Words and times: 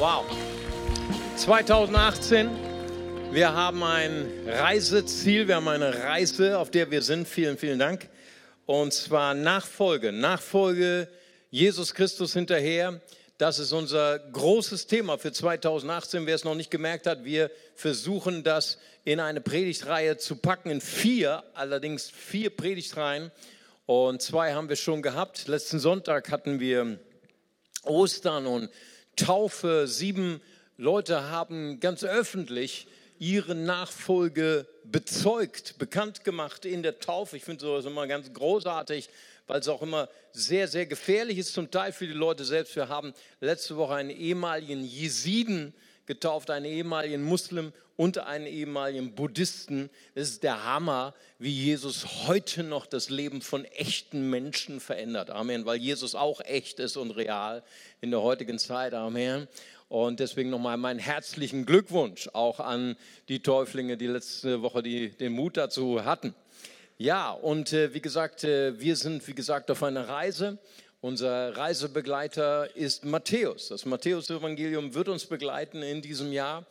Wow. 0.00 0.24
2018. 1.36 2.48
Wir 3.32 3.52
haben 3.52 3.82
ein 3.82 4.32
Reiseziel, 4.46 5.46
wir 5.46 5.56
haben 5.56 5.68
eine 5.68 5.92
Reise, 6.04 6.58
auf 6.58 6.70
der 6.70 6.90
wir 6.90 7.02
sind. 7.02 7.28
Vielen, 7.28 7.58
vielen 7.58 7.78
Dank. 7.78 8.08
Und 8.64 8.94
zwar 8.94 9.34
Nachfolge. 9.34 10.10
Nachfolge 10.10 11.06
Jesus 11.50 11.92
Christus 11.92 12.32
hinterher. 12.32 13.02
Das 13.36 13.58
ist 13.58 13.72
unser 13.72 14.18
großes 14.18 14.86
Thema 14.86 15.18
für 15.18 15.32
2018. 15.32 16.24
Wer 16.24 16.34
es 16.34 16.44
noch 16.44 16.54
nicht 16.54 16.70
gemerkt 16.70 17.06
hat, 17.06 17.24
wir 17.24 17.50
versuchen 17.74 18.42
das 18.42 18.78
in 19.04 19.20
eine 19.20 19.42
Predigtreihe 19.42 20.16
zu 20.16 20.36
packen, 20.36 20.70
in 20.70 20.80
vier, 20.80 21.44
allerdings 21.52 22.08
vier 22.08 22.48
Predigtreihen. 22.48 23.30
Und 23.84 24.22
zwei 24.22 24.54
haben 24.54 24.70
wir 24.70 24.76
schon 24.76 25.02
gehabt. 25.02 25.46
Letzten 25.46 25.78
Sonntag 25.78 26.30
hatten 26.30 26.58
wir 26.58 26.98
Ostern 27.84 28.46
und 28.46 28.70
Taufe. 29.16 29.86
Sieben 29.86 30.40
Leute 30.76 31.30
haben 31.30 31.80
ganz 31.80 32.04
öffentlich 32.04 32.86
ihre 33.18 33.54
Nachfolge 33.54 34.66
bezeugt, 34.84 35.76
bekannt 35.78 36.24
gemacht 36.24 36.64
in 36.64 36.82
der 36.82 36.98
Taufe. 36.98 37.36
Ich 37.36 37.44
finde 37.44 37.60
sowas 37.60 37.84
immer 37.84 38.06
ganz 38.06 38.32
großartig, 38.32 39.10
weil 39.46 39.60
es 39.60 39.68
auch 39.68 39.82
immer 39.82 40.08
sehr, 40.32 40.68
sehr 40.68 40.86
gefährlich 40.86 41.38
ist, 41.38 41.52
zum 41.52 41.70
Teil 41.70 41.92
für 41.92 42.06
die 42.06 42.14
Leute 42.14 42.44
selbst. 42.44 42.76
Wir 42.76 42.88
haben 42.88 43.12
letzte 43.40 43.76
Woche 43.76 43.94
einen 43.94 44.10
ehemaligen 44.10 44.84
Jesiden 44.84 45.74
getauft, 46.06 46.50
einen 46.50 46.66
ehemaligen 46.66 47.22
Muslim 47.22 47.72
und 47.96 48.18
einen 48.18 48.46
ehemaligen 48.46 49.14
Buddhisten. 49.14 49.90
Es 50.14 50.30
ist 50.30 50.42
der 50.42 50.64
Hammer, 50.64 51.14
wie 51.38 51.52
Jesus 51.52 52.26
heute 52.26 52.62
noch 52.62 52.86
das 52.86 53.10
Leben 53.10 53.42
von 53.42 53.64
echten 53.66 54.30
Menschen 54.30 54.80
verändert. 54.80 55.30
Amen, 55.30 55.66
weil 55.66 55.76
Jesus 55.76 56.14
auch 56.14 56.40
echt 56.40 56.78
ist 56.78 56.96
und 56.96 57.10
real 57.10 57.62
in 58.00 58.10
der 58.10 58.22
heutigen 58.22 58.58
Zeit. 58.58 58.94
Amen. 58.94 59.48
Und 59.90 60.20
deswegen 60.20 60.50
nochmal 60.50 60.76
meinen 60.76 61.00
herzlichen 61.00 61.66
Glückwunsch 61.66 62.28
auch 62.32 62.60
an 62.60 62.96
die 63.28 63.42
Täuflinge, 63.42 63.96
die 63.96 64.06
letzte 64.06 64.62
Woche 64.62 64.82
die, 64.82 65.10
den 65.10 65.32
Mut 65.32 65.56
dazu 65.56 66.04
hatten. 66.04 66.34
Ja, 66.96 67.32
und 67.32 67.72
äh, 67.72 67.92
wie 67.92 68.00
gesagt, 68.00 68.44
äh, 68.44 68.78
wir 68.78 68.94
sind, 68.94 69.26
wie 69.26 69.34
gesagt, 69.34 69.70
auf 69.70 69.82
einer 69.82 70.06
Reise. 70.06 70.58
Unser 71.00 71.56
Reisebegleiter 71.56 72.76
ist 72.76 73.04
Matthäus. 73.06 73.68
Das 73.68 73.86
Matthäus-Evangelium 73.86 74.94
wird 74.94 75.08
uns 75.08 75.24
begleiten 75.24 75.82
in 75.82 76.02
diesem 76.02 76.32
Jahr. 76.32 76.66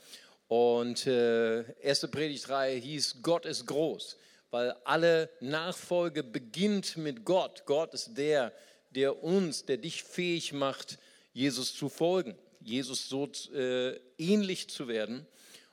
Und 0.47 1.08
äh, 1.08 1.63
erste 1.81 2.08
Predigtreihe 2.08 2.77
hieß 2.77 3.17
Gott 3.23 3.45
ist 3.45 3.66
groß, 3.66 4.17
weil 4.52 4.75
alle 4.83 5.30
Nachfolge 5.39 6.23
beginnt 6.23 6.97
mit 6.97 7.25
Gott. 7.25 7.63
Gott 7.66 7.94
ist 7.94 8.17
der, 8.17 8.53
der 8.91 9.23
uns, 9.23 9.66
der 9.66 9.77
dich 9.77 10.03
fähig 10.03 10.53
macht, 10.53 11.00
Jesus 11.33 11.75
zu 11.75 11.89
folgen, 11.89 12.35
Jesus 12.59 13.09
so 13.09 13.30
äh, 13.53 14.00
ähnlich 14.17 14.69
zu 14.69 14.88
werden. 14.88 15.25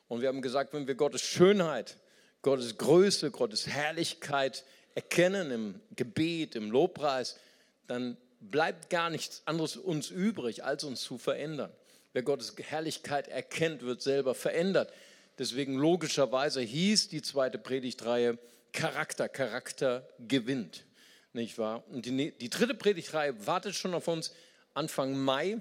Und 0.09 0.23
wir 0.23 0.29
haben 0.29 0.43
gesagt, 0.43 0.73
wenn 0.73 0.87
wir 0.87 0.95
Gottes 0.95 1.23
Schönheit 1.23 1.99
Gottes 2.47 2.79
Größe, 2.79 3.33
Gottes 3.33 3.67
Herrlichkeit 3.67 4.65
erkennen 4.95 5.51
im 5.51 5.81
Gebet, 5.97 6.55
im 6.55 6.71
Lobpreis, 6.71 7.41
dann 7.89 8.17
bleibt 8.41 8.91
gar 8.91 9.11
nichts 9.11 9.43
anderes 9.45 9.77
uns 9.77 10.11
übrig, 10.11 10.65
als 10.65 10.85
uns 10.85 11.03
zu 11.03 11.19
verändern. 11.19 11.73
Wer 12.13 12.23
Gottes 12.23 12.55
Herrlichkeit 12.59 13.29
erkennt, 13.29 13.83
wird 13.83 14.03
selber 14.03 14.35
verändert. 14.35 14.93
Deswegen 15.39 15.75
logischerweise 15.75 16.61
hieß 16.61 17.09
die 17.09 17.23
zweite 17.23 17.59
Predigtreihe 17.59 18.39
Charakter, 18.73 19.29
Charakter 19.29 20.09
gewinnt. 20.27 20.85
Nicht 21.33 21.59
wahr? 21.59 21.85
Und 21.89 22.07
die, 22.07 22.33
die 22.33 22.51
dritte 22.51 22.75
Predigtreihe 22.75 23.47
wartet 23.47 23.75
schon 23.75 23.95
auf 23.95 24.09
uns 24.09 24.33
Anfang 24.73 25.17
Mai. 25.17 25.61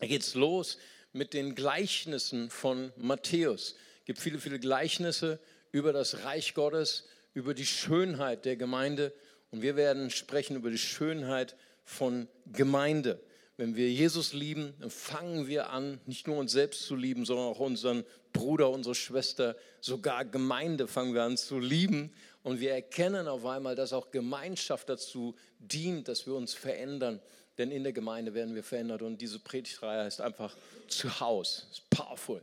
Da 0.00 0.06
geht 0.06 0.22
es 0.22 0.34
los 0.34 0.78
mit 1.12 1.34
den 1.34 1.54
Gleichnissen 1.54 2.48
von 2.48 2.92
Matthäus 2.96 3.74
gibt 4.08 4.20
viele, 4.20 4.38
viele 4.38 4.58
Gleichnisse 4.58 5.38
über 5.70 5.92
das 5.92 6.24
Reich 6.24 6.54
Gottes, 6.54 7.04
über 7.34 7.52
die 7.52 7.66
Schönheit 7.66 8.46
der 8.46 8.56
Gemeinde. 8.56 9.12
Und 9.50 9.62
wir 9.62 9.76
werden 9.76 10.10
sprechen 10.10 10.56
über 10.56 10.70
die 10.70 10.78
Schönheit 10.78 11.56
von 11.84 12.28
Gemeinde. 12.52 13.20
Wenn 13.56 13.74
wir 13.74 13.90
Jesus 13.90 14.32
lieben, 14.32 14.74
dann 14.78 14.90
fangen 14.90 15.48
wir 15.48 15.70
an, 15.70 16.00
nicht 16.06 16.26
nur 16.26 16.36
uns 16.36 16.52
selbst 16.52 16.84
zu 16.84 16.94
lieben, 16.94 17.24
sondern 17.24 17.46
auch 17.46 17.58
unseren 17.58 18.04
Bruder, 18.32 18.70
unsere 18.70 18.94
Schwester, 18.94 19.56
sogar 19.80 20.24
Gemeinde 20.24 20.86
fangen 20.86 21.14
wir 21.14 21.22
an 21.22 21.36
zu 21.36 21.58
lieben. 21.58 22.12
Und 22.44 22.60
wir 22.60 22.72
erkennen 22.72 23.26
auf 23.26 23.44
einmal, 23.46 23.74
dass 23.74 23.92
auch 23.92 24.10
Gemeinschaft 24.10 24.88
dazu 24.88 25.34
dient, 25.58 26.06
dass 26.08 26.26
wir 26.26 26.34
uns 26.34 26.54
verändern. 26.54 27.20
Denn 27.56 27.72
in 27.72 27.82
der 27.82 27.92
Gemeinde 27.92 28.34
werden 28.34 28.54
wir 28.54 28.62
verändert. 28.62 29.02
Und 29.02 29.20
diese 29.20 29.40
Predigtreihe 29.40 30.04
heißt 30.04 30.20
einfach 30.20 30.56
Zuhause. 30.86 31.62
Ist 31.72 31.90
powerful 31.90 32.42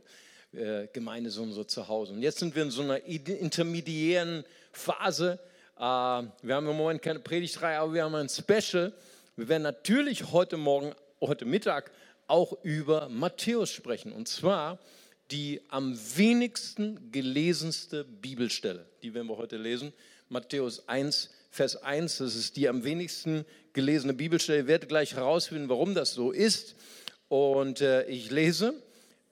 äh, 0.56 0.88
Gemeinde 0.92 1.28
ist 1.28 1.38
unser 1.38 1.66
Zuhause. 1.66 2.12
Und 2.12 2.22
jetzt 2.22 2.38
sind 2.38 2.54
wir 2.54 2.62
in 2.62 2.70
so 2.70 2.82
einer 2.82 3.04
intermediären 3.04 4.44
Phase. 4.72 5.38
Äh, 5.76 5.80
wir 5.80 6.54
haben 6.54 6.68
im 6.68 6.76
Moment 6.76 7.02
keine 7.02 7.18
Predigtreihe, 7.20 7.78
aber 7.78 7.92
wir 7.92 8.04
haben 8.04 8.14
ein 8.14 8.28
Special. 8.28 8.92
Wir 9.36 9.48
werden 9.48 9.62
natürlich 9.62 10.32
heute 10.32 10.56
Morgen, 10.56 10.94
heute 11.20 11.44
Mittag 11.44 11.90
auch 12.26 12.56
über 12.62 13.08
Matthäus 13.08 13.70
sprechen. 13.70 14.12
Und 14.12 14.28
zwar 14.28 14.78
die 15.30 15.60
am 15.68 15.98
wenigsten 16.16 17.10
gelesenste 17.10 18.04
Bibelstelle. 18.04 18.86
Die 19.02 19.12
werden 19.12 19.26
wir 19.26 19.36
heute 19.36 19.56
lesen. 19.56 19.92
Matthäus 20.28 20.88
1, 20.88 21.30
Vers 21.50 21.76
1. 21.76 22.18
Das 22.18 22.34
ist 22.36 22.56
die 22.56 22.68
am 22.68 22.84
wenigsten 22.84 23.44
gelesene 23.72 24.14
Bibelstelle. 24.14 24.60
Ich 24.60 24.66
werde 24.66 24.86
gleich 24.86 25.14
herausfinden, 25.14 25.68
warum 25.68 25.94
das 25.94 26.14
so 26.14 26.30
ist. 26.30 26.76
Und 27.28 27.80
äh, 27.80 28.04
ich 28.06 28.30
lese 28.30 28.74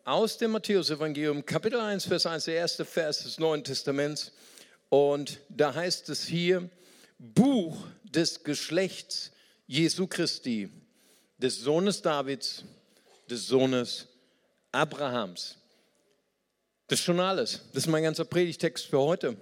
aus 0.05 0.37
dem 0.37 0.51
Matthäus-Evangelium, 0.51 1.47
Kapitel 1.47 1.81
1, 1.81 2.05
Vers 2.07 2.27
1, 2.27 2.45
der 2.45 2.57
erste 2.57 2.85
Vers 2.85 3.23
des 3.23 3.39
Neuen 3.39 3.65
Testaments. 3.65 4.33
Und 4.95 5.41
da 5.49 5.75
heißt 5.75 6.09
es 6.11 6.25
hier, 6.25 6.71
Buch 7.19 7.85
des 8.05 8.45
Geschlechts 8.45 9.33
Jesu 9.67 10.07
Christi, 10.07 10.69
des 11.37 11.59
Sohnes 11.59 12.01
Davids, 12.01 12.63
des 13.29 13.45
Sohnes 13.49 14.07
Abrahams. 14.71 15.57
Das 16.87 17.01
ist 17.01 17.05
schon 17.05 17.19
alles. 17.19 17.63
Das 17.73 17.87
ist 17.87 17.91
mein 17.91 18.05
ganzer 18.05 18.25
Predigtext 18.25 18.87
für 18.87 19.01
heute. 19.01 19.37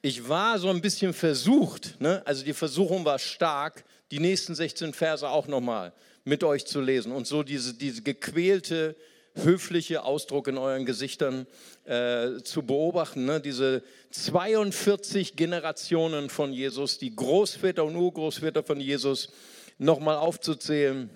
Ich 0.00 0.26
war 0.26 0.58
so 0.58 0.70
ein 0.70 0.80
bisschen 0.80 1.12
versucht, 1.12 2.00
ne? 2.00 2.22
also 2.24 2.42
die 2.42 2.54
Versuchung 2.54 3.04
war 3.04 3.18
stark, 3.18 3.84
die 4.10 4.20
nächsten 4.20 4.54
16 4.54 4.94
Verse 4.94 5.28
auch 5.28 5.46
nochmal 5.46 5.92
mit 6.24 6.42
euch 6.42 6.64
zu 6.64 6.80
lesen 6.80 7.12
und 7.12 7.26
so 7.26 7.42
diese, 7.42 7.74
diese 7.74 8.00
gequälte 8.00 8.96
höfliche 9.34 10.04
Ausdruck 10.04 10.48
in 10.48 10.58
euren 10.58 10.86
Gesichtern 10.86 11.46
äh, 11.84 12.42
zu 12.42 12.62
beobachten. 12.62 13.24
Ne? 13.24 13.40
Diese 13.40 13.82
42 14.10 15.36
Generationen 15.36 16.30
von 16.30 16.52
Jesus, 16.52 16.98
die 16.98 17.14
Großväter 17.14 17.84
und 17.84 17.96
Urgroßväter 17.96 18.62
von 18.62 18.80
Jesus, 18.80 19.30
nochmal 19.78 20.16
aufzuzählen. 20.16 21.10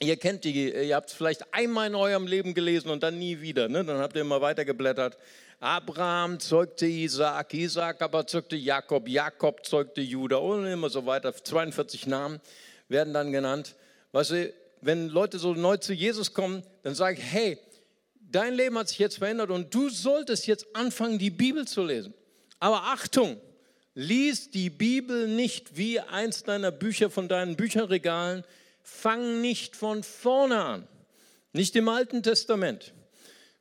Ihr 0.00 0.16
kennt 0.16 0.44
die, 0.44 0.70
ihr 0.70 0.96
habt 0.96 1.10
es 1.10 1.14
vielleicht 1.14 1.54
einmal 1.54 1.88
in 1.88 1.94
eurem 1.94 2.26
Leben 2.26 2.54
gelesen 2.54 2.90
und 2.90 3.02
dann 3.02 3.18
nie 3.18 3.40
wieder. 3.40 3.68
Ne? 3.68 3.84
Dann 3.84 3.98
habt 3.98 4.14
ihr 4.14 4.22
immer 4.22 4.40
weitergeblättert. 4.40 5.16
Abraham 5.60 6.40
zeugte 6.40 6.86
Isaac, 6.86 7.54
Isaac 7.54 8.02
aber 8.02 8.26
zeugte 8.26 8.56
Jakob, 8.56 9.08
Jakob 9.08 9.64
zeugte 9.64 10.00
Judah 10.00 10.38
und 10.38 10.66
immer 10.66 10.90
so 10.90 11.06
weiter. 11.06 11.32
42 11.32 12.06
Namen 12.06 12.40
werden 12.88 13.14
dann 13.14 13.32
genannt. 13.32 13.76
Weißt 14.12 14.32
du, 14.32 14.52
wenn 14.84 15.08
Leute 15.08 15.38
so 15.38 15.54
neu 15.54 15.76
zu 15.78 15.92
Jesus 15.92 16.34
kommen, 16.34 16.62
dann 16.82 16.94
sage 16.94 17.18
ich, 17.18 17.24
hey, 17.24 17.58
dein 18.20 18.54
Leben 18.54 18.76
hat 18.78 18.88
sich 18.88 18.98
jetzt 18.98 19.18
verändert 19.18 19.50
und 19.50 19.74
du 19.74 19.88
solltest 19.88 20.46
jetzt 20.46 20.66
anfangen, 20.74 21.18
die 21.18 21.30
Bibel 21.30 21.66
zu 21.66 21.84
lesen. 21.84 22.12
Aber 22.60 22.82
Achtung, 22.84 23.40
lies 23.94 24.50
die 24.50 24.70
Bibel 24.70 25.28
nicht 25.28 25.76
wie 25.76 26.00
eins 26.00 26.42
deiner 26.42 26.70
Bücher 26.70 27.10
von 27.10 27.28
deinen 27.28 27.56
Bücherregalen. 27.56 28.44
Fang 28.82 29.40
nicht 29.40 29.76
von 29.76 30.02
vorne 30.02 30.62
an. 30.62 30.88
Nicht 31.52 31.76
im 31.76 31.88
Alten 31.88 32.22
Testament. 32.22 32.92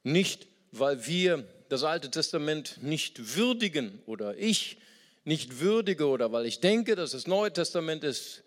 Nicht, 0.03 0.47
weil 0.71 1.05
wir 1.05 1.47
das 1.69 1.83
Alte 1.83 2.11
Testament 2.11 2.79
nicht 2.81 3.35
würdigen 3.35 4.01
oder 4.05 4.37
ich 4.37 4.77
nicht 5.23 5.59
würdige 5.59 6.07
oder 6.07 6.31
weil 6.31 6.45
ich 6.45 6.59
denke, 6.59 6.95
dass 6.95 7.11
das 7.11 7.27
Neue 7.27 7.53
Testament 7.53 8.03
ist 8.03 8.42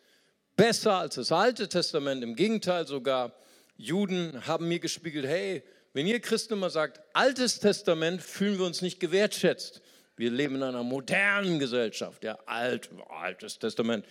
besser 0.57 0.95
als 0.95 1.17
das 1.17 1.33
Alte 1.33 1.69
Testament. 1.69 2.23
Im 2.23 2.35
Gegenteil, 2.35 2.87
sogar 2.87 3.33
Juden 3.77 4.47
haben 4.47 4.69
mir 4.69 4.81
gespiegelt, 4.81 5.27
hey, 5.27 5.63
wenn 5.93 6.07
ihr 6.07 6.21
Christen 6.21 6.55
immer 6.55 6.71
sagt, 6.71 7.01
Altes 7.15 7.61
Testament, 7.61 8.23
fühlen 8.23 8.59
wir 8.59 8.67
uns 8.67 8.83
nicht 8.83 9.01
gewertschätzt. 9.01 9.81
Wir 10.17 10.31
leben 10.31 10.57
in 10.57 10.63
einer 10.63 10.83
modernen 10.83 11.59
Gesellschaft, 11.59 12.25
ja, 12.25 12.39
alt, 12.47 12.91
Altes 13.09 13.59
Testament. 13.59 14.05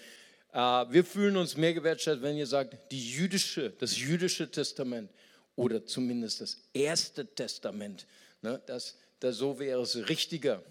Äh, 0.53 0.57
wir 0.57 1.03
fühlen 1.03 1.37
uns 1.37 1.57
mehr 1.57 1.73
gewertschätzt, 1.73 2.21
wenn 2.21 2.37
ihr 2.37 2.47
sagt, 2.47 2.91
die 2.91 3.11
jüdische, 3.11 3.71
das 3.71 3.97
jüdische 3.97 4.49
Testament 4.49 5.11
oder 5.55 5.85
zumindest 5.85 6.41
das 6.41 6.57
erste 6.73 7.25
Testament. 7.25 8.05
Ne, 8.41 8.61
das, 8.65 8.97
das, 9.19 9.37
so 9.37 9.59
wäre 9.59 9.81
es 9.81 9.95
richtiger. 10.09 10.61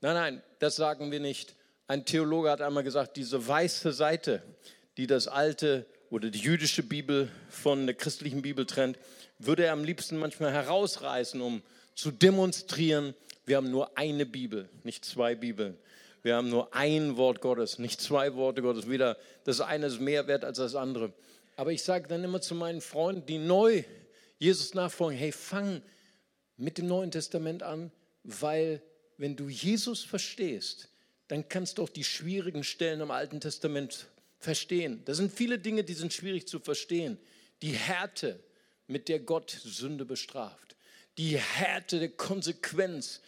Nein, 0.00 0.14
nein, 0.14 0.42
das 0.60 0.76
sagen 0.76 1.10
wir 1.10 1.20
nicht. 1.20 1.54
Ein 1.86 2.04
Theologe 2.04 2.50
hat 2.50 2.60
einmal 2.60 2.84
gesagt, 2.84 3.16
diese 3.16 3.46
weiße 3.46 3.92
Seite, 3.92 4.42
die 4.96 5.06
das 5.06 5.28
alte 5.28 5.86
oder 6.10 6.30
die 6.30 6.38
jüdische 6.38 6.82
Bibel 6.82 7.28
von 7.48 7.86
der 7.86 7.94
christlichen 7.94 8.42
Bibel 8.42 8.66
trennt, 8.66 8.98
würde 9.38 9.64
er 9.64 9.72
am 9.72 9.84
liebsten 9.84 10.16
manchmal 10.16 10.52
herausreißen, 10.52 11.40
um 11.40 11.62
zu 11.94 12.10
demonstrieren, 12.10 13.14
wir 13.46 13.56
haben 13.56 13.70
nur 13.70 13.96
eine 13.98 14.26
Bibel, 14.26 14.68
nicht 14.84 15.04
zwei 15.04 15.34
Bibeln. 15.34 15.76
Wir 16.22 16.36
haben 16.36 16.48
nur 16.48 16.74
ein 16.74 17.18
Wort 17.18 17.42
Gottes, 17.42 17.78
nicht 17.78 18.00
zwei 18.00 18.34
Worte 18.34 18.62
Gottes. 18.62 18.88
Wieder 18.88 19.18
das 19.44 19.60
eine 19.60 19.86
ist 19.86 20.00
mehr 20.00 20.26
wert 20.26 20.44
als 20.44 20.56
das 20.56 20.74
andere. 20.74 21.12
Aber 21.56 21.72
ich 21.72 21.82
sage 21.82 22.08
dann 22.08 22.24
immer 22.24 22.40
zu 22.40 22.54
meinen 22.54 22.80
Freunden, 22.80 23.26
die 23.26 23.38
neu 23.38 23.84
Jesus 24.38 24.74
nachfolgen, 24.74 25.18
hey, 25.18 25.32
fang 25.32 25.82
mit 26.56 26.78
dem 26.78 26.86
Neuen 26.86 27.10
Testament 27.10 27.62
an, 27.62 27.90
weil 28.22 28.82
wenn 29.18 29.36
du 29.36 29.48
Jesus 29.48 30.02
verstehst, 30.02 30.88
dann 31.28 31.48
kannst 31.48 31.78
du 31.78 31.82
auch 31.82 31.88
die 31.88 32.04
schwierigen 32.04 32.64
Stellen 32.64 33.00
im 33.00 33.10
Alten 33.10 33.40
Testament 33.40 34.06
verstehen. 34.44 35.02
Da 35.06 35.14
sind 35.14 35.32
viele 35.32 35.58
Dinge, 35.58 35.82
die 35.82 35.94
sind 35.94 36.12
schwierig 36.12 36.46
zu 36.46 36.60
verstehen. 36.60 37.18
Die 37.62 37.72
Härte, 37.72 38.38
mit 38.86 39.08
der 39.08 39.20
Gott 39.20 39.50
Sünde 39.50 40.04
bestraft. 40.04 40.76
Die 41.16 41.38
Härte 41.38 41.98
der 41.98 42.10
Konsequenz, 42.10 43.20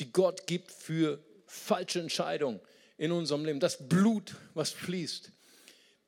die 0.00 0.10
Gott 0.10 0.46
gibt 0.46 0.70
für 0.70 1.22
falsche 1.46 2.00
Entscheidungen 2.00 2.60
in 2.96 3.12
unserem 3.12 3.44
Leben. 3.44 3.60
Das 3.60 3.88
Blut, 3.88 4.34
was 4.54 4.70
fließt. 4.70 5.30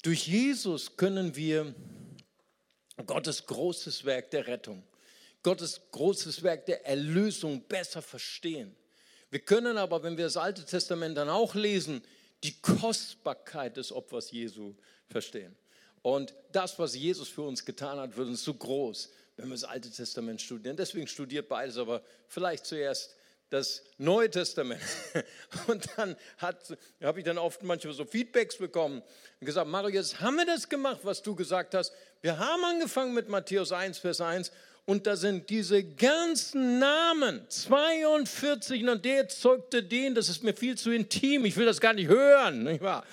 Durch 0.02 0.26
Jesus 0.26 0.96
können 0.96 1.34
wir 1.36 1.74
Gottes 3.06 3.46
großes 3.46 4.04
Werk 4.04 4.30
der 4.30 4.46
Rettung, 4.46 4.82
Gottes 5.42 5.80
großes 5.90 6.42
Werk 6.42 6.66
der 6.66 6.86
Erlösung 6.86 7.62
besser 7.66 8.00
verstehen. 8.00 8.74
Wir 9.30 9.40
können 9.40 9.76
aber, 9.76 10.02
wenn 10.02 10.16
wir 10.16 10.24
das 10.24 10.36
Alte 10.36 10.64
Testament 10.64 11.16
dann 11.16 11.28
auch 11.28 11.54
lesen, 11.54 12.02
die 12.44 12.60
Kostbarkeit 12.60 13.76
des 13.76 13.90
Opfers 13.90 14.30
Jesu 14.30 14.74
verstehen. 15.08 15.56
Und 16.02 16.34
das, 16.52 16.78
was 16.78 16.94
Jesus 16.94 17.28
für 17.28 17.42
uns 17.42 17.64
getan 17.64 17.98
hat, 17.98 18.16
wird 18.16 18.28
uns 18.28 18.44
so 18.44 18.52
groß, 18.52 19.10
wenn 19.36 19.46
wir 19.46 19.54
das 19.54 19.64
Alte 19.64 19.90
Testament 19.90 20.42
studieren. 20.42 20.76
Deswegen 20.76 21.06
studiert 21.06 21.48
beides, 21.48 21.78
aber 21.78 22.02
vielleicht 22.28 22.66
zuerst 22.66 23.16
das 23.48 23.82
Neue 23.98 24.30
Testament. 24.30 24.82
Und 25.66 25.88
dann 25.96 26.16
habe 27.00 27.18
ich 27.18 27.24
dann 27.24 27.38
oft 27.38 27.62
manchmal 27.62 27.94
so 27.94 28.04
Feedbacks 28.04 28.56
bekommen 28.56 29.02
und 29.40 29.44
gesagt, 29.46 29.68
Mario, 29.68 29.90
jetzt 29.90 30.20
haben 30.20 30.36
wir 30.36 30.46
das 30.46 30.68
gemacht, 30.68 31.00
was 31.04 31.22
du 31.22 31.34
gesagt 31.34 31.74
hast. 31.74 31.92
Wir 32.20 32.38
haben 32.38 32.64
angefangen 32.64 33.14
mit 33.14 33.28
Matthäus 33.28 33.70
1, 33.70 33.98
Vers 33.98 34.20
1 34.20 34.50
und 34.86 35.06
da 35.06 35.16
sind 35.16 35.48
diese 35.48 35.82
ganzen 35.82 36.78
Namen, 36.78 37.40
42, 37.48 38.86
und 38.86 39.04
der 39.04 39.28
zeugte 39.28 39.82
den, 39.82 40.14
das 40.14 40.28
ist 40.28 40.44
mir 40.44 40.54
viel 40.54 40.76
zu 40.76 40.90
intim, 40.90 41.44
ich 41.46 41.56
will 41.56 41.64
das 41.64 41.80
gar 41.80 41.94
nicht 41.94 42.08
hören, 42.08 42.64
nicht 42.64 42.82
wahr? 42.82 43.04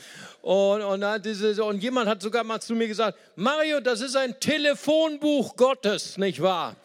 Und, 0.41 0.81
und, 0.81 1.25
diese, 1.25 1.63
und 1.63 1.81
jemand 1.81 2.09
hat 2.09 2.21
sogar 2.21 2.43
mal 2.43 2.59
zu 2.59 2.73
mir 2.73 2.87
gesagt, 2.87 3.17
Mario, 3.35 3.79
das 3.79 4.01
ist 4.01 4.15
ein 4.15 4.39
Telefonbuch 4.39 5.55
Gottes, 5.55 6.17
nicht 6.17 6.41
wahr? 6.41 6.75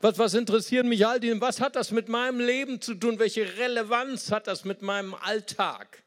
Was, 0.00 0.18
was 0.18 0.34
interessieren 0.34 0.88
mich 0.88 1.06
all 1.06 1.18
die? 1.18 1.40
Was 1.40 1.60
hat 1.60 1.74
das 1.74 1.90
mit 1.90 2.08
meinem 2.08 2.38
Leben 2.38 2.80
zu 2.80 2.94
tun? 2.94 3.18
Welche 3.18 3.58
Relevanz 3.58 4.30
hat 4.30 4.46
das 4.46 4.64
mit 4.64 4.82
meinem 4.82 5.14
Alltag? 5.14 6.02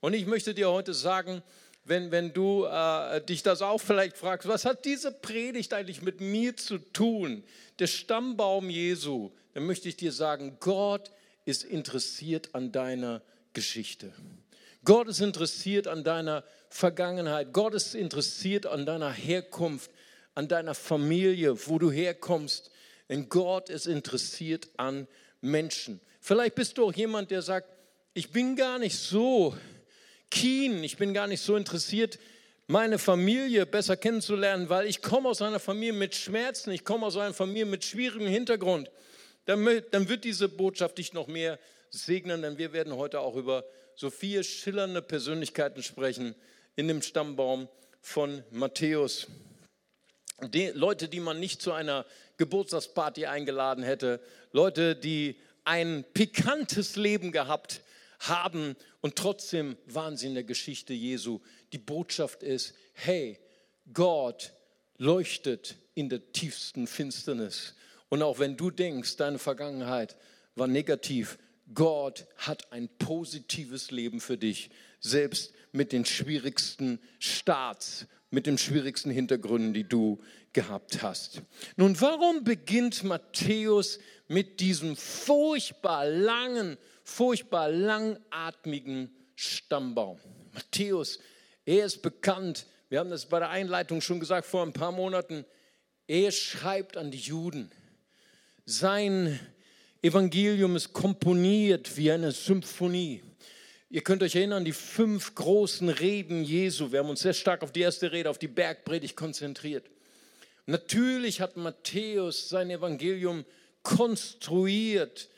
Und 0.00 0.14
ich 0.14 0.26
möchte 0.26 0.54
dir 0.54 0.70
heute 0.70 0.94
sagen, 0.94 1.42
wenn, 1.84 2.10
wenn 2.10 2.32
du 2.32 2.64
äh, 2.64 3.20
dich 3.24 3.42
das 3.42 3.60
auch 3.60 3.78
vielleicht 3.78 4.16
fragst, 4.16 4.48
was 4.48 4.64
hat 4.64 4.84
diese 4.84 5.10
Predigt 5.10 5.74
eigentlich 5.74 6.02
mit 6.02 6.20
mir 6.20 6.56
zu 6.56 6.78
tun? 6.78 7.42
Der 7.78 7.88
Stammbaum 7.88 8.70
Jesu, 8.70 9.30
dann 9.54 9.66
möchte 9.66 9.88
ich 9.88 9.96
dir 9.96 10.12
sagen, 10.12 10.58
Gott 10.60 11.10
ist 11.44 11.64
interessiert 11.64 12.54
an 12.54 12.70
deiner 12.70 13.22
Geschichte. 13.52 14.12
Gott 14.84 15.08
ist 15.08 15.20
interessiert 15.20 15.88
an 15.88 16.04
deiner 16.04 16.44
Vergangenheit. 16.68 17.52
Gott 17.52 17.74
ist 17.74 17.94
interessiert 17.94 18.66
an 18.66 18.86
deiner 18.86 19.12
Herkunft, 19.12 19.90
an 20.34 20.48
deiner 20.48 20.74
Familie, 20.74 21.68
wo 21.68 21.78
du 21.78 21.90
herkommst. 21.90 22.70
Denn 23.08 23.28
Gott 23.28 23.68
ist 23.68 23.86
interessiert 23.86 24.68
an 24.76 25.06
Menschen. 25.40 26.00
Vielleicht 26.20 26.54
bist 26.54 26.78
du 26.78 26.86
auch 26.86 26.92
jemand, 26.92 27.30
der 27.30 27.42
sagt, 27.42 27.68
ich 28.14 28.30
bin 28.30 28.56
gar 28.56 28.78
nicht 28.78 28.96
so 28.96 29.54
keen, 30.32 30.82
ich 30.82 30.96
bin 30.96 31.12
gar 31.14 31.26
nicht 31.26 31.42
so 31.42 31.56
interessiert, 31.56 32.18
meine 32.66 32.98
Familie 32.98 33.66
besser 33.66 33.96
kennenzulernen, 33.96 34.70
weil 34.70 34.86
ich 34.86 35.02
komme 35.02 35.28
aus 35.28 35.42
einer 35.42 35.60
Familie 35.60 35.92
mit 35.92 36.14
Schmerzen, 36.14 36.70
ich 36.70 36.84
komme 36.84 37.06
aus 37.06 37.16
einer 37.16 37.34
Familie 37.34 37.66
mit 37.66 37.84
schwierigem 37.84 38.26
Hintergrund. 38.26 38.90
Dann, 39.44 39.82
dann 39.90 40.08
wird 40.08 40.24
diese 40.24 40.48
Botschaft 40.48 40.98
dich 40.98 41.12
noch 41.12 41.26
mehr 41.26 41.58
segnen, 41.90 42.42
denn 42.42 42.56
wir 42.56 42.72
werden 42.72 42.96
heute 42.96 43.20
auch 43.20 43.36
über 43.36 43.64
so 43.94 44.08
vier 44.08 44.42
schillernde 44.42 45.02
Persönlichkeiten 45.02 45.82
sprechen 45.82 46.34
in 46.76 46.88
dem 46.88 47.02
Stammbaum 47.02 47.68
von 48.00 48.42
Matthäus. 48.50 49.26
Die 50.42 50.68
Leute, 50.68 51.08
die 51.08 51.20
man 51.20 51.38
nicht 51.40 51.60
zu 51.60 51.72
einer 51.72 52.06
Geburtstagsparty 52.38 53.26
eingeladen 53.26 53.84
hätte, 53.84 54.18
Leute, 54.52 54.96
die 54.96 55.36
ein 55.64 56.04
pikantes 56.14 56.96
Leben 56.96 57.32
gehabt 57.32 57.82
haben 58.28 58.76
und 59.00 59.16
trotzdem 59.16 59.76
waren 59.86 60.16
sie 60.16 60.26
in 60.28 60.34
der 60.34 60.44
Geschichte 60.44 60.92
Jesu. 60.94 61.40
Die 61.72 61.78
Botschaft 61.78 62.42
ist, 62.42 62.74
hey, 62.94 63.38
Gott 63.92 64.52
leuchtet 64.98 65.76
in 65.94 66.08
der 66.08 66.32
tiefsten 66.32 66.86
Finsternis. 66.86 67.74
Und 68.08 68.22
auch 68.22 68.38
wenn 68.38 68.56
du 68.56 68.70
denkst, 68.70 69.16
deine 69.16 69.38
Vergangenheit 69.38 70.16
war 70.54 70.66
negativ, 70.66 71.38
Gott 71.74 72.26
hat 72.36 72.72
ein 72.72 72.88
positives 72.98 73.90
Leben 73.90 74.20
für 74.20 74.36
dich, 74.36 74.70
selbst 75.00 75.52
mit 75.72 75.92
den 75.92 76.04
schwierigsten 76.04 77.00
Starts, 77.18 78.06
mit 78.30 78.46
den 78.46 78.58
schwierigsten 78.58 79.10
Hintergründen, 79.10 79.74
die 79.74 79.88
du 79.88 80.20
gehabt 80.52 81.02
hast. 81.02 81.42
Nun, 81.76 82.00
warum 82.00 82.44
beginnt 82.44 83.04
Matthäus 83.04 83.98
mit 84.28 84.60
diesem 84.60 84.96
furchtbar 84.96 86.06
langen 86.06 86.76
furchtbar 87.04 87.68
langatmigen 87.68 89.14
Stammbaum. 89.34 90.18
Matthäus, 90.52 91.18
er 91.64 91.86
ist 91.86 92.02
bekannt, 92.02 92.66
wir 92.88 93.00
haben 93.00 93.10
das 93.10 93.26
bei 93.26 93.38
der 93.38 93.50
Einleitung 93.50 94.00
schon 94.00 94.20
gesagt 94.20 94.46
vor 94.46 94.62
ein 94.62 94.72
paar 94.72 94.92
Monaten, 94.92 95.44
er 96.06 96.30
schreibt 96.30 96.96
an 96.96 97.10
die 97.10 97.18
Juden. 97.18 97.70
Sein 98.64 99.40
Evangelium 100.02 100.76
ist 100.76 100.92
komponiert 100.92 101.96
wie 101.96 102.10
eine 102.10 102.32
Symphonie. 102.32 103.22
Ihr 103.88 104.02
könnt 104.02 104.22
euch 104.22 104.34
erinnern, 104.34 104.64
die 104.64 104.72
fünf 104.72 105.34
großen 105.34 105.88
Reden 105.88 106.44
Jesu. 106.44 106.92
Wir 106.92 107.00
haben 107.00 107.10
uns 107.10 107.20
sehr 107.20 107.34
stark 107.34 107.62
auf 107.62 107.72
die 107.72 107.80
erste 107.80 108.10
Rede, 108.10 108.30
auf 108.30 108.38
die 108.38 108.48
Bergpredigt 108.48 109.16
konzentriert. 109.16 109.84
Natürlich 110.66 111.40
hat 111.40 111.56
Matthäus 111.56 112.48
sein 112.48 112.70
Evangelium 112.70 113.44
konstruiert 113.82 115.28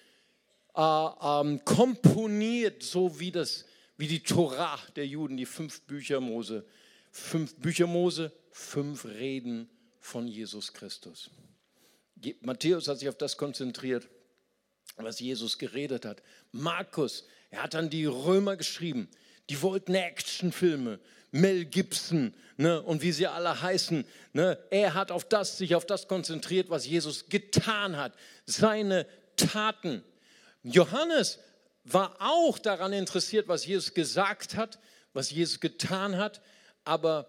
äh, 0.77 0.81
ähm, 0.81 1.65
komponiert, 1.65 2.83
so 2.83 3.21
wie, 3.21 3.31
das, 3.31 3.65
wie 3.97 4.09
die 4.09 4.23
Torah 4.23 4.79
der 4.97 5.07
Juden, 5.07 5.37
die 5.37 5.47
fünf 5.47 5.83
Bücher 5.83 6.21
Mose. 6.21 6.65
Fünf 7.11 7.55
Bücher 7.57 7.87
Mose, 7.87 8.33
fünf 8.51 9.05
Reden 9.05 9.69
von 10.01 10.27
Jesus 10.27 10.73
Christus. 10.73 11.31
Matthäus 12.41 12.89
hat 12.89 12.99
sich 12.99 13.09
auf 13.09 13.19
das 13.19 13.37
konzentriert, 13.37 14.09
was 14.97 15.21
Jesus 15.21 15.59
geredet 15.59 16.05
hat. 16.05 16.23
Markus, 16.53 17.25
er 17.51 17.63
hat 17.63 17.75
dann 17.75 17.91
die 17.91 18.07
Römer 18.07 18.57
geschrieben. 18.57 19.09
Die 19.51 19.61
wollten 19.61 19.95
Actionfilme, 19.95 20.99
Mel 21.31 21.67
Gibson 21.67 22.35
ne, 22.57 22.81
und 22.83 23.03
wie 23.03 23.13
sie 23.13 23.27
alle 23.27 23.61
heißen. 23.61 24.05
Ne, 24.33 24.59
er 24.71 24.95
hat 24.95 25.11
auf 25.11 25.25
das, 25.25 25.59
sich 25.59 25.75
auf 25.75 25.85
das 25.87 26.09
konzentriert, 26.09 26.71
was 26.71 26.87
Jesus 26.87 27.29
getan 27.29 27.97
hat. 27.97 28.15
Seine 28.47 29.07
Taten. 29.37 30.03
Johannes 30.65 31.39
war 31.85 32.17
auch 32.19 32.59
daran 32.59 32.93
interessiert, 32.93 33.47
was 33.49 33.67
Jesus 33.67 33.95
gesagt 33.95 34.57
hat, 34.57 34.79
was 35.13 35.31
Jesus 35.31 35.61
getan 35.61 36.17
hat, 36.17 36.41
aber 36.85 37.29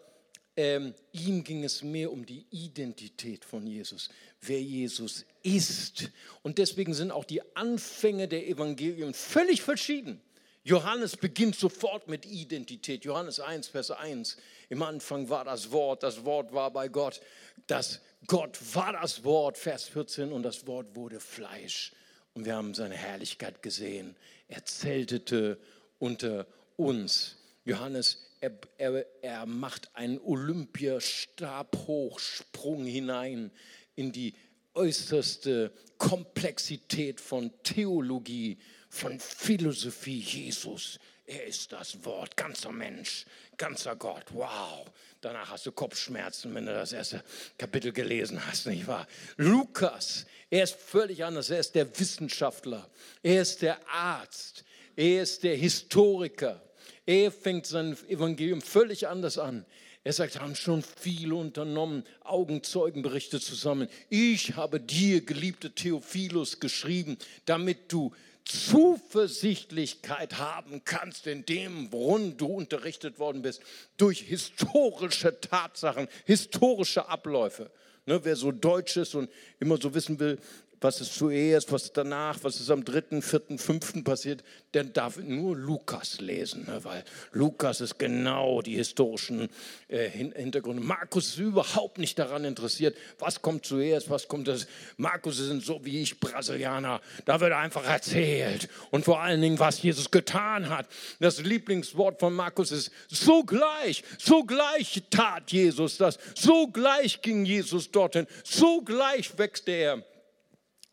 ähm, 0.57 0.95
ihm 1.11 1.43
ging 1.43 1.65
es 1.65 1.83
mehr 1.83 2.11
um 2.11 2.25
die 2.25 2.47
Identität 2.49 3.43
von 3.43 3.67
Jesus, 3.67 4.09
wer 4.41 4.61
Jesus 4.61 5.25
ist. 5.43 6.09
Und 6.43 6.57
deswegen 6.57 6.93
sind 6.93 7.11
auch 7.11 7.25
die 7.25 7.41
Anfänge 7.55 8.29
der 8.29 8.47
Evangelien 8.47 9.13
völlig 9.13 9.61
verschieden. 9.61 10.21
Johannes 10.63 11.17
beginnt 11.17 11.55
sofort 11.57 12.07
mit 12.07 12.25
Identität. 12.25 13.03
Johannes 13.03 13.39
1, 13.39 13.67
Vers 13.67 13.91
1. 13.91 14.37
Im 14.69 14.81
Anfang 14.81 15.29
war 15.29 15.43
das 15.43 15.71
Wort, 15.71 16.01
das 16.01 16.23
Wort 16.23 16.53
war 16.53 16.71
bei 16.71 16.87
Gott. 16.87 17.21
Das 17.67 17.99
Gott 18.25 18.57
war 18.73 18.93
das 18.93 19.23
Wort, 19.23 19.57
Vers 19.57 19.89
14, 19.89 20.31
und 20.31 20.41
das 20.41 20.65
Wort 20.65 20.95
wurde 20.95 21.19
Fleisch 21.19 21.91
und 22.35 22.45
wir 22.45 22.55
haben 22.55 22.75
seine 22.75 22.95
Herrlichkeit 22.95 23.63
gesehen. 23.63 24.15
Er 24.47 24.63
zeltete 24.65 25.57
unter 25.97 26.45
uns. 26.75 27.37
Johannes, 27.63 28.29
er, 28.41 28.51
er, 28.77 29.05
er 29.23 29.47
macht 29.47 29.89
einen 29.95 30.19
Olympiastabhochsprung 30.19 32.85
hinein 32.85 33.49
in 33.95 34.11
die 34.11 34.35
äußerste 34.75 35.71
Komplexität 35.97 37.19
von 37.21 37.51
Theologie, 37.63 38.59
von 38.89 39.19
Philosophie. 39.19 40.19
Jesus 40.19 40.99
er 41.27 41.45
ist 41.45 41.71
das 41.71 42.03
Wort, 42.05 42.37
ganzer 42.37 42.71
Mensch, 42.71 43.25
ganzer 43.57 43.95
Gott. 43.95 44.25
Wow. 44.31 44.85
Danach 45.25 45.49
hast 45.49 45.65
du 45.65 45.71
Kopfschmerzen, 45.71 46.53
wenn 46.53 46.67
du 46.67 46.71
das 46.71 46.93
erste 46.93 47.23
Kapitel 47.57 47.91
gelesen 47.91 48.45
hast, 48.45 48.67
nicht 48.67 48.85
wahr? 48.85 49.07
Lukas, 49.37 50.27
er 50.51 50.65
ist 50.65 50.75
völlig 50.75 51.25
anders. 51.25 51.49
Er 51.49 51.61
ist 51.61 51.73
der 51.73 51.99
Wissenschaftler, 51.99 52.87
er 53.23 53.41
ist 53.41 53.63
der 53.63 53.79
Arzt, 53.89 54.63
er 54.95 55.23
ist 55.23 55.41
der 55.41 55.55
Historiker. 55.55 56.61
Er 57.07 57.31
fängt 57.31 57.65
sein 57.65 57.97
Evangelium 58.07 58.61
völlig 58.61 59.07
anders 59.07 59.39
an. 59.39 59.65
Er 60.03 60.13
sagt, 60.13 60.39
haben 60.39 60.55
schon 60.55 60.83
viele 60.83 61.33
unternommen, 61.33 62.03
Augenzeugenberichte 62.23 63.39
zusammen. 63.39 63.89
Ich 64.09 64.55
habe 64.55 64.79
dir, 64.79 65.25
geliebte 65.25 65.71
Theophilus, 65.71 66.59
geschrieben, 66.59 67.17
damit 67.45 67.91
du 67.91 68.13
Zuversichtlichkeit 68.45 70.37
haben 70.37 70.83
kannst 70.85 71.27
in 71.27 71.45
dem, 71.45 71.91
worin 71.91 72.37
du 72.37 72.45
unterrichtet 72.45 73.19
worden 73.19 73.41
bist, 73.41 73.61
durch 73.97 74.19
historische 74.19 75.39
Tatsachen, 75.39 76.07
historische 76.25 77.07
Abläufe. 77.09 77.71
Ne, 78.05 78.23
wer 78.23 78.35
so 78.35 78.51
deutsch 78.51 78.97
ist 78.97 79.15
und 79.15 79.31
immer 79.59 79.77
so 79.77 79.95
wissen 79.95 80.19
will, 80.19 80.37
was 80.85 81.01
ist 81.01 81.15
zuerst, 81.15 81.71
was 81.71 81.85
ist 81.85 81.97
danach, 81.97 82.37
was 82.43 82.59
ist 82.59 82.69
am 82.69 82.85
dritten, 82.85 83.23
vierten, 83.23 83.57
fünften 83.57 84.03
passiert, 84.03 84.43
der 84.75 84.83
darf 84.83 85.17
nur 85.17 85.57
Lukas 85.57 86.21
lesen, 86.21 86.65
ne? 86.67 86.79
weil 86.83 87.03
Lukas 87.31 87.81
ist 87.81 87.97
genau 87.97 88.61
die 88.61 88.75
historischen 88.75 89.49
äh, 89.87 90.07
Hintergründe. 90.09 90.83
Markus 90.83 91.29
ist 91.29 91.37
überhaupt 91.39 91.97
nicht 91.97 92.19
daran 92.19 92.45
interessiert, 92.45 92.95
was 93.17 93.41
kommt 93.41 93.65
zuerst, 93.65 94.11
was 94.11 94.27
kommt 94.27 94.47
das. 94.47 94.67
Markus 94.97 95.37
sind 95.37 95.65
so 95.65 95.83
wie 95.83 96.03
ich 96.03 96.19
Brasilianer, 96.19 97.01
da 97.25 97.39
wird 97.39 97.53
einfach 97.53 97.85
erzählt 97.85 98.69
und 98.91 99.05
vor 99.05 99.21
allen 99.21 99.41
Dingen, 99.41 99.57
was 99.57 99.81
Jesus 99.81 100.11
getan 100.11 100.69
hat. 100.69 100.87
Das 101.19 101.41
Lieblingswort 101.41 102.19
von 102.19 102.35
Markus 102.35 102.71
ist 102.71 102.91
sogleich, 103.07 104.03
sogleich 104.19 105.01
tat 105.09 105.51
Jesus 105.51 105.97
das, 105.97 106.19
sogleich 106.35 107.23
ging 107.23 107.43
Jesus 107.43 107.89
dorthin, 107.89 108.27
sogleich 108.43 109.35
wächst 109.39 109.67
er 109.67 110.03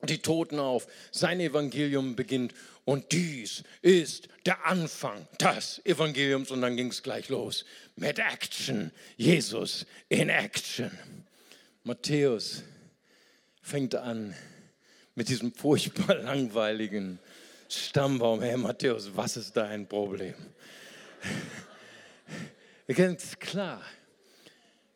die 0.09 0.19
Toten 0.19 0.59
auf. 0.59 0.87
Sein 1.11 1.41
Evangelium 1.41 2.17
beginnt 2.17 2.55
und 2.85 3.13
dies 3.13 3.63
ist 3.81 4.29
der 4.45 4.67
Anfang 4.67 5.27
des 5.41 5.81
Evangeliums. 5.85 6.51
Und 6.51 6.63
dann 6.63 6.77
ging 6.77 6.89
es 6.89 7.03
gleich 7.03 7.29
los 7.29 7.65
mit 7.97 8.19
Action. 8.19 8.91
Jesus 9.17 9.87
in 10.09 10.29
Action. 10.29 10.91
Matthäus 11.85 12.63
fängt 13.63 13.95
an 13.95 14.35
mit 15.15 15.29
diesem 15.29 15.53
furchtbar 15.53 16.17
langweiligen 16.17 17.19
Stammbaum. 17.69 18.43
Hey 18.43 18.57
Matthäus, 18.57 19.11
was 19.15 19.37
ist 19.37 19.57
dein 19.57 19.87
Problem? 19.87 20.35
Ganz 22.89 23.39
klar, 23.39 23.81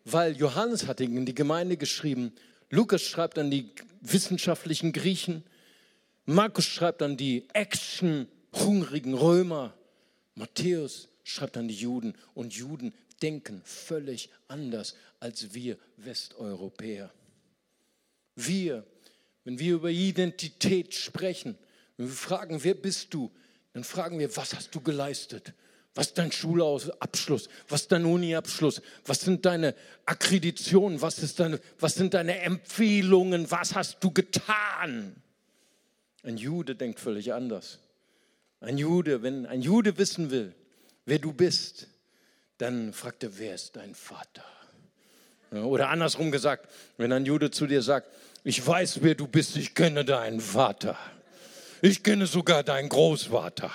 weil 0.04 0.36
Johannes 0.36 0.86
hat 0.86 1.00
in 1.00 1.24
die 1.24 1.34
Gemeinde 1.34 1.76
geschrieben, 1.76 2.32
Lukas 2.70 3.02
schreibt 3.02 3.38
an 3.38 3.50
die 3.50 3.70
wissenschaftlichen 4.12 4.92
Griechen, 4.92 5.44
Markus 6.24 6.64
schreibt 6.64 7.02
an 7.02 7.16
die 7.16 7.48
action-hungrigen 7.52 9.14
Römer, 9.14 9.74
Matthäus 10.34 11.08
schreibt 11.24 11.56
an 11.56 11.68
die 11.68 11.74
Juden 11.74 12.14
und 12.34 12.54
Juden 12.54 12.92
denken 13.22 13.62
völlig 13.64 14.30
anders 14.48 14.96
als 15.20 15.54
wir 15.54 15.78
Westeuropäer. 15.96 17.12
Wir, 18.34 18.84
wenn 19.44 19.58
wir 19.58 19.74
über 19.74 19.90
Identität 19.90 20.94
sprechen, 20.94 21.56
wenn 21.96 22.08
wir 22.08 22.14
fragen, 22.14 22.62
wer 22.62 22.74
bist 22.74 23.14
du, 23.14 23.30
dann 23.72 23.84
fragen 23.84 24.18
wir, 24.18 24.36
was 24.36 24.54
hast 24.54 24.74
du 24.74 24.80
geleistet? 24.80 25.54
Was 25.96 26.08
ist 26.08 26.18
dein 26.18 26.30
Schulabschluss? 26.30 27.48
Was 27.68 27.82
ist 27.82 27.92
dein 27.92 28.04
Uniabschluss? 28.04 28.82
Was 29.06 29.22
sind 29.22 29.46
deine 29.46 29.74
Akkreditionen? 30.04 31.00
Was, 31.00 31.18
ist 31.20 31.40
deine, 31.40 31.58
was 31.80 31.94
sind 31.94 32.12
deine 32.12 32.38
Empfehlungen? 32.40 33.50
Was 33.50 33.74
hast 33.74 34.04
du 34.04 34.10
getan? 34.10 35.16
Ein 36.22 36.36
Jude 36.36 36.74
denkt 36.74 37.00
völlig 37.00 37.32
anders. 37.32 37.78
Ein 38.60 38.76
Jude, 38.76 39.22
wenn 39.22 39.46
ein 39.46 39.62
Jude 39.62 39.96
wissen 39.96 40.30
will, 40.30 40.54
wer 41.06 41.18
du 41.18 41.32
bist, 41.32 41.88
dann 42.58 42.92
fragt 42.92 43.22
er, 43.22 43.38
wer 43.38 43.54
ist 43.54 43.76
dein 43.76 43.94
Vater? 43.94 44.44
Oder 45.50 45.88
andersrum 45.88 46.30
gesagt, 46.30 46.68
wenn 46.98 47.10
ein 47.10 47.24
Jude 47.24 47.50
zu 47.50 47.66
dir 47.66 47.80
sagt, 47.80 48.08
ich 48.44 48.64
weiß, 48.64 49.02
wer 49.02 49.14
du 49.14 49.26
bist, 49.26 49.56
ich 49.56 49.74
kenne 49.74 50.04
deinen 50.04 50.40
Vater. 50.40 50.98
Ich 51.80 52.02
kenne 52.02 52.26
sogar 52.26 52.62
deinen 52.62 52.90
Großvater. 52.90 53.70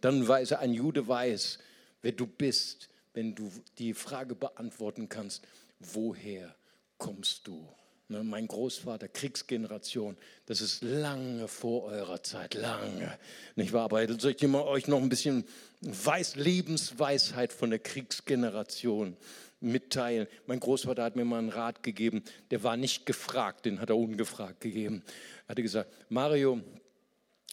Dann 0.00 0.26
weiß 0.26 0.52
ein 0.54 0.72
Jude 0.72 1.06
weiß, 1.06 1.58
wer 2.02 2.12
du 2.12 2.26
bist, 2.26 2.88
wenn 3.14 3.34
du 3.34 3.50
die 3.78 3.94
Frage 3.94 4.34
beantworten 4.34 5.08
kannst, 5.08 5.46
woher 5.80 6.54
kommst 6.96 7.46
du? 7.46 7.68
Ne, 8.10 8.24
mein 8.24 8.48
Großvater, 8.48 9.06
Kriegsgeneration, 9.06 10.16
das 10.46 10.62
ist 10.62 10.82
lange 10.82 11.46
vor 11.46 11.84
eurer 11.84 12.22
Zeit, 12.22 12.54
lange. 12.54 13.18
Nicht 13.54 13.74
wahr? 13.74 13.84
Aber 13.84 14.06
soll 14.18 14.30
ich 14.30 14.42
euch 14.42 14.88
noch 14.88 15.02
ein 15.02 15.10
bisschen 15.10 15.44
Weiß, 15.82 16.36
Lebensweisheit 16.36 17.52
von 17.52 17.68
der 17.68 17.80
Kriegsgeneration 17.80 19.14
mitteilen? 19.60 20.26
Mein 20.46 20.58
Großvater 20.58 21.02
hat 21.02 21.16
mir 21.16 21.26
mal 21.26 21.38
einen 21.38 21.50
Rat 21.50 21.82
gegeben, 21.82 22.24
der 22.50 22.62
war 22.62 22.78
nicht 22.78 23.04
gefragt, 23.04 23.66
den 23.66 23.78
hat 23.78 23.90
er 23.90 23.98
ungefragt 23.98 24.62
gegeben. 24.62 25.02
Er 25.46 25.48
hatte 25.50 25.62
gesagt, 25.62 25.92
Mario, 26.08 26.62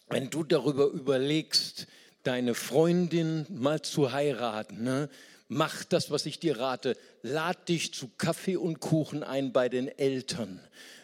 wenn 0.08 0.30
du 0.30 0.42
darüber 0.42 0.86
überlegst, 0.86 1.86
deine 2.26 2.54
Freundin 2.54 3.46
mal 3.48 3.82
zu 3.82 4.12
heiraten, 4.12 4.82
ne? 4.82 5.08
mach 5.48 5.84
das, 5.84 6.10
was 6.10 6.26
ich 6.26 6.38
dir 6.38 6.58
rate. 6.58 6.96
Lad 7.22 7.68
dich 7.68 7.92
zu 7.94 8.10
Kaffee 8.18 8.56
und 8.56 8.80
Kuchen 8.80 9.22
ein 9.22 9.52
bei 9.52 9.68
den 9.68 9.88
Eltern. 9.88 10.60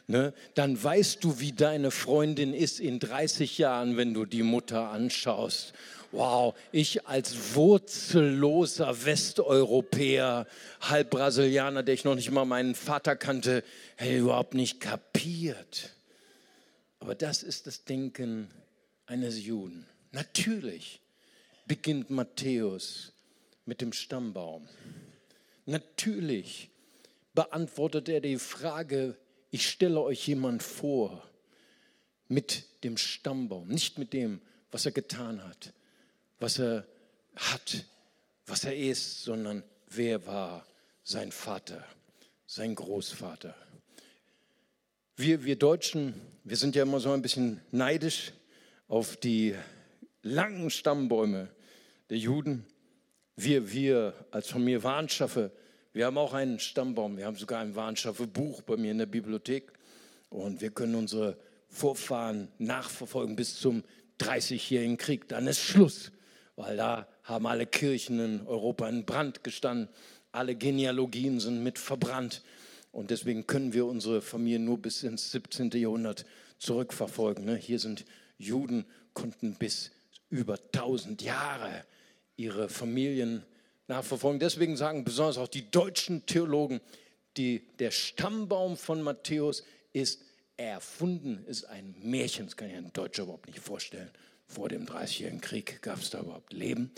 Ne? 0.07 0.35
Dann 0.55 0.83
weißt 0.83 1.23
du, 1.23 1.39
wie 1.41 1.53
deine 1.53 1.91
Freundin 1.91 2.53
ist 2.55 2.81
in 2.81 2.99
30 2.99 3.59
Jahren, 3.59 3.97
wenn 3.97 4.15
du 4.15 4.25
die 4.25 4.43
Mutter 4.43 4.91
anschaust. 4.91 5.73
Wow, 6.11 6.55
ich 6.73 7.07
als 7.07 7.55
wurzelloser 7.55 9.07
Westeuropäer, 9.07 10.47
halb 10.83 11.11
Brasilianer, 11.11 11.83
der 11.83 11.95
ich 11.95 12.05
noch 12.05 12.15
nicht 12.15 12.31
mal 12.31 12.45
meinen 12.45 12.75
Vater 12.75 13.17
kannte, 13.17 13.65
hätte 13.97 14.19
überhaupt 14.19 14.53
nicht 14.53 14.81
kapiert. 14.81 15.91
Aber 17.01 17.15
das 17.15 17.43
ist 17.43 17.67
das 17.67 17.85
Denken 17.85 18.51
eines 19.07 19.43
Juden. 19.43 19.87
Natürlich 20.11 21.02
beginnt 21.67 22.11
Matthäus 22.11 23.13
mit 23.65 23.81
dem 23.81 23.93
Stammbaum. 23.93 24.69
Natürlich 25.67 26.71
beantwortet 27.35 28.09
er 28.09 28.21
die 28.21 28.39
Frage, 28.39 29.17
ich 29.51 29.69
stelle 29.69 30.01
euch 30.01 30.27
jemand 30.27 30.63
vor 30.63 31.29
mit 32.29 32.65
dem 32.85 32.97
Stammbaum, 32.97 33.69
nicht 33.69 33.99
mit 33.99 34.13
dem, 34.13 34.41
was 34.71 34.87
er 34.87 34.93
getan 34.93 35.45
hat, 35.45 35.73
was 36.41 36.59
er 36.59 36.87
hat, 37.37 37.85
was 38.47 38.65
er 38.65 38.77
ist, 38.77 39.23
sondern 39.23 39.63
wer 39.89 40.27
war 40.27 40.67
sein 41.05 41.33
Vater, 41.33 41.85
sein 42.47 42.75
Großvater. 42.75 43.55
Wir, 45.17 45.45
wir 45.45 45.57
Deutschen, 45.57 46.15
wir 46.45 46.57
sind 46.57 46.75
ja 46.75 46.83
immer 46.83 47.01
so 47.01 47.13
ein 47.13 47.23
bisschen 47.23 47.61
neidisch 47.71 48.33
auf 48.89 49.17
die 49.17 49.55
langen 50.23 50.71
Stammbäume 50.71 51.49
der 52.11 52.19
Juden. 52.19 52.65
Wir, 53.37 53.73
wir 53.73 54.15
als 54.31 54.49
Familie 54.49 54.83
Warnschaffe, 54.83 55.51
wir 55.93 56.07
haben 56.07 56.19
auch 56.19 56.33
einen 56.33 56.59
Stammbaum, 56.59 57.19
wir 57.19 57.27
haben 57.27 57.37
sogar 57.37 57.61
ein 57.61 57.75
Warnschaffe-Buch 57.75 58.63
bei 58.63 58.77
mir 58.77 58.93
in 58.93 58.99
der 58.99 59.07
Bibliothek 59.07 59.73
und 60.31 60.61
wir 60.61 60.71
können 60.71 60.95
unsere 60.95 61.37
Vorfahren 61.69 62.49
nachverfolgen 62.59 63.37
bis 63.37 63.59
zum 63.59 63.83
30-jährigen 64.21 64.97
Krieg. 64.97 65.29
Dann 65.29 65.47
ist 65.47 65.61
Schluss, 65.61 66.13
weil 66.57 66.77
da 66.77 67.09
haben 67.25 67.47
alle 67.47 67.67
Kirchen 67.67 68.21
in 68.21 68.47
Europa 68.47 68.89
in 68.89 69.05
Brand 69.05 69.45
gestanden, 69.45 69.89
alle 70.31 70.55
Genealogien 70.55 71.41
sind 71.41 71.63
mit 71.63 71.79
verbrannt 71.79 72.43
und 72.91 73.11
deswegen 73.11 73.47
können 73.47 73.73
wir 73.73 73.87
unsere 73.87 74.23
Familie 74.23 74.59
nur 74.59 74.79
bis 74.79 75.03
ins 75.03 75.31
17. 75.31 75.71
Jahrhundert 75.73 76.25
zurückverfolgen. 76.59 77.45
Ne? 77.45 77.57
Hier 77.57 77.79
sind 77.79 78.05
Juden, 78.39 78.85
konnten 79.15 79.55
bis 79.55 79.91
über 80.33 80.55
1000 80.55 81.23
Jahre 81.23 81.85
ihre 82.37 82.71
Familien 82.71 83.45
nachverfolgen. 83.87 84.41
Deswegen 84.41 84.77
sagen 84.77 85.05
besonders 85.05 85.37
auch 85.37 85.47
die 85.47 85.71
deutschen 85.71 86.25
Theologen, 86.25 86.81
die, 87.37 87.69
der 87.79 87.91
Stammbaum 87.91 88.79
von 88.79 89.03
Matthäus 89.03 89.63
ist 89.93 90.23
erfunden, 90.57 91.45
ist 91.47 91.65
ein 91.65 91.95
Märchen. 92.03 92.47
Das 92.47 92.57
kann 92.57 92.71
ich 92.71 92.77
ein 92.77 92.93
Deutscher 92.95 93.25
überhaupt 93.25 93.47
nicht 93.47 93.61
vorstellen. 93.61 94.11
Vor 94.47 94.71
dem 94.71 94.87
Dreißigjährigen 94.87 95.43
Krieg 95.43 95.83
gab 95.83 95.99
es 95.99 96.09
da 96.09 96.21
überhaupt 96.21 96.53
Leben. 96.55 96.91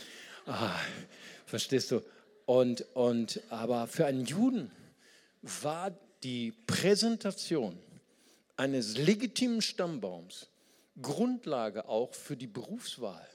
Ah, 0.46 0.78
verstehst 1.44 1.90
du? 1.90 2.02
Und, 2.46 2.86
und, 2.94 3.40
aber 3.50 3.88
für 3.88 4.06
einen 4.06 4.26
Juden 4.26 4.70
war 5.42 5.92
die 6.22 6.52
Präsentation 6.66 7.76
eines 8.56 8.96
legitimen 8.96 9.60
Stammbaums 9.60 10.46
Grundlage 11.00 11.88
auch 11.88 12.14
für 12.14 12.36
die 12.36 12.46
Berufswahl, 12.46 13.26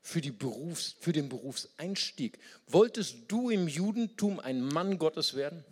für, 0.00 0.20
die 0.20 0.32
Berufs-, 0.32 0.96
für 1.00 1.12
den 1.12 1.28
Berufseinstieg. 1.28 2.38
Wolltest 2.66 3.16
du 3.28 3.50
im 3.50 3.68
Judentum 3.68 4.40
ein 4.40 4.60
Mann 4.60 4.98
Gottes 4.98 5.34
werden? 5.34 5.64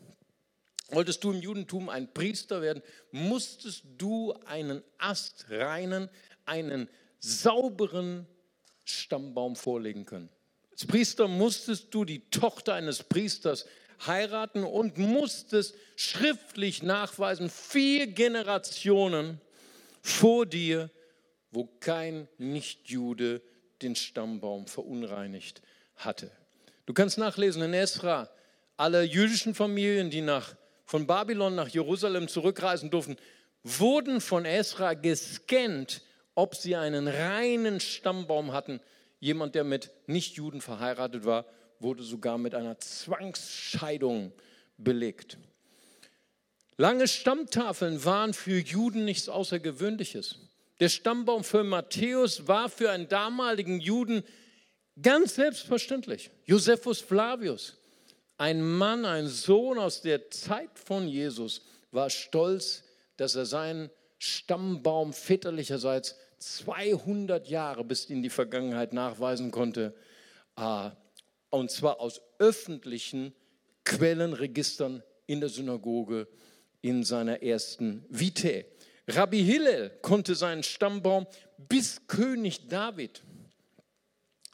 Wolltest 0.88 1.24
du 1.24 1.32
im 1.32 1.40
Judentum 1.40 1.88
ein 1.88 2.12
Priester 2.12 2.60
werden, 2.60 2.82
musstest 3.12 3.84
du 3.96 4.34
einen 4.44 4.82
astreinen, 4.98 6.10
einen 6.44 6.88
sauberen 7.18 8.26
Stammbaum 8.84 9.56
vorlegen 9.56 10.04
können. 10.04 10.28
Als 10.70 10.86
Priester 10.86 11.28
musstest 11.28 11.94
du 11.94 12.04
die 12.04 12.28
Tochter 12.30 12.74
eines 12.74 13.02
Priesters 13.02 13.66
heiraten 14.06 14.64
und 14.64 14.98
musstest 14.98 15.74
schriftlich 15.96 16.82
nachweisen, 16.82 17.48
vier 17.48 18.06
Generationen 18.06 19.40
vor 20.02 20.46
dir, 20.46 20.90
wo 21.52 21.68
kein 21.80 22.28
Nichtjude 22.38 23.42
den 23.82 23.94
Stammbaum 23.94 24.66
verunreinigt 24.66 25.62
hatte. 25.96 26.30
Du 26.86 26.94
kannst 26.94 27.18
nachlesen 27.18 27.62
in 27.62 27.74
Esra, 27.74 28.28
alle 28.76 29.02
jüdischen 29.02 29.54
Familien, 29.54 30.10
die 30.10 30.22
nach 30.22 30.56
von 30.84 31.06
Babylon 31.06 31.54
nach 31.54 31.68
Jerusalem 31.68 32.28
zurückreisen 32.28 32.90
durften, 32.90 33.16
wurden 33.62 34.20
von 34.20 34.44
Esra 34.44 34.94
gescannt, 34.94 36.02
ob 36.34 36.54
sie 36.54 36.76
einen 36.76 37.06
reinen 37.08 37.80
Stammbaum 37.80 38.52
hatten. 38.52 38.80
Jemand, 39.20 39.54
der 39.54 39.64
mit 39.64 39.90
Nichtjuden 40.06 40.60
verheiratet 40.60 41.24
war, 41.24 41.46
wurde 41.78 42.02
sogar 42.02 42.38
mit 42.38 42.54
einer 42.54 42.78
Zwangsscheidung 42.78 44.32
belegt. 44.76 45.38
Lange 46.76 47.06
Stammtafeln 47.06 48.04
waren 48.04 48.34
für 48.34 48.58
Juden 48.58 49.04
nichts 49.04 49.28
Außergewöhnliches. 49.28 50.38
Der 50.82 50.88
Stammbaum 50.88 51.44
für 51.44 51.62
Matthäus 51.62 52.48
war 52.48 52.68
für 52.68 52.90
einen 52.90 53.08
damaligen 53.08 53.78
Juden 53.78 54.24
ganz 55.00 55.36
selbstverständlich. 55.36 56.32
Josephus 56.44 57.00
Flavius, 57.00 57.76
ein 58.36 58.60
Mann, 58.60 59.04
ein 59.04 59.28
Sohn 59.28 59.78
aus 59.78 60.02
der 60.02 60.28
Zeit 60.30 60.70
von 60.74 61.06
Jesus, 61.06 61.62
war 61.92 62.10
stolz, 62.10 62.82
dass 63.16 63.36
er 63.36 63.46
seinen 63.46 63.90
Stammbaum 64.18 65.12
väterlicherseits 65.12 66.16
200 66.40 67.46
Jahre 67.46 67.84
bis 67.84 68.06
in 68.06 68.20
die 68.20 68.28
Vergangenheit 68.28 68.92
nachweisen 68.92 69.52
konnte. 69.52 69.94
Ah, 70.56 70.96
und 71.50 71.70
zwar 71.70 72.00
aus 72.00 72.20
öffentlichen 72.40 73.32
Quellenregistern 73.84 75.04
in 75.28 75.38
der 75.38 75.48
Synagoge 75.48 76.26
in 76.80 77.04
seiner 77.04 77.40
ersten 77.40 78.04
Vitae. 78.08 78.64
Rabbi 79.08 79.42
Hillel 79.42 79.90
konnte 80.02 80.34
seinen 80.34 80.62
Stammbaum 80.62 81.26
bis 81.58 82.02
König 82.06 82.68
David 82.68 83.22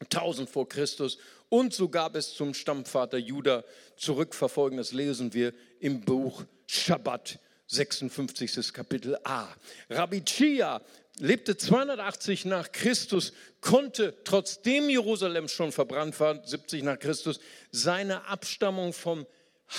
1000 0.00 0.48
vor 0.48 0.68
Christus 0.68 1.18
und 1.48 1.74
sogar 1.74 2.10
bis 2.10 2.34
zum 2.34 2.54
Stammvater 2.54 3.18
Judah 3.18 3.64
zurückverfolgen. 3.96 4.78
Das 4.78 4.92
lesen 4.92 5.34
wir 5.34 5.52
im 5.80 6.00
Buch 6.00 6.44
Shabbat, 6.66 7.38
56. 7.66 8.72
Kapitel 8.72 9.18
A. 9.24 9.48
Rabbi 9.90 10.22
Chia 10.24 10.80
lebte 11.18 11.56
280 11.56 12.44
nach 12.44 12.70
Christus, 12.72 13.32
konnte, 13.60 14.14
trotzdem 14.24 14.88
Jerusalem 14.88 15.48
schon 15.48 15.72
verbrannt 15.72 16.18
war, 16.20 16.46
70 16.46 16.84
nach 16.84 16.98
Christus, 16.98 17.40
seine 17.72 18.26
Abstammung 18.26 18.92
vom 18.92 19.26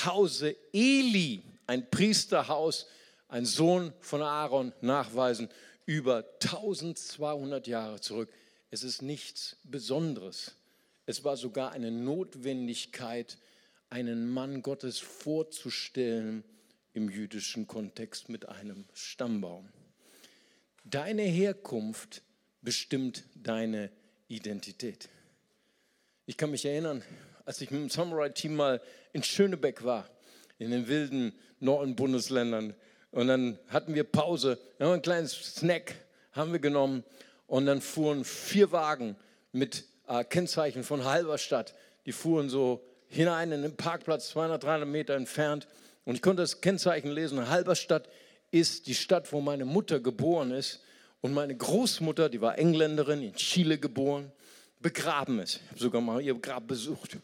Hause 0.06 0.56
Eli, 0.74 1.44
ein 1.66 1.90
Priesterhaus, 1.90 2.88
ein 3.30 3.46
Sohn 3.46 3.94
von 4.02 4.22
Aaron, 4.22 4.74
nachweisen, 4.82 5.50
über 5.86 6.26
1200 6.44 7.68
Jahre 7.68 8.02
zurück. 8.02 8.30
Es 8.72 8.84
ist 8.84 9.02
nichts 9.02 9.58
Besonderes. 9.64 10.56
Es 11.06 11.24
war 11.24 11.38
sogar 11.38 11.72
eine 11.72 11.92
Notwendigkeit, 11.92 13.38
einen 13.90 14.30
Mann 14.30 14.62
Gottes 14.62 15.00
vorzustellen 15.00 16.44
im 16.94 17.10
jüdischen 17.10 17.68
Kontext 17.68 18.30
mit 18.30 18.50
einem 18.50 18.86
Stammbaum. 18.94 19.70
Deine 20.84 21.24
Herkunft 21.24 22.22
bestimmt 22.62 23.24
deine 23.36 23.92
Identität. 24.28 25.10
Ich 26.26 26.38
kann 26.38 26.52
mich 26.52 26.66
erinnern, 26.66 27.04
als 27.46 27.62
ich 27.62 27.72
mit 27.72 27.80
dem 27.82 27.90
Samurai-Team 27.90 28.56
mal 28.56 28.82
in 29.14 29.24
Schönebeck 29.24 29.84
war, 29.84 30.08
in 30.60 30.72
den 30.72 30.88
wilden 30.88 31.34
Norden-Bundesländern, 31.60 32.76
und 33.12 33.28
dann 33.28 33.58
hatten 33.70 33.96
wir 33.96 34.04
Pause, 34.04 34.58
haben 34.80 34.94
ein 34.94 35.02
kleines 35.02 35.56
Snack 35.56 35.96
haben 36.32 36.52
wir 36.52 36.60
genommen 36.60 37.04
und 37.48 37.66
dann 37.66 37.82
fuhren 37.82 38.24
vier 38.24 38.72
Wagen 38.72 39.16
mit 39.52 39.86
äh, 40.08 40.24
Kennzeichen 40.24 40.84
von 40.84 41.04
Halberstadt. 41.04 41.74
Die 42.06 42.12
fuhren 42.12 42.50
so 42.50 42.82
hinein 43.08 43.52
in 43.52 43.64
den 43.64 43.76
Parkplatz, 43.76 44.30
200, 44.30 44.64
300 44.64 44.88
Meter 44.88 45.16
entfernt. 45.16 45.68
Und 46.06 46.16
ich 46.16 46.22
konnte 46.22 46.44
das 46.44 46.62
Kennzeichen 46.62 47.12
lesen. 47.12 47.50
Halberstadt 47.50 48.08
ist 48.52 48.88
die 48.88 48.96
Stadt, 48.96 49.32
wo 49.34 49.42
meine 49.42 49.66
Mutter 49.66 50.00
geboren 50.00 50.52
ist. 50.52 50.82
Und 51.22 51.34
meine 51.34 51.56
Großmutter, 51.56 52.30
die 52.30 52.40
war 52.40 52.58
Engländerin, 52.58 53.22
in 53.22 53.34
Chile 53.34 53.78
geboren, 53.78 54.32
begraben 54.80 55.40
ist. 55.40 55.56
Ich 55.56 55.72
habe 55.72 55.80
sogar 55.80 56.02
mal 56.02 56.22
ihr 56.22 56.36
Grab 56.36 56.68
besucht. 56.68 57.18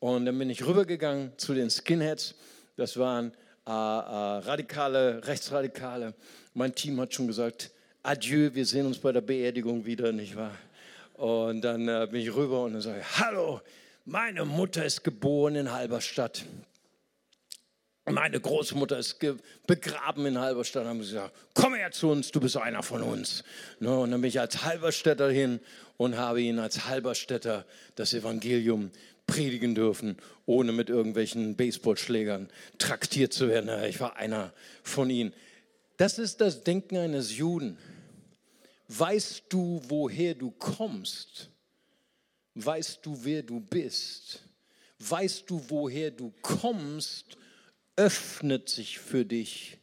Und 0.00 0.26
dann 0.26 0.38
bin 0.38 0.50
ich 0.50 0.66
rübergegangen 0.66 1.32
zu 1.38 1.54
den 1.54 1.70
Skinheads. 1.70 2.34
Das 2.76 2.96
waren 2.98 3.32
äh, 3.66 3.70
äh, 3.70 3.72
Radikale, 3.72 5.26
Rechtsradikale. 5.26 6.14
Mein 6.54 6.74
Team 6.74 7.00
hat 7.00 7.14
schon 7.14 7.26
gesagt, 7.26 7.70
adieu, 8.02 8.50
wir 8.54 8.66
sehen 8.66 8.86
uns 8.86 8.98
bei 8.98 9.12
der 9.12 9.20
Beerdigung 9.20 9.84
wieder, 9.84 10.12
nicht 10.12 10.36
wahr? 10.36 10.56
Und 11.14 11.60
dann 11.60 11.86
äh, 11.86 12.08
bin 12.10 12.20
ich 12.20 12.34
rüber 12.34 12.64
und 12.64 12.72
dann 12.72 12.82
sage 12.82 13.00
ich, 13.00 13.18
hallo, 13.20 13.60
meine 14.04 14.44
Mutter 14.44 14.84
ist 14.84 15.04
geboren 15.04 15.54
in 15.54 15.72
Halberstadt. 15.72 16.44
Meine 18.04 18.40
Großmutter 18.40 18.98
ist 18.98 19.24
begraben 19.68 20.26
in 20.26 20.40
Halberstadt. 20.40 20.86
Haben 20.86 21.04
sie 21.04 21.12
gesagt, 21.12 21.36
komm 21.54 21.74
her 21.74 21.92
zu 21.92 22.10
uns, 22.10 22.32
du 22.32 22.40
bist 22.40 22.56
einer 22.56 22.82
von 22.82 23.02
uns. 23.02 23.44
Ne, 23.78 23.96
und 23.96 24.10
dann 24.10 24.20
bin 24.20 24.28
ich 24.28 24.40
als 24.40 24.64
Halberstädter 24.64 25.30
hin 25.30 25.60
und 25.98 26.16
habe 26.16 26.40
ihn 26.42 26.58
als 26.58 26.88
Halberstädter 26.88 27.64
das 27.94 28.12
Evangelium 28.12 28.90
predigen 29.26 29.74
dürfen, 29.74 30.16
ohne 30.46 30.72
mit 30.72 30.90
irgendwelchen 30.90 31.56
Baseballschlägern 31.56 32.48
traktiert 32.78 33.32
zu 33.32 33.48
werden. 33.48 33.70
Ich 33.84 34.00
war 34.00 34.16
einer 34.16 34.52
von 34.82 35.10
ihnen. 35.10 35.32
Das 35.96 36.18
ist 36.18 36.40
das 36.40 36.64
Denken 36.64 36.96
eines 36.96 37.36
Juden. 37.36 37.78
Weißt 38.88 39.44
du, 39.48 39.80
woher 39.88 40.34
du 40.34 40.50
kommst? 40.50 41.48
Weißt 42.54 43.00
du, 43.02 43.16
wer 43.22 43.42
du 43.42 43.60
bist? 43.60 44.42
Weißt 44.98 45.48
du, 45.48 45.64
woher 45.68 46.10
du 46.10 46.32
kommst? 46.42 47.36
Öffnet 47.96 48.68
sich 48.68 48.98
für 48.98 49.24
dich 49.24 49.78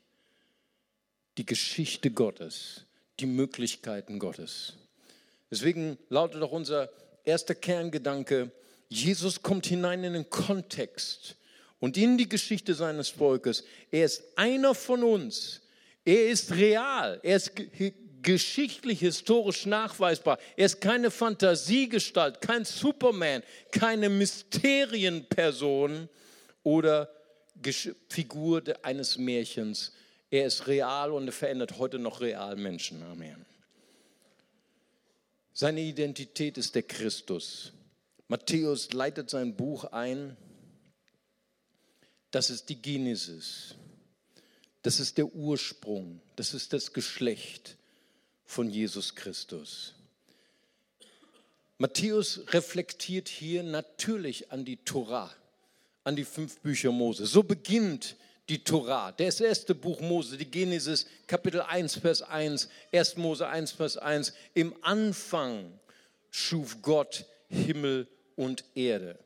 die 1.38 1.45
Geschichte 1.45 2.12
Gottes, 2.12 2.86
die 3.19 3.25
Möglichkeiten 3.25 4.19
Gottes. 4.19 4.73
Deswegen 5.49 5.97
lautet 6.10 6.41
auch 6.41 6.52
unser 6.52 6.89
erster 7.23 7.56
Kerngedanke, 7.56 8.52
Jesus 8.89 9.41
kommt 9.41 9.67
hinein 9.67 10.04
in 10.04 10.12
den 10.13 10.30
Kontext 10.30 11.36
und 11.80 11.95
in 11.95 12.17
die 12.17 12.28
Geschichte 12.28 12.73
seines 12.73 13.08
Volkes. 13.10 13.63
Er 13.91 14.04
ist 14.06 14.23
einer 14.36 14.75
von 14.75 15.04
uns. 15.04 15.62
Er 16.04 16.28
ist 16.28 16.52
real. 16.54 17.19
Er 17.21 17.38
ist 17.38 17.52
geschichtlich, 18.21 18.99
historisch 18.99 19.67
nachweisbar. 19.67 20.39
Er 20.58 20.65
ist 20.65 20.82
keine 20.82 21.12
Fantasiegestalt, 21.12 22.41
kein 22.41 22.65
Superman, 22.65 23.43
keine 23.71 24.10
Mysterienperson 24.10 26.10
oder 26.63 27.10
Figur 28.10 28.63
eines 28.82 29.17
Märchens. 29.17 29.93
Er 30.32 30.47
ist 30.47 30.67
real 30.67 31.12
und 31.12 31.28
er 31.28 31.34
verändert 31.34 31.78
heute 31.78 31.99
noch 31.99 32.21
real 32.21 32.56
Menschen. 32.56 33.04
Amen. 33.04 33.45
Seine 35.54 35.82
Identität 35.82 36.58
ist 36.58 36.73
der 36.75 36.84
Christus. 36.84 37.73
Matthäus 38.29 38.93
leitet 38.93 39.29
sein 39.29 39.55
Buch 39.55 39.85
ein. 39.85 40.37
Das 42.29 42.51
ist 42.51 42.69
die 42.69 42.79
Genesis. 42.79 43.75
Das 44.83 44.99
ist 44.99 45.17
der 45.17 45.33
Ursprung. 45.33 46.21
Das 46.35 46.53
ist 46.53 46.71
das 46.71 46.93
Geschlecht 46.93 47.75
von 48.45 48.69
Jesus 48.69 49.15
Christus. 49.15 49.95
Matthäus 51.79 52.41
reflektiert 52.49 53.29
hier 53.29 53.63
natürlich 53.63 54.51
an 54.51 54.63
die 54.63 54.77
Torah, 54.77 55.31
an 56.03 56.15
die 56.15 56.25
fünf 56.25 56.59
Bücher 56.59 56.91
Mose. 56.91 57.25
So 57.25 57.41
beginnt 57.41 58.15
die 58.47 58.63
Torah, 58.63 59.11
das 59.11 59.39
erste 59.41 59.73
Buch 59.73 60.01
Mose, 60.01 60.37
die 60.37 60.49
Genesis, 60.49 61.07
Kapitel 61.25 61.61
1, 61.61 61.95
Vers 61.95 62.21
1, 62.21 62.69
1. 62.91 63.17
Mose 63.17 63.47
1, 63.47 63.71
Vers 63.71 63.97
1. 63.97 64.33
Im 64.53 64.75
Anfang 64.83 65.79
schuf 66.29 66.79
Gott 66.83 67.25
Himmel 67.47 68.07
und 68.39 68.63
Erde. 68.73 69.19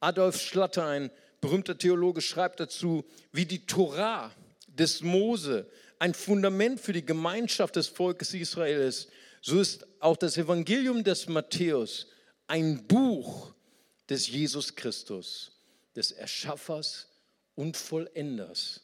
Adolf 0.00 0.40
Schlatter, 0.40 0.86
ein 0.86 1.12
berühmter 1.40 1.78
Theologe, 1.78 2.20
schreibt 2.20 2.58
dazu, 2.58 3.04
wie 3.30 3.46
die 3.46 3.64
Torah 3.64 4.32
des 4.66 5.02
Mose 5.02 5.70
ein 6.00 6.14
Fundament 6.14 6.80
für 6.80 6.92
die 6.92 7.06
Gemeinschaft 7.06 7.76
des 7.76 7.86
Volkes 7.86 8.34
Israel 8.34 8.80
ist, 8.80 9.08
so 9.40 9.60
ist 9.60 9.86
auch 10.00 10.16
das 10.16 10.36
Evangelium 10.36 11.04
des 11.04 11.28
Matthäus 11.28 12.08
ein 12.48 12.84
Buch 12.88 13.54
des 14.08 14.26
Jesus 14.26 14.74
Christus, 14.74 15.52
des 15.94 16.10
Erschaffers 16.10 17.06
und 17.54 17.76
Vollenders 17.76 18.80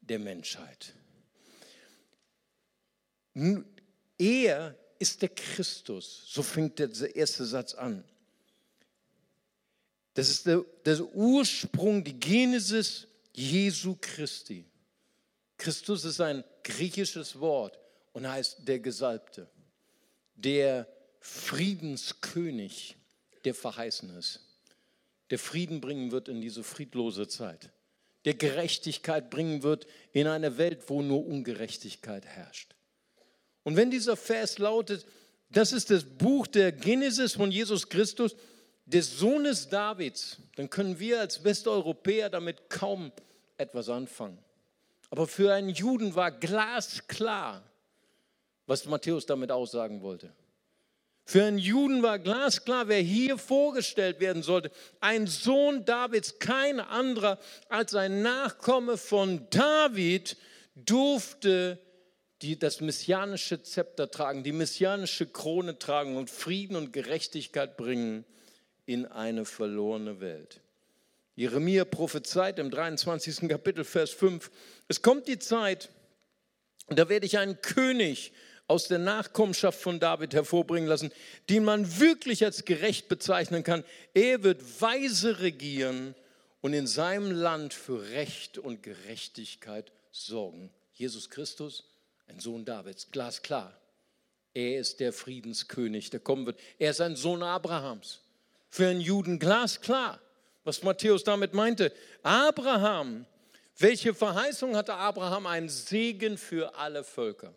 der 0.00 0.20
Menschheit. 0.20 0.94
Er 4.16 4.78
ist 5.00 5.22
der 5.22 5.28
Christus, 5.30 6.22
so 6.28 6.44
fängt 6.44 6.78
der 6.78 7.16
erste 7.16 7.44
Satz 7.44 7.74
an. 7.74 8.04
Das 10.14 10.28
ist 10.28 10.46
der, 10.46 10.64
der 10.84 11.02
Ursprung, 11.14 12.04
die 12.04 12.18
Genesis 12.18 13.08
Jesu 13.32 13.96
Christi. 14.00 14.64
Christus 15.58 16.04
ist 16.04 16.20
ein 16.20 16.44
griechisches 16.62 17.38
Wort 17.40 17.78
und 18.12 18.28
heißt 18.28 18.66
der 18.66 18.78
Gesalbte, 18.78 19.48
der 20.36 20.88
Friedenskönig, 21.20 22.96
der 23.44 23.54
verheißen 23.54 24.16
ist, 24.16 24.40
der 25.30 25.38
Frieden 25.38 25.80
bringen 25.80 26.12
wird 26.12 26.28
in 26.28 26.40
diese 26.40 26.62
friedlose 26.62 27.28
Zeit, 27.28 27.70
der 28.24 28.34
Gerechtigkeit 28.34 29.30
bringen 29.30 29.62
wird 29.62 29.86
in 30.12 30.26
eine 30.26 30.58
Welt, 30.58 30.84
wo 30.88 31.02
nur 31.02 31.26
Ungerechtigkeit 31.26 32.24
herrscht. 32.24 32.74
Und 33.64 33.76
wenn 33.76 33.90
dieser 33.90 34.16
Vers 34.16 34.58
lautet, 34.58 35.06
das 35.50 35.72
ist 35.72 35.90
das 35.90 36.04
Buch 36.04 36.46
der 36.46 36.72
Genesis 36.72 37.34
von 37.34 37.50
Jesus 37.50 37.88
Christus, 37.88 38.36
des 38.86 39.18
Sohnes 39.18 39.68
Davids, 39.68 40.38
dann 40.56 40.68
können 40.68 40.98
wir 40.98 41.20
als 41.20 41.42
Westeuropäer 41.42 42.30
damit 42.30 42.68
kaum 42.68 43.12
etwas 43.56 43.88
anfangen. 43.88 44.38
Aber 45.10 45.26
für 45.26 45.52
einen 45.52 45.70
Juden 45.70 46.14
war 46.14 46.30
glasklar, 46.30 47.62
was 48.66 48.84
Matthäus 48.86 49.26
damit 49.26 49.50
aussagen 49.50 50.02
wollte. 50.02 50.32
Für 51.26 51.44
einen 51.44 51.58
Juden 51.58 52.02
war 52.02 52.18
glasklar, 52.18 52.88
wer 52.88 53.00
hier 53.00 53.38
vorgestellt 53.38 54.20
werden 54.20 54.42
sollte. 54.42 54.70
Ein 55.00 55.26
Sohn 55.26 55.86
Davids, 55.86 56.38
kein 56.38 56.80
anderer 56.80 57.38
als 57.70 57.94
ein 57.94 58.20
Nachkomme 58.22 58.98
von 58.98 59.46
David, 59.48 60.36
durfte 60.74 61.78
die 62.42 62.58
das 62.58 62.82
messianische 62.82 63.62
Zepter 63.62 64.10
tragen, 64.10 64.42
die 64.42 64.52
messianische 64.52 65.26
Krone 65.26 65.78
tragen 65.78 66.18
und 66.18 66.28
Frieden 66.28 66.76
und 66.76 66.92
Gerechtigkeit 66.92 67.78
bringen 67.78 68.26
in 68.86 69.06
eine 69.06 69.44
verlorene 69.44 70.20
Welt. 70.20 70.60
Jeremia 71.36 71.84
prophezeit 71.84 72.58
im 72.58 72.70
23. 72.70 73.48
Kapitel, 73.48 73.84
Vers 73.84 74.10
5, 74.10 74.50
es 74.88 75.02
kommt 75.02 75.26
die 75.26 75.38
Zeit, 75.38 75.90
da 76.88 77.08
werde 77.08 77.26
ich 77.26 77.38
einen 77.38 77.60
König 77.60 78.32
aus 78.66 78.88
der 78.88 78.98
Nachkommenschaft 78.98 79.80
von 79.80 80.00
David 80.00 80.32
hervorbringen 80.32 80.88
lassen, 80.88 81.12
den 81.50 81.64
man 81.64 81.98
wirklich 81.98 82.44
als 82.44 82.64
gerecht 82.64 83.08
bezeichnen 83.08 83.62
kann. 83.62 83.84
Er 84.14 84.42
wird 84.42 84.80
weise 84.80 85.40
regieren 85.40 86.14
und 86.60 86.72
in 86.72 86.86
seinem 86.86 87.30
Land 87.30 87.74
für 87.74 88.10
Recht 88.10 88.58
und 88.58 88.82
Gerechtigkeit 88.82 89.92
sorgen. 90.12 90.70
Jesus 90.94 91.28
Christus, 91.28 91.84
ein 92.26 92.40
Sohn 92.40 92.64
Davids, 92.64 93.10
glasklar. 93.10 93.78
Er 94.54 94.78
ist 94.78 95.00
der 95.00 95.12
Friedenskönig, 95.12 96.10
der 96.10 96.20
kommen 96.20 96.46
wird. 96.46 96.60
Er 96.78 96.92
ist 96.92 97.00
ein 97.00 97.16
Sohn 97.16 97.42
Abrahams 97.42 98.23
für 98.74 98.88
einen 98.88 99.00
Juden 99.00 99.38
glasklar, 99.38 100.20
was 100.64 100.82
Matthäus 100.82 101.22
damit 101.22 101.54
meinte. 101.54 101.92
Abraham, 102.24 103.24
welche 103.78 104.12
Verheißung 104.12 104.74
hatte 104.74 104.94
Abraham? 104.94 105.46
Ein 105.46 105.68
Segen 105.68 106.36
für 106.36 106.74
alle 106.74 107.04
Völker. 107.04 107.54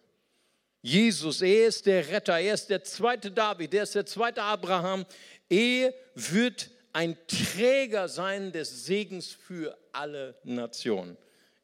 Jesus, 0.83 1.41
er 1.41 1.69
ist 1.69 1.87
der 1.87 2.07
Retter, 2.07 2.37
er 2.37 2.53
ist 2.53 2.69
der 2.69 2.83
zweite 2.83 3.31
David, 3.31 3.73
er 3.73 3.81
ist 3.81 3.95
der 3.95 4.05
zweite 4.05 4.43
Abraham. 4.43 5.07
Er 5.49 5.91
wird 6.13 6.69
ein 6.93 7.17
Träger 7.27 8.07
sein 8.09 8.51
des 8.51 8.85
Segens 8.85 9.29
für 9.29 9.75
alle 9.91 10.35
Nationen. 10.43 11.17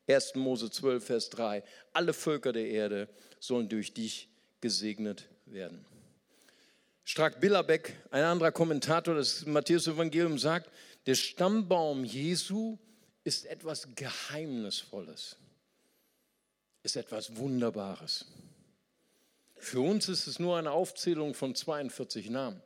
1. 0.07 0.33
Mose 0.33 0.71
12, 0.71 1.05
Vers 1.05 1.29
3. 1.29 1.63
Alle 1.91 2.13
Völker 2.13 2.53
der 2.53 2.65
Erde 2.65 3.07
sollen 3.39 3.69
durch 3.69 3.93
dich 3.93 4.29
gesegnet 4.61 5.29
werden. 5.45 5.92
Strack 7.05 7.39
Billerbeck, 7.41 7.95
ein 8.11 8.23
anderer 8.23 8.51
Kommentator 8.51 9.15
des 9.15 9.45
Matthäus-Evangeliums, 9.45 10.41
sagt, 10.41 10.69
der 11.05 11.15
Stammbaum 11.15 12.05
Jesu 12.05 12.77
ist 13.23 13.45
etwas 13.45 13.87
Geheimnisvolles, 13.95 15.35
ist 16.81 16.95
etwas 16.95 17.35
Wunderbares. 17.35 18.25
Für 19.57 19.81
uns 19.81 20.09
ist 20.09 20.27
es 20.27 20.39
nur 20.39 20.57
eine 20.57 20.71
Aufzählung 20.71 21.33
von 21.33 21.55
42 21.55 22.29
Namen. 22.29 22.61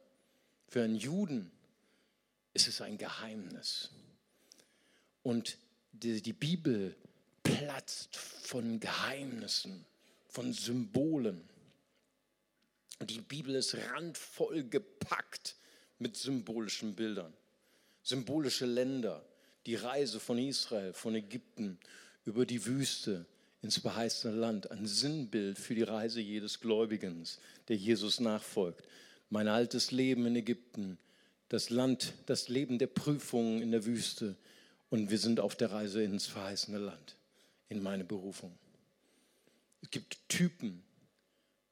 Für 0.68 0.84
einen 0.84 0.96
Juden 0.96 1.52
ist 2.54 2.68
es 2.68 2.82
ein 2.82 2.98
Geheimnis. 2.98 3.92
Und 5.22 5.58
die, 5.92 6.22
die 6.22 6.34
Bibel 6.34 6.96
platzt 7.44 8.16
von 8.16 8.80
Geheimnissen, 8.80 9.86
von 10.30 10.54
Symbolen. 10.54 11.48
Die 13.02 13.22
Bibel 13.22 13.56
ist 13.56 13.76
randvoll 13.76 14.64
gepackt 14.64 15.56
mit 16.00 16.18
symbolischen 16.18 16.96
Bildern. 16.96 17.34
Symbolische 18.04 18.66
Länder, 18.66 19.24
die 19.66 19.76
Reise 19.76 20.20
von 20.20 20.38
Israel, 20.40 20.94
von 20.94 21.16
Ägypten 21.16 21.78
über 22.26 22.46
die 22.46 22.66
Wüste 22.66 23.26
ins 23.62 23.78
verheißene 23.78 24.36
Land, 24.36 24.72
ein 24.72 24.86
Sinnbild 24.86 25.58
für 25.58 25.76
die 25.76 25.84
Reise 25.84 26.22
jedes 26.22 26.60
Gläubigen, 26.60 27.28
der 27.68 27.76
Jesus 27.76 28.20
nachfolgt. 28.20 28.88
Mein 29.30 29.48
altes 29.48 29.92
Leben 29.92 30.26
in 30.26 30.36
Ägypten, 30.36 30.98
das 31.50 31.70
Land, 31.70 32.14
das 32.26 32.50
Leben 32.50 32.80
der 32.80 32.88
Prüfungen 32.88 33.62
in 33.62 33.72
der 33.72 33.86
Wüste 33.86 34.36
und 34.90 35.10
wir 35.10 35.18
sind 35.18 35.40
auf 35.40 35.56
der 35.56 35.72
Reise 35.72 36.04
ins 36.04 36.28
verheißene 36.28 36.78
Land, 36.78 37.16
in 37.70 37.82
meine 37.82 38.04
Berufung. 38.04 38.58
Es 39.82 39.92
gibt 39.92 40.18
Typen, 40.30 40.84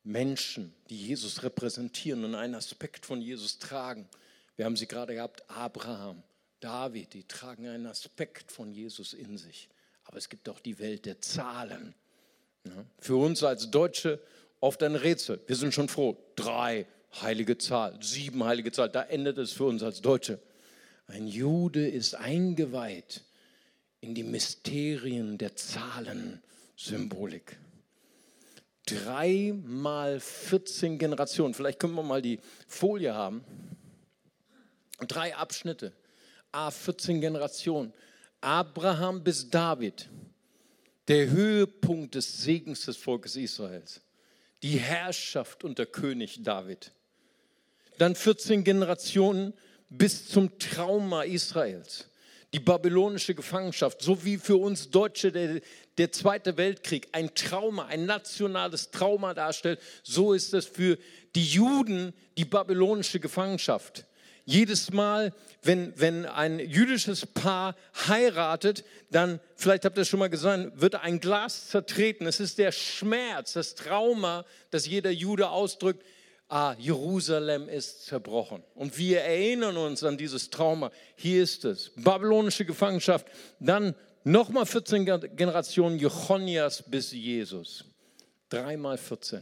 Menschen, 0.05 0.73
die 0.89 1.07
Jesus 1.07 1.43
repräsentieren 1.43 2.23
und 2.23 2.35
einen 2.35 2.55
Aspekt 2.55 3.05
von 3.05 3.21
Jesus 3.21 3.59
tragen. 3.59 4.07
Wir 4.55 4.63
haben 4.65 4.77
sie 4.77 4.87
gerade 4.87 5.15
gehabt, 5.15 5.43
Abraham, 5.49 6.23
David, 6.59 7.13
die 7.13 7.23
tragen 7.23 7.67
einen 7.67 7.87
Aspekt 7.87 8.51
von 8.51 8.71
Jesus 8.71 9.13
in 9.13 9.37
sich. 9.37 9.67
Aber 10.05 10.17
es 10.17 10.29
gibt 10.29 10.47
auch 10.47 10.59
die 10.59 10.79
Welt 10.79 11.05
der 11.05 11.19
Zahlen. 11.21 11.93
Für 12.99 13.15
uns 13.15 13.43
als 13.43 13.71
Deutsche 13.71 14.19
oft 14.59 14.83
ein 14.83 14.95
Rätsel. 14.95 15.39
Wir 15.47 15.55
sind 15.55 15.73
schon 15.73 15.89
froh. 15.89 16.15
Drei 16.35 16.85
heilige 17.21 17.57
Zahl, 17.57 17.97
sieben 18.01 18.43
heilige 18.43 18.71
Zahl. 18.71 18.89
Da 18.89 19.01
endet 19.03 19.39
es 19.39 19.53
für 19.53 19.65
uns 19.65 19.83
als 19.83 20.01
Deutsche. 20.01 20.39
Ein 21.07 21.27
Jude 21.27 21.87
ist 21.87 22.15
eingeweiht 22.15 23.21
in 24.01 24.15
die 24.15 24.23
Mysterien 24.23 25.37
der 25.37 25.55
Zahlensymbolik 25.55 27.59
drei 28.85 29.53
mal 29.65 30.19
14 30.19 30.97
Generationen. 30.97 31.53
Vielleicht 31.53 31.79
können 31.79 31.95
wir 31.95 32.03
mal 32.03 32.21
die 32.21 32.39
Folie 32.67 33.13
haben. 33.13 33.43
Drei 35.07 35.35
Abschnitte. 35.35 35.93
A, 36.51 36.71
14 36.71 37.21
Generationen. 37.21 37.93
Abraham 38.41 39.23
bis 39.23 39.49
David. 39.49 40.07
Der 41.07 41.29
Höhepunkt 41.29 42.15
des 42.15 42.43
Segens 42.43 42.85
des 42.85 42.97
Volkes 42.97 43.35
Israels. 43.35 44.01
Die 44.63 44.77
Herrschaft 44.77 45.63
unter 45.63 45.85
König 45.85 46.43
David. 46.43 46.91
Dann 47.97 48.15
14 48.15 48.63
Generationen 48.63 49.53
bis 49.89 50.27
zum 50.27 50.57
Trauma 50.59 51.23
Israels 51.23 52.09
die 52.55 52.61
babylonische 52.61 53.35
Gefangenschaft, 53.35 54.01
so 54.01 54.23
wie 54.23 54.37
für 54.37 54.55
uns 54.55 54.89
Deutsche 54.89 55.29
der, 55.29 55.59
der 55.97 56.11
Zweite 56.11 56.57
Weltkrieg 56.57 57.07
ein 57.11 57.33
Trauma, 57.35 57.85
ein 57.85 58.05
nationales 58.05 58.91
Trauma 58.91 59.33
darstellt, 59.33 59.79
so 60.03 60.33
ist 60.33 60.53
es 60.53 60.65
für 60.65 60.97
die 61.35 61.45
Juden 61.45 62.13
die 62.37 62.45
babylonische 62.45 63.19
Gefangenschaft. 63.19 64.05
Jedes 64.47 64.91
Mal, 64.91 65.33
wenn, 65.63 65.91
wenn 65.99 66.27
ein 66.27 66.59
jüdisches 66.59 67.25
Paar 67.25 67.75
heiratet, 68.07 68.83
dann, 69.09 69.39
vielleicht 69.55 69.85
habt 69.85 69.97
ihr 69.97 70.01
es 70.01 70.07
schon 70.07 70.19
mal 70.19 70.29
gesagt, 70.29 70.79
wird 70.79 70.95
ein 70.95 71.19
Glas 71.19 71.69
zertreten. 71.69 72.27
Es 72.27 72.39
ist 72.39 72.59
der 72.59 72.71
Schmerz, 72.71 73.53
das 73.53 73.73
Trauma, 73.73 74.45
das 74.69 74.85
jeder 74.85 75.09
Jude 75.09 75.49
ausdrückt, 75.49 76.03
ah, 76.47 76.75
Jerusalem 76.77 77.67
ist 77.67 78.05
zerbrochen. 78.05 78.63
Und 78.75 78.99
wir 78.99 79.21
erinnern 79.21 79.77
uns 79.77 80.03
an 80.03 80.15
dieses 80.15 80.51
Trauma. 80.51 80.91
Hier 81.15 81.41
ist 81.41 81.65
es. 81.65 81.91
Babylonische 81.95 82.65
Gefangenschaft. 82.65 83.25
Dann 83.59 83.95
nochmal 84.25 84.65
14 84.65 85.05
Generationen 85.35 85.97
Jechonias 85.97 86.83
bis 86.83 87.11
Jesus. 87.11 87.85
Dreimal 88.49 88.97
14. 88.97 89.41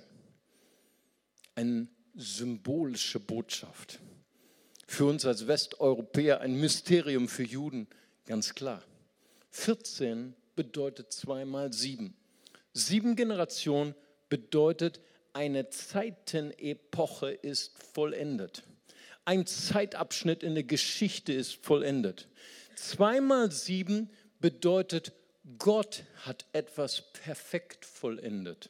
Eine 1.56 1.88
symbolische 2.15 3.19
Botschaft. 3.19 4.00
Für 4.86 5.06
uns 5.06 5.26
als 5.26 5.48
Westeuropäer 5.48 6.41
ein 6.41 6.60
Mysterium 6.60 7.28
für 7.28 7.43
Juden, 7.43 7.88
ganz 8.26 8.54
klar. 8.54 8.84
14 9.52 10.36
bedeutet 10.56 11.12
zweimal 11.12 11.74
sieben. 11.74 12.15
Sieben 12.74 13.15
Generationen 13.15 13.96
bedeutet 14.30 15.00
eine 15.32 15.69
Zeitenepoche 15.69 17.32
ist 17.32 17.72
vollendet. 17.93 18.63
ein 19.26 19.46
Zeitabschnitt 19.46 20.43
in 20.43 20.54
der 20.54 20.63
Geschichte 20.63 21.34
ist 21.34 21.54
vollendet. 21.65 22.28
Zweimal 22.76 23.52
sieben 23.52 23.96
bedeutet, 23.96 24.22
Gott 25.58 26.03
hat 26.25 26.45
etwas 26.51 27.01
perfekt 27.13 27.86
vollendet. 27.86 28.69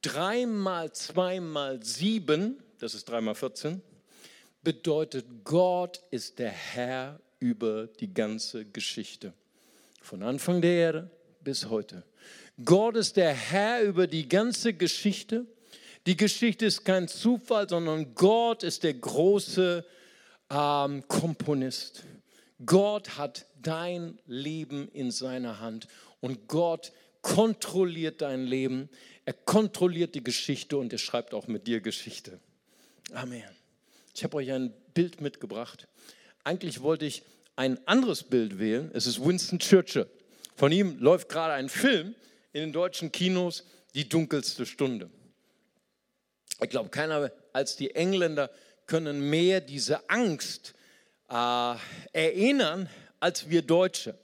Dreimal 0.00 0.92
zweimal 0.92 1.82
sieben, 1.82 2.62
das 2.78 2.94
ist 2.94 3.08
dreimal 3.08 3.34
14, 3.34 3.82
bedeutet, 4.62 5.26
Gott 5.44 6.02
ist 6.10 6.38
der 6.38 6.50
Herr 6.50 7.20
über 7.40 7.86
die 7.86 8.12
ganze 8.12 8.64
Geschichte. 8.64 9.32
Von 10.00 10.22
Anfang 10.22 10.62
der 10.62 10.72
Erde 10.72 11.10
bis 11.40 11.68
heute. 11.68 12.04
Gott 12.64 12.96
ist 12.96 13.16
der 13.16 13.32
Herr 13.32 13.82
über 13.82 14.06
die 14.06 14.28
ganze 14.28 14.72
Geschichte. 14.74 15.46
Die 16.06 16.16
Geschichte 16.16 16.66
ist 16.66 16.84
kein 16.84 17.08
Zufall, 17.08 17.68
sondern 17.68 18.14
Gott 18.14 18.62
ist 18.62 18.82
der 18.82 18.94
große 18.94 19.84
ähm, 20.50 21.06
Komponist. 21.08 22.04
Gott 22.64 23.18
hat 23.18 23.46
dein 23.62 24.18
Leben 24.26 24.88
in 24.92 25.10
seiner 25.10 25.60
Hand 25.60 25.88
und 26.20 26.48
Gott 26.48 26.92
kontrolliert 27.22 28.20
dein 28.20 28.44
Leben. 28.44 28.88
Er 29.24 29.32
kontrolliert 29.32 30.14
die 30.14 30.24
Geschichte 30.24 30.76
und 30.76 30.92
er 30.92 30.98
schreibt 30.98 31.34
auch 31.34 31.46
mit 31.46 31.66
dir 31.66 31.80
Geschichte. 31.80 32.40
Amen. 33.12 33.44
Ich 34.14 34.24
habe 34.24 34.36
euch 34.36 34.52
ein 34.52 34.72
Bild 34.94 35.20
mitgebracht. 35.20 35.88
Eigentlich 36.44 36.82
wollte 36.82 37.06
ich 37.06 37.22
ein 37.56 37.78
anderes 37.86 38.24
Bild 38.24 38.58
wählen. 38.58 38.90
Es 38.92 39.06
ist 39.06 39.24
Winston 39.24 39.58
Churchill. 39.58 40.06
Von 40.56 40.72
ihm 40.72 40.98
läuft 40.98 41.28
gerade 41.28 41.54
ein 41.54 41.68
Film 41.68 42.14
in 42.52 42.60
den 42.60 42.72
deutschen 42.72 43.12
Kinos, 43.12 43.64
Die 43.94 44.08
dunkelste 44.08 44.64
Stunde. 44.64 45.10
Ich 46.62 46.70
glaube, 46.70 46.88
keiner 46.88 47.30
als 47.52 47.76
die 47.76 47.94
Engländer 47.94 48.50
können 48.86 49.28
mehr 49.28 49.60
diese 49.60 50.08
Angst 50.08 50.74
äh, 51.28 51.74
erinnern 52.12 52.88
als 53.22 53.48
wir 53.48 53.62
Deutsche. 53.62 54.18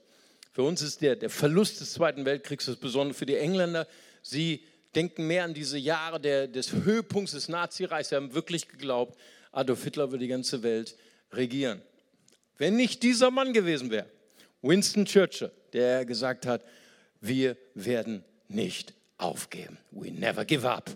Für 0.51 0.63
uns 0.63 0.81
ist 0.81 1.01
der, 1.01 1.15
der 1.15 1.29
Verlust 1.29 1.79
des 1.79 1.93
Zweiten 1.93 2.25
Weltkriegs 2.25 2.65
das 2.65 2.75
Besondere 2.75 3.13
für 3.13 3.25
die 3.25 3.37
Engländer. 3.37 3.87
Sie 4.21 4.65
denken 4.93 5.25
mehr 5.25 5.45
an 5.45 5.53
diese 5.53 5.77
Jahre 5.77 6.19
der, 6.19 6.47
des 6.47 6.73
Höhepunkts 6.73 7.31
des 7.31 7.47
Nazireichs. 7.47 8.09
Sie 8.09 8.15
haben 8.15 8.33
wirklich 8.33 8.67
geglaubt, 8.67 9.17
Adolf 9.53 9.83
Hitler 9.85 10.11
würde 10.11 10.25
die 10.25 10.29
ganze 10.29 10.63
Welt 10.63 10.97
regieren. 11.31 11.81
Wenn 12.57 12.75
nicht 12.75 13.01
dieser 13.03 13.31
Mann 13.31 13.53
gewesen 13.53 13.89
wäre, 13.89 14.07
Winston 14.61 15.05
Churchill, 15.05 15.51
der 15.71 16.05
gesagt 16.05 16.45
hat, 16.45 16.63
wir 17.21 17.55
werden 17.73 18.25
nicht 18.49 18.93
aufgeben. 19.17 19.77
We 19.91 20.11
never 20.11 20.43
give 20.43 20.69
up. 20.69 20.89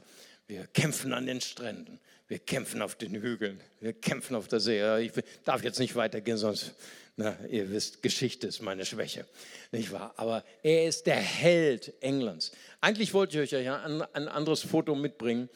Wir 0.47 0.67
kämpfen 0.67 1.13
an 1.13 1.25
den 1.25 1.39
Stränden. 1.39 1.99
Wir 2.27 2.39
kämpfen 2.39 2.81
auf 2.81 2.95
den 2.95 3.15
Hügeln. 3.21 3.61
Wir 3.79 3.93
kämpfen 3.93 4.35
auf 4.35 4.47
der 4.47 4.59
See. 4.59 4.81
Ich 4.99 5.11
darf 5.45 5.63
jetzt 5.63 5.79
nicht 5.79 5.95
weitergehen, 5.95 6.37
sonst, 6.37 6.73
na, 7.15 7.37
ihr 7.47 7.69
wisst, 7.69 8.01
Geschichte 8.01 8.47
ist 8.47 8.61
meine 8.61 8.85
Schwäche. 8.85 9.25
Nicht 9.71 9.91
wahr? 9.91 10.13
Aber 10.17 10.43
er 10.63 10.87
ist 10.87 11.05
der 11.05 11.17
Held 11.17 11.93
Englands. 12.01 12.51
Eigentlich 12.81 13.13
wollte 13.13 13.41
ich 13.41 13.53
euch 13.53 13.65
ja 13.65 13.83
ein, 13.83 14.01
ein 14.13 14.27
anderes 14.27 14.61
Foto 14.61 14.95
mitbringen. 14.95 15.49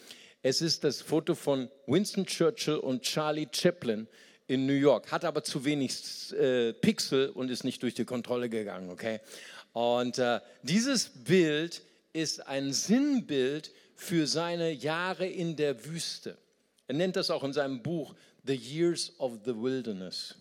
Es 0.44 0.62
ist 0.62 0.84
das 0.84 1.02
Foto 1.02 1.34
von 1.34 1.70
Winston 1.88 2.28
Churchill 2.28 2.76
und 2.76 3.02
Charlie 3.02 3.48
Chaplin 3.52 4.08
in 4.46 4.66
New 4.66 4.74
York, 4.74 5.12
hat 5.12 5.26
aber 5.26 5.44
zu 5.44 5.66
wenig 5.66 6.32
äh, 6.34 6.74
Pixel 6.74 7.30
und 7.30 7.50
ist 7.50 7.64
nicht 7.64 7.82
durch 7.82 7.96
die 7.96 8.06
Kontrolle 8.06 8.50
gegangen, 8.50 8.90
okay? 8.90 9.20
Und 9.74 10.20
äh, 10.20 10.40
dieses 10.62 11.10
Bild 11.10 11.82
ist 12.14 12.48
ein 12.48 12.72
Sinnbild 12.72 13.72
für 13.96 14.28
seine 14.28 14.72
Jahre 14.72 15.28
in 15.28 15.56
der 15.56 15.86
Wüste. 15.86 16.38
Er 16.88 16.96
nennt 16.96 17.16
das 17.16 17.30
auch 17.30 17.44
in 17.44 17.52
seinem 17.52 17.82
Buch 17.82 18.16
The 18.46 18.56
Years 18.56 19.12
of 19.20 19.40
the 19.44 19.56
Wilderness. 19.56 20.36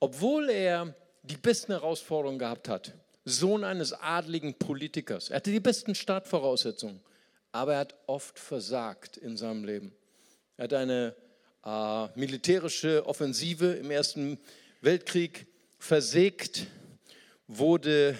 Obwohl 0.00 0.48
er 0.50 0.94
die 1.22 1.36
besten 1.36 1.72
Herausforderungen 1.72 2.38
gehabt 2.38 2.68
hat, 2.68 2.94
Sohn 3.24 3.64
eines 3.64 3.92
adligen 3.92 4.54
Politikers, 4.54 5.28
er 5.28 5.36
hatte 5.36 5.50
die 5.50 5.60
besten 5.60 5.94
Startvoraussetzungen, 5.94 7.00
aber 7.52 7.74
er 7.74 7.78
hat 7.80 7.94
oft 8.06 8.38
versagt 8.38 9.16
in 9.16 9.36
seinem 9.36 9.64
Leben. 9.64 9.92
Er 10.56 10.64
hat 10.64 10.74
eine 10.74 11.14
äh, 11.64 12.18
militärische 12.18 13.04
Offensive 13.06 13.72
im 13.72 13.90
Ersten 13.90 14.38
Weltkrieg 14.80 15.46
versägt, 15.78 16.66
wurde 17.46 18.16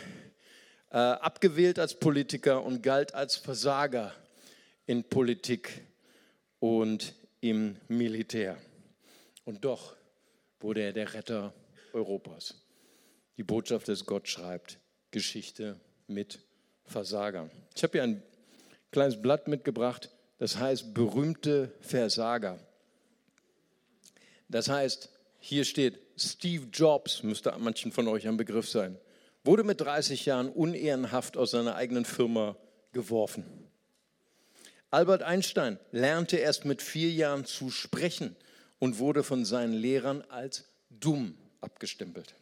äh, 0.91 0.97
abgewählt 0.97 1.79
als 1.79 1.95
Politiker 1.95 2.63
und 2.63 2.83
galt 2.83 3.15
als 3.15 3.37
Versager 3.37 4.13
in 4.87 5.05
Politik 5.05 5.83
und 6.61 7.15
im 7.41 7.77
Militär. 7.89 8.57
Und 9.45 9.65
doch 9.65 9.95
wurde 10.61 10.81
er 10.81 10.93
der 10.93 11.15
Retter 11.15 11.53
Europas. 11.93 12.55
Die 13.37 13.45
Botschaft 13.45 13.89
des 13.89 14.05
Gott 14.05 14.29
schreibt 14.29 14.79
Geschichte 15.11 15.79
mit 16.07 16.41
Versagern. 16.85 17.51
Ich 17.75 17.83
habe 17.83 17.93
hier 17.93 18.03
ein 18.03 18.23
kleines 18.91 19.21
Blatt 19.21 19.49
mitgebracht, 19.49 20.11
das 20.39 20.59
heißt 20.59 20.95
berühmte 20.95 21.73
Versager. 21.81 22.59
Das 24.49 24.69
heißt, 24.69 25.11
hier 25.39 25.65
steht, 25.65 26.01
Steve 26.17 26.67
Jobs, 26.73 27.23
müsste 27.23 27.55
manchen 27.59 27.93
von 27.93 28.09
euch 28.09 28.27
ein 28.27 28.37
Begriff 28.37 28.69
sein, 28.69 28.99
wurde 29.45 29.63
mit 29.63 29.81
30 29.81 30.27
Jahren 30.27 30.49
unehrenhaft 30.49 31.37
aus 31.37 31.53
seiner 31.53 31.77
eigenen 31.77 32.05
Firma 32.05 32.57
geworfen. 32.93 33.45
Albert 34.91 35.23
Einstein 35.23 35.79
lernte 35.93 36.39
erst 36.39 36.65
mit 36.65 36.83
vier 36.83 37.11
Jahren 37.11 37.45
zu 37.45 37.71
sprechen 37.71 38.35
und 38.79 38.99
wurde 38.99 39.23
von 39.23 39.45
seinen 39.45 39.75
Lehrern 39.75 40.23
als 40.23 40.65
dumm 40.91 41.37
abgestempelt. 41.61 42.35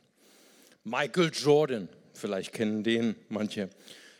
Michael 0.85 1.33
Jordan, 1.35 1.88
vielleicht 2.14 2.52
kennen 2.52 2.85
den 2.85 3.16
manche, 3.29 3.70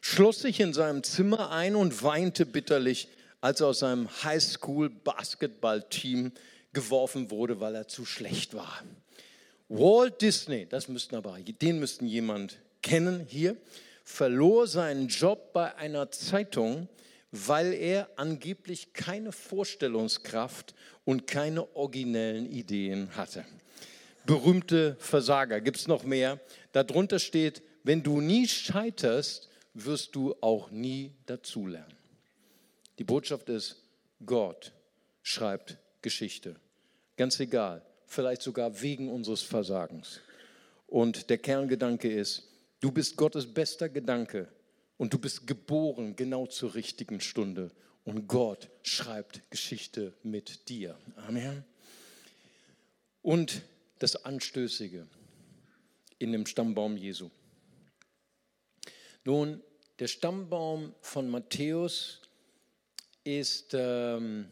schloss 0.01 0.41
sich 0.41 0.61
in 0.61 0.73
seinem 0.73 1.03
Zimmer 1.03 1.51
ein 1.51 1.77
und 1.77 2.03
weinte 2.03 2.47
bitterlich, 2.47 3.09
als 3.41 3.61
er 3.61 3.69
aus 3.69 3.79
seinem 3.81 4.09
Highschool-Basketball-Team 4.25 6.33
geworfen 6.73 7.31
wurde, 7.31 7.61
weil 7.61 7.75
er 7.75 7.89
zu 7.89 8.05
schlecht 8.05 8.55
war. 8.55 8.83
Walt 9.69 10.23
Disney, 10.23 10.67
das 10.67 10.89
müssten 10.89 11.17
aber, 11.17 11.39
den 11.41 11.79
müssten 11.79 12.07
jemand 12.07 12.59
kennen 12.83 13.27
hier, 13.29 13.57
verlor 14.05 14.69
seinen 14.69 15.09
Job 15.09 15.53
bei 15.53 15.75
einer 15.77 16.11
Zeitung, 16.13 16.89
weil 17.33 17.73
er 17.73 18.09
angeblich 18.17 18.93
keine 18.93 19.33
Vorstellungskraft 19.33 20.75
und 21.05 21.27
keine 21.27 21.75
originellen 21.75 22.47
Ideen 22.51 23.17
hatte. 23.17 23.45
Berühmte 24.27 24.97
Versager, 24.99 25.61
gibt 25.61 25.77
es 25.77 25.87
noch 25.87 26.05
mehr? 26.05 26.41
Darunter 26.73 27.19
steht, 27.19 27.63
wenn 27.85 28.03
du 28.03 28.21
nie 28.21 28.49
scheiterst, 28.49 29.49
wirst 29.73 30.17
du 30.17 30.35
auch 30.41 30.71
nie 30.71 31.13
dazulernen. 31.27 31.95
Die 32.99 33.05
Botschaft 33.05 33.49
ist, 33.49 33.83
Gott 34.25 34.73
schreibt 35.23 35.79
Geschichte. 36.03 36.57
Ganz 37.17 37.39
egal, 37.41 37.83
vielleicht 38.07 38.43
sogar 38.43 38.81
wegen 38.83 39.09
unseres 39.09 39.43
Versagens. 39.43 40.21
Und 40.87 41.31
der 41.31 41.39
Kerngedanke 41.39 42.11
ist, 42.11 42.49
du 42.81 42.91
bist 42.91 43.17
Gottes 43.17 43.47
bester 43.53 43.89
Gedanke 43.89 44.49
und 44.97 45.13
du 45.13 45.19
bist 45.19 45.47
geboren 45.47 46.17
genau 46.17 46.47
zur 46.47 46.75
richtigen 46.75 47.21
Stunde. 47.21 47.71
Und 48.05 48.29
Gott 48.29 48.69
schreibt 48.83 49.51
Geschichte 49.51 50.13
mit 50.23 50.69
dir. 50.69 50.97
Amen. 51.27 51.65
Und 53.23 53.63
das 53.99 54.25
Anstößige 54.25 55.07
in 56.19 56.33
dem 56.33 56.47
Stammbaum 56.47 56.97
Jesu. 56.97 57.31
Nun, 59.25 59.63
der 59.99 60.07
Stammbaum 60.07 60.95
von 61.01 61.29
Matthäus 61.29 62.21
ist, 63.25 63.75
ähm, 63.75 64.47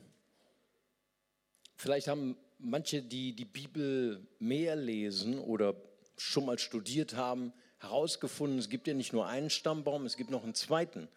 vielleicht 1.76 2.08
haben 2.08 2.36
manche, 2.58 3.02
die 3.02 3.34
die 3.34 3.44
Bibel 3.44 4.26
mehr 4.38 4.74
lesen 4.74 5.38
oder 5.38 5.76
schon 6.16 6.46
mal 6.46 6.58
studiert 6.58 7.14
haben, 7.14 7.52
herausgefunden, 7.78 8.58
es 8.58 8.68
gibt 8.68 8.86
ja 8.86 8.94
nicht 8.94 9.12
nur 9.12 9.26
einen 9.26 9.50
Stammbaum, 9.50 10.06
es 10.06 10.16
gibt 10.16 10.30
noch 10.30 10.42
einen 10.42 10.54
zweiten, 10.54 11.08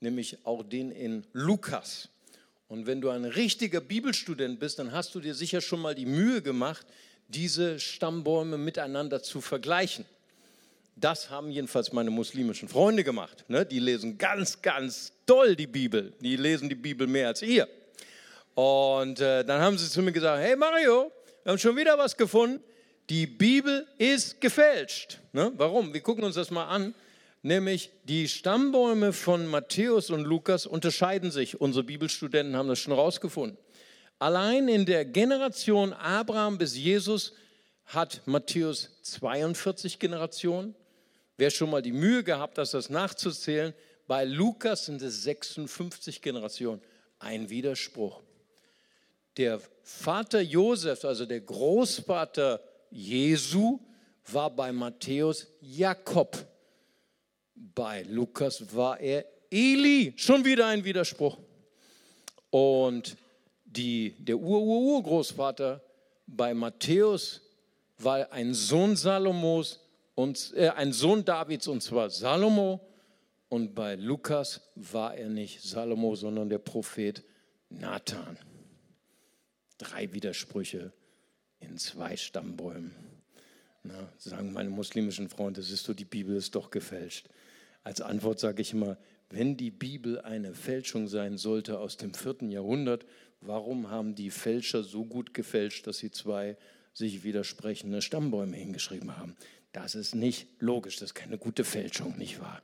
nämlich 0.00 0.46
auch 0.46 0.62
den 0.62 0.92
in 0.92 1.26
Lukas. 1.32 2.08
Und 2.68 2.86
wenn 2.86 3.00
du 3.00 3.10
ein 3.10 3.24
richtiger 3.24 3.80
Bibelstudent 3.80 4.58
bist, 4.58 4.78
dann 4.78 4.92
hast 4.92 5.14
du 5.14 5.20
dir 5.20 5.34
sicher 5.34 5.60
schon 5.60 5.80
mal 5.80 5.94
die 5.94 6.06
Mühe 6.06 6.40
gemacht, 6.40 6.86
diese 7.28 7.78
Stammbäume 7.78 8.58
miteinander 8.58 9.22
zu 9.22 9.40
vergleichen. 9.40 10.04
Das 10.96 11.30
haben 11.30 11.50
jedenfalls 11.50 11.92
meine 11.92 12.10
muslimischen 12.10 12.68
Freunde 12.68 13.02
gemacht. 13.02 13.44
Ne? 13.48 13.64
Die 13.64 13.78
lesen 13.78 14.18
ganz, 14.18 14.60
ganz 14.60 15.12
doll 15.26 15.56
die 15.56 15.66
Bibel. 15.66 16.12
Die 16.20 16.36
lesen 16.36 16.68
die 16.68 16.74
Bibel 16.74 17.06
mehr 17.06 17.28
als 17.28 17.42
ihr. 17.42 17.66
Und 18.54 19.20
äh, 19.20 19.44
dann 19.44 19.60
haben 19.62 19.78
sie 19.78 19.88
zu 19.88 20.02
mir 20.02 20.12
gesagt, 20.12 20.42
hey 20.42 20.54
Mario, 20.54 21.10
wir 21.42 21.52
haben 21.52 21.58
schon 21.58 21.76
wieder 21.76 21.96
was 21.96 22.16
gefunden. 22.16 22.62
Die 23.08 23.26
Bibel 23.26 23.86
ist 23.98 24.40
gefälscht. 24.40 25.18
Ne? 25.32 25.52
Warum? 25.56 25.92
Wir 25.92 26.00
gucken 26.02 26.24
uns 26.24 26.34
das 26.34 26.50
mal 26.50 26.66
an. 26.66 26.94
Nämlich 27.42 27.90
die 28.04 28.28
Stammbäume 28.28 29.12
von 29.12 29.46
Matthäus 29.48 30.10
und 30.10 30.24
Lukas 30.24 30.66
unterscheiden 30.66 31.32
sich. 31.32 31.60
Unsere 31.60 31.82
Bibelstudenten 31.82 32.54
haben 32.54 32.68
das 32.68 32.78
schon 32.78 32.92
rausgefunden. 32.92 33.58
Allein 34.22 34.68
in 34.68 34.86
der 34.86 35.04
Generation 35.04 35.92
Abraham 35.94 36.56
bis 36.56 36.76
Jesus 36.76 37.32
hat 37.86 38.20
Matthäus 38.24 38.88
42 39.02 39.98
Generationen. 39.98 40.76
Wer 41.36 41.50
schon 41.50 41.70
mal 41.70 41.82
die 41.82 41.90
Mühe 41.90 42.22
gehabt 42.22 42.56
hat, 42.56 42.72
das 42.72 42.88
nachzuzählen, 42.88 43.74
bei 44.06 44.22
Lukas 44.22 44.86
sind 44.86 45.02
es 45.02 45.24
56 45.24 46.22
Generationen. 46.22 46.80
Ein 47.18 47.50
Widerspruch. 47.50 48.22
Der 49.38 49.60
Vater 49.82 50.40
Josef, 50.40 51.04
also 51.04 51.26
der 51.26 51.40
Großvater 51.40 52.62
Jesu, 52.92 53.80
war 54.30 54.50
bei 54.50 54.70
Matthäus 54.70 55.48
Jakob. 55.60 56.36
Bei 57.56 58.04
Lukas 58.04 58.72
war 58.72 59.00
er 59.00 59.24
Eli. 59.50 60.12
Schon 60.14 60.44
wieder 60.44 60.68
ein 60.68 60.84
Widerspruch. 60.84 61.38
Und 62.50 63.16
die, 63.76 64.14
der 64.18 64.38
Ur-Ur-Urgroßvater 64.38 65.82
bei 66.26 66.54
Matthäus 66.54 67.40
war 67.98 68.32
ein 68.32 68.54
Sohn 68.54 68.96
Salomos 68.96 69.80
und 70.14 70.52
äh, 70.56 70.70
ein 70.70 70.92
Sohn 70.92 71.24
Davids 71.24 71.66
und 71.68 71.82
zwar 71.82 72.10
Salomo. 72.10 72.80
Und 73.48 73.74
bei 73.74 73.96
Lukas 73.96 74.62
war 74.76 75.14
er 75.14 75.28
nicht 75.28 75.62
Salomo, 75.62 76.14
sondern 76.14 76.48
der 76.48 76.58
Prophet 76.58 77.22
Nathan. 77.68 78.38
Drei 79.78 80.12
Widersprüche 80.12 80.92
in 81.60 81.76
zwei 81.76 82.16
Stammbäumen. 82.16 82.94
Na, 83.82 84.08
sagen 84.16 84.52
meine 84.52 84.70
muslimischen 84.70 85.28
Freunde, 85.28 85.60
ist 85.60 85.84
so, 85.84 85.92
die 85.92 86.04
Bibel 86.04 86.36
ist 86.36 86.54
doch 86.54 86.70
gefälscht. 86.70 87.28
Als 87.82 88.00
Antwort 88.00 88.38
sage 88.38 88.62
ich 88.62 88.72
immer, 88.72 88.96
wenn 89.28 89.56
die 89.56 89.70
Bibel 89.70 90.20
eine 90.20 90.54
Fälschung 90.54 91.08
sein 91.08 91.36
sollte 91.36 91.78
aus 91.78 91.96
dem 91.96 92.14
vierten 92.14 92.50
Jahrhundert, 92.50 93.04
warum 93.42 93.90
haben 93.90 94.14
die 94.14 94.30
Fälscher 94.30 94.82
so 94.82 95.04
gut 95.04 95.34
gefälscht, 95.34 95.86
dass 95.86 95.98
sie 95.98 96.10
zwei 96.10 96.56
sich 96.94 97.22
widersprechende 97.24 98.02
Stammbäume 98.02 98.56
hingeschrieben 98.56 99.16
haben? 99.16 99.36
Das 99.72 99.94
ist 99.94 100.14
nicht 100.14 100.46
logisch, 100.58 100.96
das 100.96 101.10
ist 101.10 101.14
keine 101.14 101.38
gute 101.38 101.64
Fälschung, 101.64 102.16
nicht 102.18 102.40
wahr? 102.40 102.62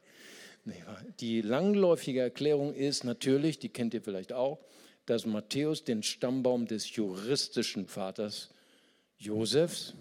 Die 1.21 1.41
langläufige 1.41 2.21
Erklärung 2.21 2.75
ist 2.75 3.05
natürlich, 3.05 3.59
die 3.59 3.71
kennt 3.71 3.95
ihr 3.95 4.03
vielleicht 4.03 4.33
auch, 4.33 4.59
dass 5.07 5.25
Matthäus 5.25 5.85
den 5.85 6.03
Stammbaum 6.03 6.67
des 6.67 6.95
juristischen 6.95 7.87
Vaters 7.87 8.51
Josefs 9.17 9.95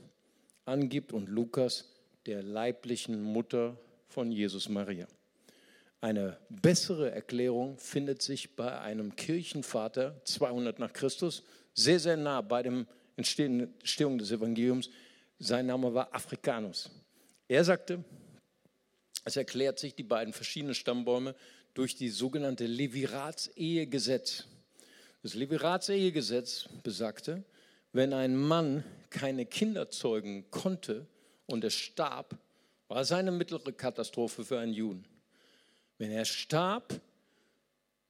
angibt 0.65 1.13
und 1.13 1.29
Lukas 1.29 1.85
der 2.25 2.43
leiblichen 2.43 3.23
Mutter 3.23 3.77
von 4.09 4.31
Jesus 4.31 4.67
Maria. 4.67 5.07
Eine 5.99 6.37
bessere 6.49 7.11
Erklärung 7.11 7.79
findet 7.79 8.21
sich 8.21 8.55
bei 8.55 8.79
einem 8.79 9.15
Kirchenvater 9.15 10.21
200 10.25 10.77
nach 10.77 10.93
Christus, 10.93 11.43
sehr, 11.73 11.99
sehr 11.99 12.17
nah 12.17 12.41
bei 12.41 12.61
der 12.61 12.85
Entstehung 13.15 14.17
des 14.19 14.31
Evangeliums. 14.31 14.91
Sein 15.39 15.65
Name 15.65 15.93
war 15.93 16.13
Africanus. 16.13 16.91
Er 17.47 17.63
sagte, 17.63 18.03
es 19.25 19.37
erklärt 19.37 19.79
sich 19.79 19.95
die 19.95 20.03
beiden 20.03 20.33
verschiedenen 20.33 20.75
Stammbäume 20.75 21.35
durch 21.73 21.95
die 21.95 22.09
sogenannte 22.09 22.65
Leviratsehegesetz. 22.65 24.45
Das 25.23 25.33
Leviratsehegesetz 25.33 26.69
besagte, 26.83 27.43
wenn 27.91 28.13
ein 28.13 28.35
Mann 28.35 28.83
keine 29.09 29.45
Kinder 29.45 29.89
zeugen 29.89 30.49
konnte 30.51 31.07
und 31.47 31.63
er 31.63 31.71
starb, 31.71 32.37
war 32.87 33.01
es 33.01 33.11
eine 33.11 33.31
mittlere 33.31 33.73
Katastrophe 33.73 34.45
für 34.45 34.59
einen 34.59 34.73
Juden. 34.73 35.05
Wenn 35.97 36.11
er 36.11 36.25
starb, 36.25 36.99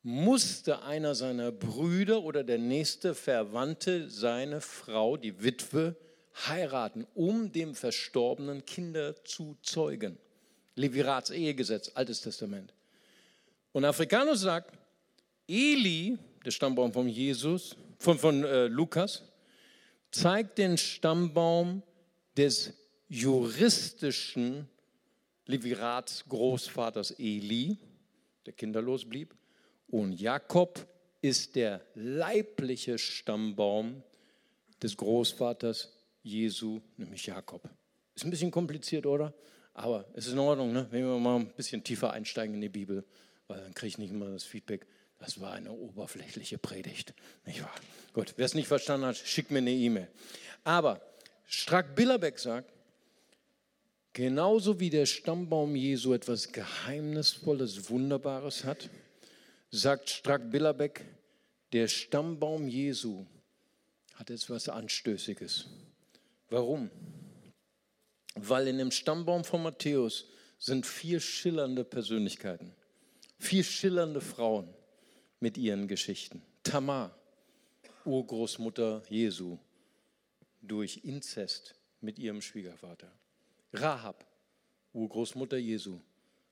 musste 0.04 0.84
einer 0.84 1.16
seiner 1.16 1.52
Brüder 1.52 2.24
oder 2.24 2.44
der 2.44 2.58
nächste 2.58 3.14
Verwandte 3.14 4.10
seine 4.10 4.62
Frau, 4.62 5.18
die 5.18 5.44
Witwe, 5.44 5.96
heiraten, 6.48 7.08
um 7.14 7.52
dem 7.52 7.76
Verstorbenen 7.76 8.66
Kinder 8.66 9.22
zu 9.24 9.58
zeugen. 9.62 10.18
Levirats 10.76 11.30
Ehegesetz, 11.32 11.92
Altes 11.96 12.22
Testament. 12.22 12.74
Und 13.72 13.86
Afrikanus 13.86 14.42
sagt, 14.42 14.78
Eli, 15.48 16.18
der 16.46 16.52
Stammbaum 16.52 16.94
von 16.94 17.08
Jesus, 17.08 17.76
von, 17.98 18.20
von 18.20 18.44
äh, 18.44 18.68
Lukas, 18.68 19.24
zeigt 20.12 20.58
den 20.58 20.78
Stammbaum 20.78 21.82
des 22.38 22.74
juristischen 23.10 24.70
Levirats 25.48 26.26
Großvaters 26.28 27.12
Eli, 27.20 27.78
der 28.46 28.54
kinderlos 28.54 29.08
blieb, 29.08 29.36
und 29.88 30.14
Jakob 30.14 30.86
ist 31.22 31.56
der 31.56 31.82
leibliche 31.96 32.98
Stammbaum 32.98 34.04
des 34.82 34.96
Großvaters 34.98 35.94
Jesu, 36.22 36.82
nämlich 36.98 37.26
Jakob. 37.26 37.70
Ist 38.16 38.26
ein 38.26 38.32
bisschen 38.32 38.52
kompliziert, 38.52 39.06
oder? 39.06 39.34
Aber 39.74 40.06
es 40.14 40.28
ist 40.28 40.34
in 40.34 40.40
Ordnung, 40.40 40.74
ne? 40.74 40.88
wenn 40.92 41.06
wir 41.06 41.18
mal 41.20 41.40
ein 41.40 41.54
bisschen 41.54 41.84
tiefer 41.84 42.12
einsteigen 42.12 42.56
in 42.56 42.62
die 42.62 42.70
Bibel, 42.70 43.06
weil 43.48 43.62
dann 43.62 43.74
kriege 43.74 43.90
ich 43.90 43.98
nicht 43.98 44.12
immer 44.12 44.30
das 44.30 44.44
Feedback, 44.44 44.86
das 45.20 45.40
war 45.40 45.54
eine 45.54 45.72
oberflächliche 45.72 46.58
Predigt. 46.58 47.14
Nicht 47.46 47.62
wahr? 47.62 47.74
Gut, 48.14 48.34
wer 48.38 48.46
es 48.46 48.54
nicht 48.54 48.68
verstanden 48.68 49.08
hat, 49.08 49.18
schickt 49.18 49.52
mir 49.52 49.60
eine 49.60 49.72
E-Mail. 49.72 50.08
Aber 50.64 51.02
Strack-Billerbeck 51.46 52.40
sagt, 52.40 52.74
Genauso 54.18 54.80
wie 54.80 54.90
der 54.90 55.06
Stammbaum 55.06 55.76
Jesu 55.76 56.12
etwas 56.12 56.52
Geheimnisvolles, 56.52 57.92
Wunderbares 57.92 58.64
hat, 58.64 58.90
sagt 59.70 60.10
Strack-Billerbeck, 60.10 61.06
der 61.72 61.88
Stammbaum 61.88 62.68
Jesu 62.68 63.28
hat 64.16 64.32
etwas 64.32 64.70
Anstößiges. 64.70 65.68
Warum? 66.50 66.90
Weil 68.34 68.70
in 68.70 68.80
dem 68.80 68.90
Stammbaum 68.90 69.44
von 69.44 69.62
Matthäus 69.62 70.26
sind 70.58 70.88
vier 70.88 71.20
schillernde 71.20 71.84
Persönlichkeiten, 71.84 72.74
vier 73.38 73.64
schillernde 73.64 74.22
Frauen 74.22 74.68
mit 75.40 75.60
ihren 75.60 75.88
Geschichten. 75.88 76.42
Tamar, 76.64 77.16
Urgroßmutter 78.04 79.04
Jesu, 79.10 79.60
durch 80.64 81.02
Inzest 81.04 81.76
mit 82.02 82.18
ihrem 82.18 82.42
Schwiegervater. 82.42 83.12
Rahab, 83.74 84.26
Urgroßmutter 84.94 85.58
Jesu, 85.58 86.00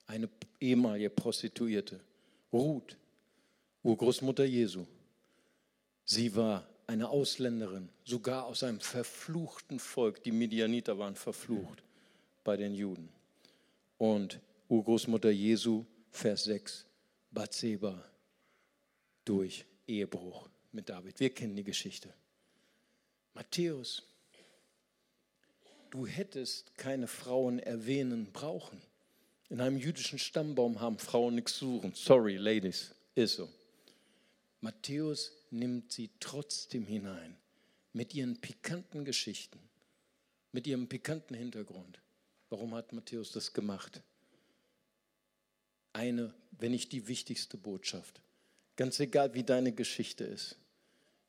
eine 0.07 0.29
ehemalige 0.59 1.09
Prostituierte. 1.09 1.99
Ruth, 2.51 2.97
Urgroßmutter 3.83 4.45
Jesu. 4.45 4.85
Sie 6.05 6.35
war 6.35 6.67
eine 6.87 7.09
Ausländerin, 7.09 7.89
sogar 8.03 8.45
aus 8.45 8.63
einem 8.63 8.79
verfluchten 8.79 9.79
Volk. 9.79 10.23
Die 10.23 10.31
Midianiter 10.31 10.97
waren 10.97 11.15
verflucht 11.15 11.83
bei 12.43 12.55
den 12.57 12.75
Juden. 12.75 13.09
Und 13.97 14.39
Urgroßmutter 14.69 15.31
Jesu, 15.31 15.85
Vers 16.11 16.45
6, 16.45 16.85
Bathseba 17.31 18.03
durch 19.25 19.65
Ehebruch 19.87 20.47
mit 20.71 20.89
David. 20.89 21.19
Wir 21.19 21.29
kennen 21.31 21.55
die 21.55 21.63
Geschichte. 21.63 22.13
Matthäus 23.33 24.03
du 25.91 26.05
hättest 26.05 26.77
keine 26.77 27.07
Frauen 27.07 27.59
erwähnen 27.59 28.31
brauchen. 28.31 28.81
In 29.49 29.61
einem 29.61 29.77
jüdischen 29.77 30.19
Stammbaum 30.19 30.81
haben 30.81 30.97
Frauen 30.97 31.35
nichts 31.35 31.57
suchen. 31.57 31.93
Sorry, 31.93 32.37
Ladies, 32.37 32.93
ist 33.13 33.35
so. 33.35 33.49
Matthäus 34.61 35.31
nimmt 35.51 35.91
sie 35.91 36.09
trotzdem 36.19 36.85
hinein 36.85 37.37
mit 37.93 38.15
ihren 38.15 38.41
pikanten 38.41 39.05
Geschichten, 39.05 39.59
mit 40.51 40.65
ihrem 40.65 40.87
pikanten 40.87 41.35
Hintergrund. 41.35 42.01
Warum 42.49 42.73
hat 42.73 42.91
Matthäus 42.91 43.31
das 43.31 43.53
gemacht? 43.53 44.01
Eine, 45.93 46.33
wenn 46.51 46.71
nicht 46.71 46.91
die 46.91 47.07
wichtigste 47.07 47.57
Botschaft. 47.57 48.19
Ganz 48.75 48.99
egal, 48.99 49.33
wie 49.35 49.43
deine 49.43 49.71
Geschichte 49.71 50.23
ist. 50.23 50.57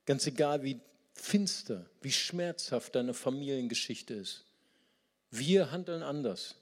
Ganz 0.06 0.26
egal, 0.26 0.62
wie 0.62 0.80
finster, 1.12 1.84
wie 2.00 2.12
schmerzhaft 2.12 2.94
deine 2.94 3.14
Familiengeschichte 3.14 4.14
ist. 4.14 4.45
Wir 5.30 5.70
handeln 5.70 6.02
anders. 6.02 6.56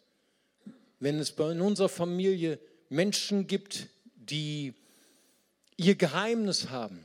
Wenn 1.01 1.19
es 1.19 1.31
in 1.31 1.61
unserer 1.61 1.89
Familie 1.89 2.59
Menschen 2.89 3.47
gibt, 3.47 3.89
die 4.17 4.75
ihr 5.77 5.97
Geheimnis 5.97 6.71
haben, 6.71 7.01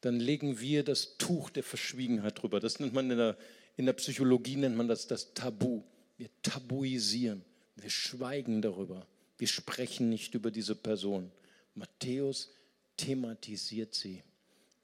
dann 0.00 0.20
legen 0.20 0.60
wir 0.60 0.84
das 0.84 1.16
Tuch 1.18 1.50
der 1.50 1.62
Verschwiegenheit 1.62 2.40
drüber. 2.40 2.60
Das 2.60 2.80
nennt 2.80 2.94
man 2.94 3.10
in 3.10 3.18
der, 3.18 3.36
in 3.76 3.86
der 3.86 3.92
Psychologie 3.94 4.56
nennt 4.56 4.76
man 4.76 4.88
das 4.88 5.06
das 5.06 5.34
Tabu. 5.34 5.82
Wir 6.16 6.28
tabuisieren, 6.42 7.44
wir 7.76 7.90
schweigen 7.90 8.62
darüber, 8.62 9.06
wir 9.38 9.46
sprechen 9.46 10.08
nicht 10.08 10.34
über 10.34 10.50
diese 10.50 10.74
Person. 10.74 11.30
Matthäus 11.74 12.50
thematisiert 12.96 13.94
sie. 13.94 14.22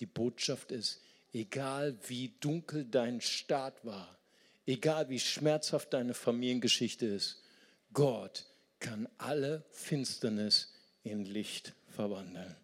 Die 0.01 0.07
Botschaft 0.07 0.71
ist, 0.71 1.01
egal 1.33 1.99
wie 2.07 2.35
dunkel 2.41 2.85
dein 2.85 3.21
Staat 3.21 3.85
war, 3.85 4.14
egal 4.67 5.09
wie 5.09 5.21
schmerzhaft 5.21 5.93
deine 5.93 6.15
Familiengeschichte 6.15 7.07
ist, 7.07 7.43
Gott 7.93 8.47
kann 8.81 9.09
alle 9.19 9.65
Finsternis 9.71 10.73
in 11.03 11.25
Licht 11.25 11.75
verwandeln. 11.89 12.55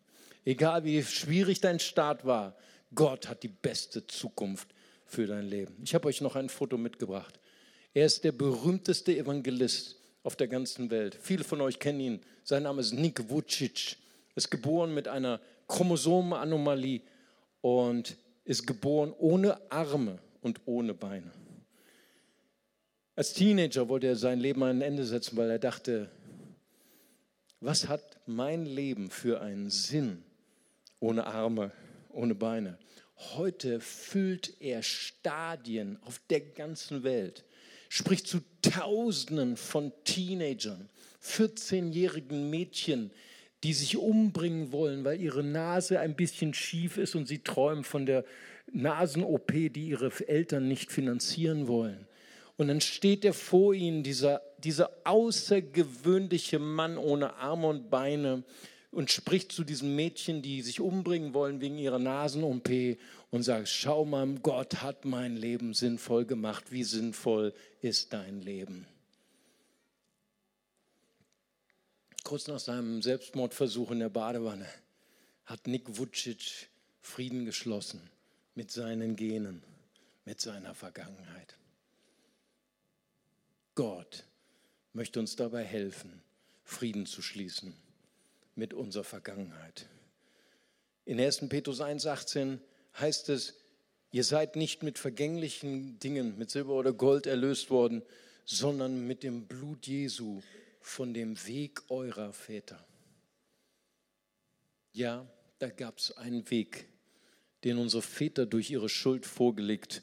Egal 0.44 0.84
wie 0.84 1.02
schwierig 1.02 1.60
dein 1.60 1.78
Start 1.78 2.24
war, 2.24 2.56
Gott 2.94 3.28
hat 3.28 3.42
die 3.42 3.48
beste 3.48 4.06
Zukunft 4.06 4.68
für 5.06 5.26
dein 5.26 5.46
Leben. 5.46 5.76
Ich 5.82 5.94
habe 5.94 6.08
euch 6.08 6.20
noch 6.20 6.36
ein 6.36 6.48
Foto 6.48 6.76
mitgebracht. 6.76 7.38
Er 7.94 8.06
ist 8.06 8.24
der 8.24 8.32
berühmteste 8.32 9.16
Evangelist 9.16 9.96
auf 10.22 10.36
der 10.36 10.48
ganzen 10.48 10.90
Welt. 10.90 11.16
Viele 11.20 11.44
von 11.44 11.60
euch 11.60 11.78
kennen 11.78 12.00
ihn. 12.00 12.20
Sein 12.44 12.64
Name 12.64 12.80
ist 12.80 12.92
Nik 12.92 13.28
Vucic. 13.28 13.96
Ist 14.34 14.50
geboren 14.50 14.94
mit 14.94 15.08
einer 15.08 15.40
Chromosomenanomalie 15.66 17.02
und 17.60 18.16
ist 18.44 18.66
geboren 18.66 19.12
ohne 19.18 19.60
Arme 19.70 20.18
und 20.40 20.60
ohne 20.66 20.94
Beine. 20.94 21.30
Als 23.20 23.34
Teenager 23.34 23.90
wollte 23.90 24.06
er 24.06 24.16
sein 24.16 24.40
Leben 24.40 24.62
ein 24.62 24.80
Ende 24.80 25.04
setzen, 25.04 25.36
weil 25.36 25.50
er 25.50 25.58
dachte, 25.58 26.08
was 27.60 27.86
hat 27.86 28.18
mein 28.24 28.64
Leben 28.64 29.10
für 29.10 29.42
einen 29.42 29.68
Sinn 29.68 30.22
ohne 31.00 31.26
Arme, 31.26 31.70
ohne 32.08 32.34
Beine? 32.34 32.78
Heute 33.34 33.78
füllt 33.80 34.54
er 34.60 34.82
Stadien 34.82 35.98
auf 36.06 36.18
der 36.30 36.40
ganzen 36.40 37.02
Welt, 37.02 37.44
spricht 37.90 38.26
zu 38.26 38.40
Tausenden 38.62 39.58
von 39.58 39.92
Teenagern, 40.04 40.88
14-jährigen 41.22 42.48
Mädchen, 42.48 43.10
die 43.64 43.74
sich 43.74 43.98
umbringen 43.98 44.72
wollen, 44.72 45.04
weil 45.04 45.20
ihre 45.20 45.44
Nase 45.44 46.00
ein 46.00 46.16
bisschen 46.16 46.54
schief 46.54 46.96
ist 46.96 47.14
und 47.14 47.28
sie 47.28 47.40
träumen 47.40 47.84
von 47.84 48.06
der 48.06 48.24
Nasen-OP, 48.72 49.52
die 49.52 49.88
ihre 49.88 50.10
Eltern 50.26 50.68
nicht 50.68 50.90
finanzieren 50.90 51.68
wollen. 51.68 52.06
Und 52.60 52.68
dann 52.68 52.82
steht 52.82 53.24
er 53.24 53.32
vor 53.32 53.72
ihnen, 53.72 54.02
dieser, 54.02 54.42
dieser 54.58 54.90
außergewöhnliche 55.04 56.58
Mann 56.58 56.98
ohne 56.98 57.36
Arme 57.36 57.68
und 57.68 57.88
Beine, 57.88 58.44
und 58.90 59.10
spricht 59.10 59.50
zu 59.50 59.64
diesen 59.64 59.96
Mädchen, 59.96 60.42
die 60.42 60.60
sich 60.60 60.78
umbringen 60.78 61.32
wollen 61.32 61.62
wegen 61.62 61.78
ihrer 61.78 61.98
Nasen-OP 61.98 62.68
und 63.30 63.44
sagt, 63.44 63.66
schau 63.68 64.04
mal, 64.04 64.34
Gott 64.42 64.82
hat 64.82 65.06
mein 65.06 65.38
Leben 65.38 65.72
sinnvoll 65.72 66.26
gemacht. 66.26 66.70
Wie 66.70 66.84
sinnvoll 66.84 67.54
ist 67.80 68.12
dein 68.12 68.42
Leben? 68.42 68.86
Kurz 72.24 72.46
nach 72.46 72.60
seinem 72.60 73.00
Selbstmordversuch 73.00 73.90
in 73.92 74.00
der 74.00 74.10
Badewanne 74.10 74.68
hat 75.46 75.66
Nick 75.66 75.96
Vucic 75.96 76.68
Frieden 77.00 77.46
geschlossen 77.46 78.02
mit 78.54 78.70
seinen 78.70 79.16
Genen, 79.16 79.62
mit 80.26 80.42
seiner 80.42 80.74
Vergangenheit. 80.74 81.56
Gott 83.74 84.24
möchte 84.92 85.20
uns 85.20 85.36
dabei 85.36 85.64
helfen, 85.64 86.22
Frieden 86.64 87.06
zu 87.06 87.22
schließen 87.22 87.74
mit 88.54 88.74
unserer 88.74 89.04
Vergangenheit. 89.04 89.86
In 91.04 91.20
1. 91.20 91.48
Petrus 91.48 91.80
1,18 91.80 92.58
heißt 92.98 93.28
es, 93.30 93.54
ihr 94.12 94.24
seid 94.24 94.56
nicht 94.56 94.82
mit 94.82 94.98
vergänglichen 94.98 95.98
Dingen, 95.98 96.36
mit 96.38 96.50
Silber 96.50 96.74
oder 96.74 96.92
Gold 96.92 97.26
erlöst 97.26 97.70
worden, 97.70 98.02
sondern 98.44 99.06
mit 99.06 99.22
dem 99.22 99.46
Blut 99.46 99.86
Jesu 99.86 100.42
von 100.80 101.14
dem 101.14 101.36
Weg 101.46 101.82
eurer 101.88 102.32
Väter. 102.32 102.84
Ja, 104.92 105.26
da 105.58 105.68
gab 105.68 105.98
es 105.98 106.16
einen 106.16 106.50
Weg, 106.50 106.88
den 107.64 107.78
unsere 107.78 108.02
Väter 108.02 108.46
durch 108.46 108.70
ihre 108.70 108.88
Schuld 108.88 109.26
vorgelegt 109.26 110.02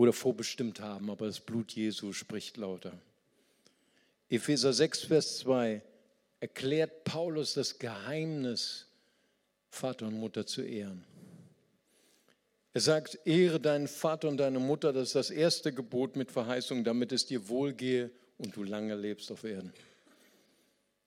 oder 0.00 0.14
vorbestimmt 0.14 0.80
haben, 0.80 1.10
aber 1.10 1.26
das 1.26 1.40
Blut 1.40 1.72
Jesu 1.72 2.14
spricht 2.14 2.56
lauter. 2.56 2.98
Epheser 4.30 4.72
6, 4.72 5.00
Vers 5.00 5.36
2 5.40 5.82
erklärt 6.40 7.04
Paulus 7.04 7.52
das 7.52 7.78
Geheimnis, 7.78 8.86
Vater 9.68 10.06
und 10.06 10.18
Mutter 10.18 10.46
zu 10.46 10.62
ehren. 10.62 11.04
Er 12.72 12.80
sagt, 12.80 13.18
ehre 13.26 13.60
deinen 13.60 13.88
Vater 13.88 14.28
und 14.28 14.38
deine 14.38 14.58
Mutter, 14.58 14.94
das 14.94 15.08
ist 15.08 15.16
das 15.16 15.30
erste 15.30 15.70
Gebot 15.70 16.16
mit 16.16 16.32
Verheißung, 16.32 16.82
damit 16.82 17.12
es 17.12 17.26
dir 17.26 17.50
wohlgehe 17.50 18.10
und 18.38 18.56
du 18.56 18.64
lange 18.64 18.94
lebst 18.94 19.30
auf 19.30 19.44
Erden. 19.44 19.74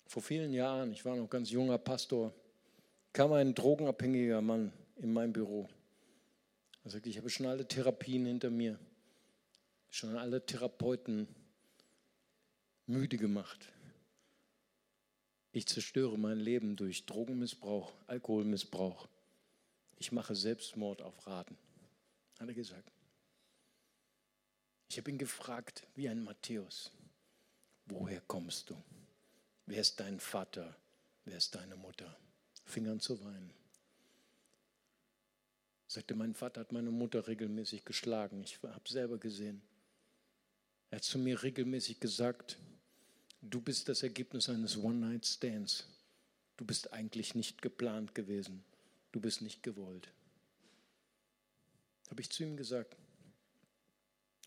Vor 0.05 0.21
vielen 0.21 0.53
Jahren, 0.53 0.91
ich 0.91 1.03
war 1.03 1.15
noch 1.15 1.31
ganz 1.31 1.49
junger 1.49 1.79
Pastor, 1.79 2.31
kam 3.11 3.33
ein 3.33 3.55
drogenabhängiger 3.55 4.41
Mann 4.41 4.71
in 4.97 5.11
mein 5.11 5.33
Büro. 5.33 5.67
Er 6.83 6.91
sagte, 6.91 7.09
ich 7.09 7.17
habe 7.17 7.29
schon 7.29 7.45
alle 7.45 7.67
Therapien 7.67 8.25
hinter 8.25 8.49
mir, 8.49 8.77
schon 9.89 10.17
alle 10.17 10.45
Therapeuten 10.45 11.27
müde 12.87 13.17
gemacht. 13.17 13.71
Ich 15.53 15.67
zerstöre 15.67 16.17
mein 16.17 16.39
Leben 16.39 16.75
durch 16.75 17.05
Drogenmissbrauch, 17.05 17.93
Alkoholmissbrauch. 18.07 19.07
Ich 19.97 20.11
mache 20.11 20.35
Selbstmord 20.35 21.01
auf 21.01 21.27
Raten, 21.27 21.57
hat 22.39 22.47
er 22.47 22.53
gesagt. 22.53 22.91
Ich 24.89 24.97
habe 24.97 25.09
ihn 25.11 25.17
gefragt, 25.17 25.87
wie 25.95 26.09
ein 26.09 26.23
Matthäus, 26.23 26.91
woher 27.85 28.21
kommst 28.21 28.69
du? 28.69 28.83
Wer 29.65 29.79
ist 29.81 29.99
dein 29.99 30.19
Vater? 30.19 30.75
Wer 31.25 31.37
ist 31.37 31.55
deine 31.55 31.77
Mutter? 31.77 32.17
Fing 32.65 32.87
an 32.87 32.99
zu 32.99 33.23
weinen. 33.23 33.53
Sagte, 35.93 36.15
mein 36.15 36.33
Vater 36.33 36.61
hat 36.61 36.71
meine 36.71 36.89
Mutter 36.89 37.27
regelmäßig 37.27 37.85
geschlagen. 37.85 38.41
Ich 38.41 38.57
habe 38.63 38.89
selber 38.89 39.19
gesehen. 39.19 39.61
Er 40.89 40.95
hat 40.95 41.03
zu 41.03 41.19
mir 41.19 41.43
regelmäßig 41.43 41.99
gesagt, 41.99 42.57
du 43.43 43.61
bist 43.61 43.89
das 43.89 44.01
Ergebnis 44.01 44.49
eines 44.49 44.75
One-Night-Stands. 44.75 45.85
Du 46.57 46.65
bist 46.65 46.91
eigentlich 46.93 47.35
nicht 47.35 47.61
geplant 47.61 48.15
gewesen. 48.15 48.63
Du 49.11 49.21
bist 49.21 49.43
nicht 49.43 49.61
gewollt. 49.61 50.11
Habe 52.09 52.21
ich 52.21 52.31
zu 52.31 52.41
ihm 52.41 52.57
gesagt, 52.57 52.97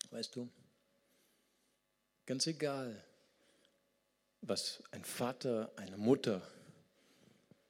weißt 0.09 0.35
du, 0.35 0.49
ganz 2.25 2.45
egal, 2.47 3.01
was 4.41 4.83
ein 4.91 5.05
Vater, 5.05 5.71
eine 5.77 5.95
Mutter 5.95 6.45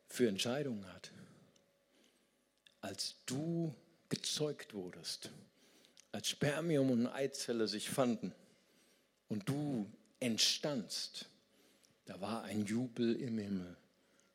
für 0.07 0.27
Entscheidungen 0.27 0.91
hat, 0.91 1.11
als 2.81 3.15
du 3.25 3.73
gezeugt 4.09 4.73
wurdest, 4.73 5.29
als 6.11 6.29
Spermium 6.29 6.91
und 6.91 7.07
Eizelle 7.07 7.67
sich 7.67 7.89
fanden 7.89 8.33
und 9.27 9.47
du 9.47 9.89
entstandst, 10.19 11.25
da 12.05 12.19
war 12.21 12.43
ein 12.43 12.65
Jubel 12.65 13.15
im 13.15 13.37
Himmel, 13.37 13.77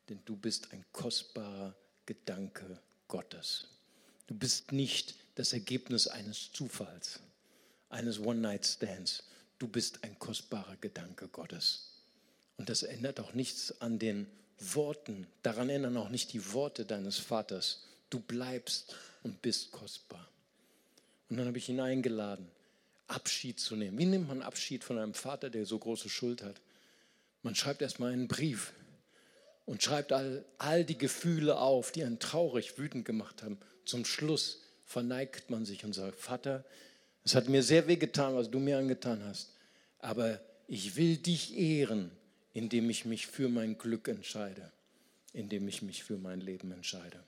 denn 0.09 0.19
du 0.25 0.35
bist 0.35 0.71
ein 0.71 0.85
kostbarer 0.91 1.75
Gedanke 2.05 2.79
Gottes. 3.07 3.67
Du 4.27 4.35
bist 4.35 4.71
nicht 4.71 5.15
das 5.35 5.53
Ergebnis 5.53 6.07
eines 6.07 6.51
Zufalls, 6.51 7.19
eines 7.89 8.19
One-Night-Stands. 8.19 9.23
Du 9.59 9.67
bist 9.67 10.03
ein 10.03 10.17
kostbarer 10.19 10.77
Gedanke 10.77 11.27
Gottes. 11.27 11.89
Und 12.57 12.69
das 12.69 12.83
ändert 12.83 13.19
auch 13.19 13.33
nichts 13.33 13.81
an 13.81 13.99
den 13.99 14.27
Worten, 14.59 15.27
daran 15.41 15.69
ändern 15.69 15.97
auch 15.97 16.09
nicht 16.09 16.31
die 16.33 16.53
Worte 16.53 16.85
deines 16.85 17.17
Vaters. 17.17 17.87
Du 18.13 18.19
bleibst 18.19 18.95
und 19.23 19.41
bist 19.41 19.71
kostbar. 19.71 20.29
Und 21.29 21.37
dann 21.37 21.47
habe 21.47 21.57
ich 21.57 21.67
ihn 21.67 21.79
eingeladen, 21.79 22.47
Abschied 23.07 23.59
zu 23.59 23.75
nehmen. 23.75 23.97
Wie 23.97 24.05
nimmt 24.05 24.27
man 24.27 24.43
Abschied 24.43 24.83
von 24.83 24.99
einem 24.99 25.15
Vater, 25.15 25.49
der 25.49 25.65
so 25.65 25.79
große 25.79 26.09
Schuld 26.09 26.43
hat? 26.43 26.61
Man 27.41 27.55
schreibt 27.55 27.81
erstmal 27.81 28.13
einen 28.13 28.27
Brief 28.27 28.71
und 29.65 29.81
schreibt 29.81 30.11
all, 30.11 30.45
all 30.59 30.85
die 30.85 30.97
Gefühle 30.99 31.57
auf, 31.57 31.91
die 31.91 32.03
einen 32.03 32.19
traurig, 32.19 32.77
wütend 32.77 33.03
gemacht 33.03 33.41
haben. 33.41 33.57
Zum 33.83 34.05
Schluss 34.05 34.61
verneigt 34.85 35.49
man 35.49 35.65
sich 35.65 35.83
und 35.83 35.93
sagt, 35.93 36.19
Vater, 36.19 36.63
es 37.23 37.33
hat 37.33 37.49
mir 37.49 37.63
sehr 37.63 37.87
weh 37.87 37.95
getan, 37.95 38.35
was 38.35 38.51
du 38.51 38.59
mir 38.59 38.77
angetan 38.77 39.23
hast, 39.23 39.53
aber 39.97 40.39
ich 40.67 40.97
will 40.97 41.17
dich 41.17 41.57
ehren, 41.57 42.11
indem 42.53 42.91
ich 42.91 43.05
mich 43.05 43.25
für 43.25 43.49
mein 43.49 43.75
Glück 43.79 44.07
entscheide, 44.07 44.71
indem 45.33 45.67
ich 45.67 45.81
mich 45.81 46.03
für 46.03 46.19
mein 46.19 46.41
Leben 46.41 46.71
entscheide. 46.71 47.23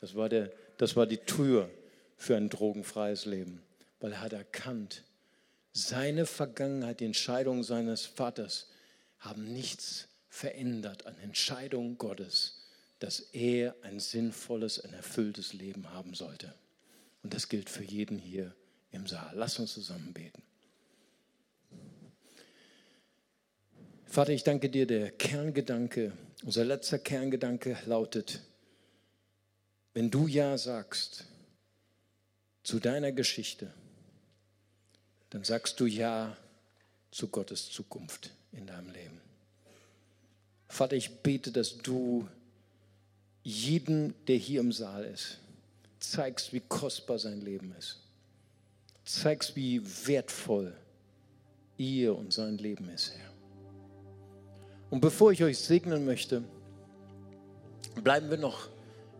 Das 0.00 0.14
war, 0.14 0.28
der, 0.28 0.52
das 0.76 0.96
war 0.96 1.06
die 1.06 1.18
Tür 1.18 1.70
für 2.16 2.36
ein 2.36 2.48
drogenfreies 2.48 3.24
Leben, 3.24 3.62
weil 4.00 4.12
er 4.12 4.20
hat 4.20 4.32
erkannt, 4.32 5.04
seine 5.72 6.24
Vergangenheit, 6.26 7.00
die 7.00 7.04
Entscheidungen 7.04 7.62
seines 7.62 8.06
Vaters 8.06 8.70
haben 9.18 9.52
nichts 9.52 10.08
verändert 10.28 11.06
an 11.06 11.18
Entscheidungen 11.18 11.98
Gottes, 11.98 12.66
dass 12.98 13.20
er 13.20 13.74
ein 13.82 14.00
sinnvolles, 14.00 14.80
ein 14.80 14.94
erfülltes 14.94 15.52
Leben 15.52 15.92
haben 15.92 16.14
sollte. 16.14 16.54
Und 17.22 17.34
das 17.34 17.48
gilt 17.48 17.68
für 17.68 17.84
jeden 17.84 18.18
hier 18.18 18.54
im 18.90 19.06
Saal. 19.06 19.32
Lass 19.34 19.58
uns 19.58 19.74
zusammen 19.74 20.12
beten. 20.12 20.42
Vater, 24.06 24.32
ich 24.32 24.44
danke 24.44 24.70
dir, 24.70 24.86
der 24.86 25.10
Kerngedanke, 25.10 26.12
unser 26.44 26.64
letzter 26.64 26.98
Kerngedanke 26.98 27.76
lautet, 27.84 28.40
wenn 29.96 30.10
du 30.10 30.26
Ja 30.26 30.58
sagst 30.58 31.24
zu 32.62 32.78
deiner 32.80 33.12
Geschichte, 33.12 33.72
dann 35.30 35.42
sagst 35.42 35.80
du 35.80 35.86
Ja 35.86 36.36
zu 37.10 37.28
Gottes 37.28 37.70
Zukunft 37.70 38.30
in 38.52 38.66
deinem 38.66 38.90
Leben. 38.90 39.18
Vater, 40.68 40.96
ich 40.96 41.22
bete, 41.22 41.50
dass 41.50 41.78
du 41.78 42.28
jeden, 43.42 44.12
der 44.26 44.36
hier 44.36 44.60
im 44.60 44.70
Saal 44.70 45.02
ist, 45.02 45.38
zeigst, 45.98 46.52
wie 46.52 46.60
kostbar 46.60 47.18
sein 47.18 47.40
Leben 47.40 47.74
ist. 47.78 47.98
Zeigst, 49.06 49.56
wie 49.56 49.80
wertvoll 50.06 50.76
ihr 51.78 52.14
und 52.14 52.34
sein 52.34 52.58
Leben 52.58 52.90
ist, 52.90 53.12
Herr. 53.12 53.32
Und 54.90 55.00
bevor 55.00 55.32
ich 55.32 55.42
euch 55.42 55.56
segnen 55.56 56.04
möchte, 56.04 56.44
bleiben 58.04 58.28
wir 58.28 58.36
noch 58.36 58.75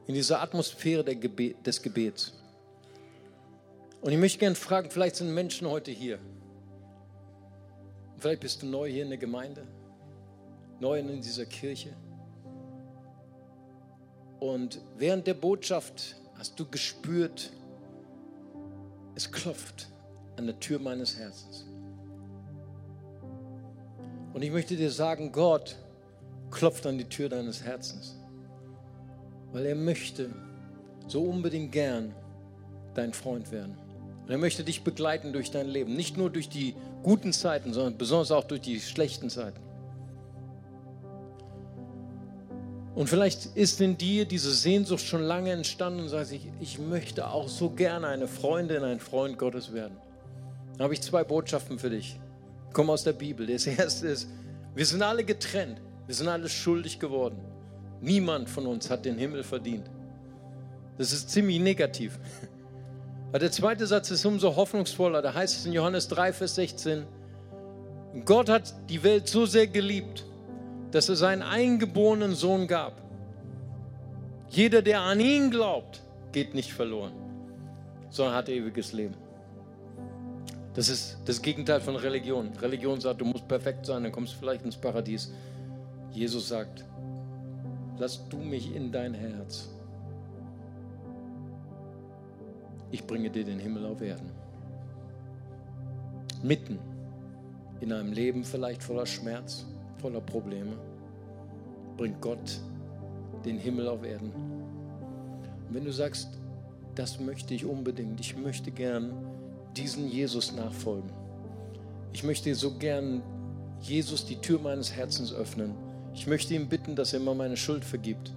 in 0.06 0.14
dieser 0.14 0.40
Atmosphäre 0.40 1.04
des 1.04 1.82
Gebets. 1.82 2.32
Und 4.00 4.12
ich 4.12 4.18
möchte 4.18 4.38
gerne 4.38 4.54
fragen, 4.54 4.90
vielleicht 4.90 5.16
sind 5.16 5.34
Menschen 5.34 5.68
heute 5.68 5.90
hier. 5.90 6.18
Vielleicht 8.18 8.40
bist 8.40 8.62
du 8.62 8.66
neu 8.66 8.90
hier 8.90 9.02
in 9.02 9.10
der 9.10 9.18
Gemeinde, 9.18 9.66
neu 10.80 10.98
in 10.98 11.20
dieser 11.20 11.46
Kirche. 11.46 11.92
Und 14.38 14.80
während 14.96 15.26
der 15.26 15.34
Botschaft 15.34 16.16
hast 16.34 16.58
du 16.58 16.66
gespürt, 16.66 17.52
es 19.14 19.30
klopft 19.30 19.88
an 20.36 20.46
der 20.46 20.60
Tür 20.60 20.78
meines 20.78 21.16
Herzens. 21.18 21.66
Und 24.34 24.42
ich 24.42 24.50
möchte 24.50 24.76
dir 24.76 24.90
sagen, 24.90 25.32
Gott 25.32 25.76
klopft 26.50 26.86
an 26.86 26.98
die 26.98 27.08
Tür 27.08 27.30
deines 27.30 27.62
Herzens, 27.62 28.15
weil 29.56 29.64
er 29.64 29.74
möchte 29.74 30.28
so 31.08 31.22
unbedingt 31.22 31.72
gern 31.72 32.14
dein 32.92 33.14
Freund 33.14 33.50
werden. 33.50 33.74
Und 34.22 34.30
er 34.30 34.36
möchte 34.36 34.62
dich 34.62 34.84
begleiten 34.84 35.32
durch 35.32 35.50
dein 35.50 35.66
Leben, 35.66 35.96
nicht 35.96 36.18
nur 36.18 36.28
durch 36.28 36.50
die 36.50 36.74
guten 37.02 37.32
Zeiten, 37.32 37.72
sondern 37.72 37.96
besonders 37.96 38.32
auch 38.32 38.44
durch 38.44 38.60
die 38.60 38.78
schlechten 38.78 39.30
Zeiten. 39.30 39.58
Und 42.94 43.08
vielleicht 43.08 43.46
ist 43.56 43.80
in 43.80 43.96
dir 43.96 44.26
diese 44.26 44.52
Sehnsucht 44.52 45.06
schon 45.06 45.22
lange 45.22 45.52
entstanden 45.52 46.00
und 46.00 46.10
sagst, 46.10 46.32
ich, 46.32 46.50
ich 46.60 46.78
möchte 46.78 47.26
auch 47.26 47.48
so 47.48 47.70
gerne 47.70 48.08
eine 48.08 48.28
Freundin, 48.28 48.84
ein 48.84 49.00
Freund 49.00 49.38
Gottes 49.38 49.72
werden. 49.72 49.96
Da 50.76 50.84
habe 50.84 50.92
ich 50.92 51.00
zwei 51.00 51.24
Botschaften 51.24 51.78
für 51.78 51.88
dich. 51.88 52.20
Komm 52.74 52.90
aus 52.90 53.04
der 53.04 53.14
Bibel. 53.14 53.46
Das 53.46 53.66
erste 53.66 54.08
ist, 54.08 54.28
wir 54.74 54.84
sind 54.84 55.00
alle 55.00 55.24
getrennt. 55.24 55.80
Wir 56.06 56.14
sind 56.14 56.28
alle 56.28 56.50
schuldig 56.50 56.98
geworden. 56.98 57.55
Niemand 58.00 58.48
von 58.48 58.66
uns 58.66 58.90
hat 58.90 59.04
den 59.04 59.16
Himmel 59.16 59.42
verdient. 59.42 59.90
Das 60.98 61.12
ist 61.12 61.30
ziemlich 61.30 61.60
negativ. 61.60 62.18
Aber 63.28 63.38
der 63.38 63.52
zweite 63.52 63.86
Satz 63.86 64.10
ist 64.10 64.24
umso 64.24 64.56
hoffnungsvoller. 64.56 65.22
Da 65.22 65.34
heißt 65.34 65.58
es 65.58 65.66
in 65.66 65.72
Johannes 65.72 66.08
3, 66.08 66.32
Vers 66.32 66.54
16, 66.54 67.04
Gott 68.24 68.48
hat 68.48 68.74
die 68.88 69.02
Welt 69.02 69.28
so 69.28 69.46
sehr 69.46 69.66
geliebt, 69.66 70.24
dass 70.90 71.08
er 71.08 71.16
seinen 71.16 71.42
eingeborenen 71.42 72.34
Sohn 72.34 72.66
gab. 72.66 73.02
Jeder, 74.48 74.80
der 74.80 75.00
an 75.00 75.20
ihn 75.20 75.50
glaubt, 75.50 76.00
geht 76.32 76.54
nicht 76.54 76.72
verloren, 76.72 77.12
sondern 78.10 78.34
hat 78.34 78.48
ewiges 78.48 78.92
Leben. 78.92 79.14
Das 80.74 80.88
ist 80.88 81.18
das 81.24 81.40
Gegenteil 81.42 81.80
von 81.80 81.96
Religion. 81.96 82.50
Religion 82.60 83.00
sagt, 83.00 83.20
du 83.20 83.24
musst 83.24 83.48
perfekt 83.48 83.86
sein, 83.86 84.02
dann 84.02 84.12
kommst 84.12 84.34
du 84.34 84.38
vielleicht 84.38 84.64
ins 84.64 84.76
Paradies. 84.76 85.32
Jesus 86.12 86.48
sagt, 86.48 86.84
lass 87.98 88.28
du 88.28 88.38
mich 88.38 88.74
in 88.74 88.92
dein 88.92 89.14
Herz. 89.14 89.68
Ich 92.90 93.06
bringe 93.06 93.30
dir 93.30 93.44
den 93.44 93.58
Himmel 93.58 93.84
auf 93.86 94.00
Erden. 94.00 94.30
Mitten 96.42 96.78
in 97.80 97.92
einem 97.92 98.12
Leben 98.12 98.44
vielleicht 98.44 98.82
voller 98.82 99.06
Schmerz, 99.06 99.66
voller 99.98 100.20
Probleme, 100.20 100.72
bringt 101.96 102.20
Gott 102.20 102.60
den 103.44 103.58
Himmel 103.58 103.88
auf 103.88 104.04
Erden. 104.04 104.32
Und 104.32 105.74
wenn 105.74 105.84
du 105.84 105.92
sagst, 105.92 106.28
das 106.94 107.20
möchte 107.20 107.54
ich 107.54 107.64
unbedingt, 107.64 108.20
ich 108.20 108.36
möchte 108.36 108.70
gern 108.70 109.12
diesen 109.76 110.08
Jesus 110.08 110.54
nachfolgen. 110.54 111.10
Ich 112.12 112.24
möchte 112.24 112.54
so 112.54 112.78
gern 112.78 113.22
Jesus 113.82 114.24
die 114.24 114.36
Tür 114.36 114.58
meines 114.58 114.92
Herzens 114.94 115.32
öffnen. 115.34 115.74
Ich 116.16 116.26
möchte 116.26 116.54
ihn 116.54 116.66
bitten, 116.66 116.96
dass 116.96 117.12
er 117.12 117.20
mir 117.20 117.34
meine 117.34 117.58
Schuld 117.58 117.84
vergibt. 117.84 118.32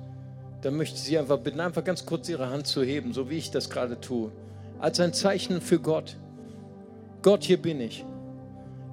Dann 0.62 0.76
möchte 0.76 0.98
ich 0.98 1.04
Sie 1.04 1.18
einfach 1.18 1.40
bitten, 1.40 1.62
einfach 1.62 1.84
ganz 1.84 2.06
kurz 2.06 2.28
Ihre 2.28 2.50
Hand 2.50 2.68
zu 2.68 2.84
heben, 2.84 3.14
so 3.14 3.30
wie 3.30 3.38
ich 3.38 3.52
das 3.52 3.70
gerade 3.70 4.00
tue. 4.00 4.32
Als 4.80 5.00
ein 5.00 5.14
Zeichen 5.14 5.62
für 5.62 5.80
Gott. 5.80 6.18
Gott, 7.22 7.44
hier 7.44 7.60
bin 7.60 7.80
ich. 7.80 8.06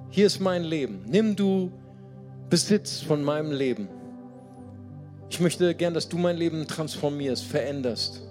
Hier 0.09 0.25
ist 0.25 0.39
mein 0.39 0.63
Leben. 0.63 1.03
Nimm 1.05 1.35
du 1.35 1.69
Besitz 2.49 3.01
von 3.01 3.23
meinem 3.23 3.51
Leben. 3.51 3.89
Ich 5.29 5.41
möchte 5.41 5.75
gern, 5.75 5.93
dass 5.93 6.07
du 6.07 6.17
mein 6.17 6.37
Leben 6.37 6.65
transformierst, 6.65 7.43
veränderst. 7.43 8.21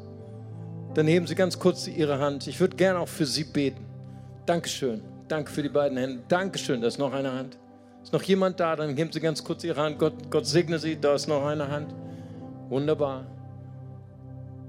Dann 0.95 1.07
heben 1.07 1.27
Sie 1.27 1.35
ganz 1.35 1.59
kurz 1.59 1.87
Ihre 1.87 2.19
Hand. 2.19 2.47
Ich 2.47 2.59
würde 2.59 2.77
gern 2.77 2.97
auch 2.97 3.09
für 3.09 3.27
Sie 3.27 3.45
beten. 3.45 3.85
Dankeschön. 4.47 5.03
Danke 5.29 5.51
für 5.51 5.63
die 5.63 5.69
beiden 5.69 5.99
Hände. 5.99 6.23
Dankeschön. 6.29 6.81
Da 6.81 6.87
ist 6.87 6.99
noch 6.99 7.13
eine 7.13 7.31
Hand. 7.31 7.59
Ist 8.07 8.13
noch 8.13 8.23
jemand 8.23 8.61
da? 8.61 8.77
Dann 8.77 8.95
geben 8.95 9.11
Sie 9.11 9.19
ganz 9.19 9.43
kurz 9.43 9.65
Ihre 9.65 9.83
Hand. 9.83 9.99
Gott, 9.99 10.31
Gott 10.31 10.47
segne 10.47 10.79
Sie. 10.79 10.97
Da 10.97 11.17
ist 11.17 11.27
noch 11.27 11.45
eine 11.45 11.69
Hand. 11.69 11.93
Wunderbar. 12.69 13.27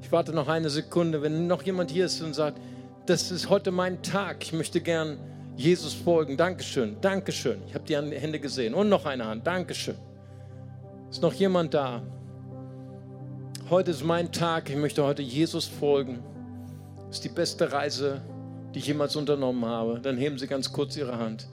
Ich 0.02 0.12
warte 0.12 0.34
noch 0.34 0.48
eine 0.48 0.72
Sekunde. 0.72 1.22
Wenn 1.22 1.46
noch 1.46 1.62
jemand 1.62 1.92
hier 1.92 2.08
ist 2.08 2.20
und 2.24 2.34
sagt, 2.34 2.60
das 3.06 3.30
ist 3.30 3.48
heute 3.48 3.70
mein 3.70 4.02
Tag. 4.02 4.38
Ich 4.42 4.54
möchte 4.54 4.82
gern 4.82 5.20
Jesus 5.56 5.94
folgen. 5.94 6.36
Dankeschön, 6.36 6.98
Dankeschön. 7.00 7.60
Ich 7.68 7.76
habe 7.76 7.86
die 7.86 7.96
Hände 7.96 8.40
gesehen. 8.40 8.74
Und 8.74 8.90
noch 8.90 9.06
eine 9.06 9.26
Hand. 9.28 9.46
Dankeschön. 9.46 9.98
Ist 11.12 11.22
noch 11.22 11.34
jemand 11.34 11.76
da? 11.76 12.02
Heute 13.70 13.92
ist 13.92 14.04
mein 14.04 14.32
Tag. 14.32 14.68
Ich 14.72 14.78
möchte 14.78 15.04
heute 15.04 15.22
Jesus 15.22 15.66
folgen. 15.66 16.24
Das 17.06 17.18
ist 17.18 17.24
die 17.24 17.30
beste 17.30 17.72
Reise, 17.72 18.20
die 18.74 18.80
ich 18.80 18.88
jemals 18.88 19.16
unternommen 19.16 19.64
habe. 19.64 20.00
Dann 20.00 20.18
heben 20.18 20.40
Sie 20.40 20.48
ganz 20.48 20.74
kurz 20.74 20.98
Ihre 20.98 21.20
Hand. 21.20 21.48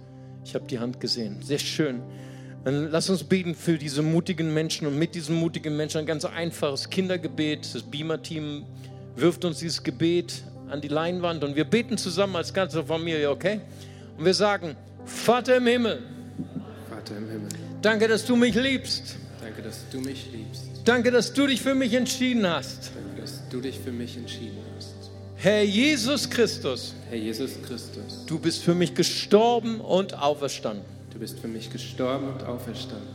Ich 0.44 0.54
habe 0.54 0.66
die 0.66 0.78
Hand 0.78 1.00
gesehen. 1.00 1.42
Sehr 1.42 1.58
schön. 1.58 2.00
Dann 2.64 2.90
lass 2.90 3.10
uns 3.10 3.24
beten 3.24 3.54
für 3.54 3.76
diese 3.76 4.02
mutigen 4.02 4.54
Menschen 4.54 4.86
und 4.86 4.98
mit 4.98 5.14
diesen 5.14 5.36
mutigen 5.36 5.76
Menschen 5.76 5.98
ein 5.98 6.06
ganz 6.06 6.24
einfaches 6.24 6.88
Kindergebet. 6.88 7.74
Das 7.74 7.82
Beamer-Team 7.82 8.64
wirft 9.16 9.44
uns 9.44 9.58
dieses 9.58 9.82
Gebet 9.82 10.42
an 10.68 10.80
die 10.80 10.88
Leinwand 10.88 11.44
und 11.44 11.56
wir 11.56 11.64
beten 11.64 11.98
zusammen 11.98 12.36
als 12.36 12.54
ganze 12.54 12.82
Familie, 12.84 13.30
okay? 13.30 13.60
Und 14.16 14.24
wir 14.24 14.34
sagen, 14.34 14.76
Vater 15.04 15.56
im 15.56 15.66
Himmel, 15.66 16.02
Vater 16.88 17.18
im 17.18 17.28
Himmel, 17.28 17.48
danke, 17.82 18.08
dass 18.08 18.24
du 18.24 18.34
mich 18.34 18.54
liebst. 18.54 19.16
danke, 19.40 19.62
dass 19.62 19.88
du 19.90 20.00
mich 20.00 20.26
liebst. 20.32 20.64
Danke, 20.84 21.10
dass 21.10 21.32
du 21.32 21.46
dich 21.46 21.60
für 21.60 21.74
mich 21.74 21.92
entschieden 21.94 22.46
hast. 22.46 22.92
Danke, 22.94 23.20
dass 23.20 23.48
du 23.50 23.60
dich 23.60 23.78
für 23.78 23.92
mich 23.92 24.16
entschieden 24.16 24.58
hast. 24.76 25.03
Herr 25.44 25.62
Jesus 25.62 26.30
Christus, 26.30 26.94
Herr 27.10 27.18
Jesus 27.18 27.50
Christus, 27.68 28.24
du 28.26 28.38
bist 28.38 28.62
für 28.62 28.74
mich 28.74 28.94
gestorben 28.94 29.78
und 29.78 30.14
auferstanden. 30.14 30.86
du 31.12 31.18
bist 31.18 31.38
für 31.38 31.48
mich 31.48 31.70
gestorben 31.70 32.28
und 32.28 32.42
auferstanden. 32.44 33.06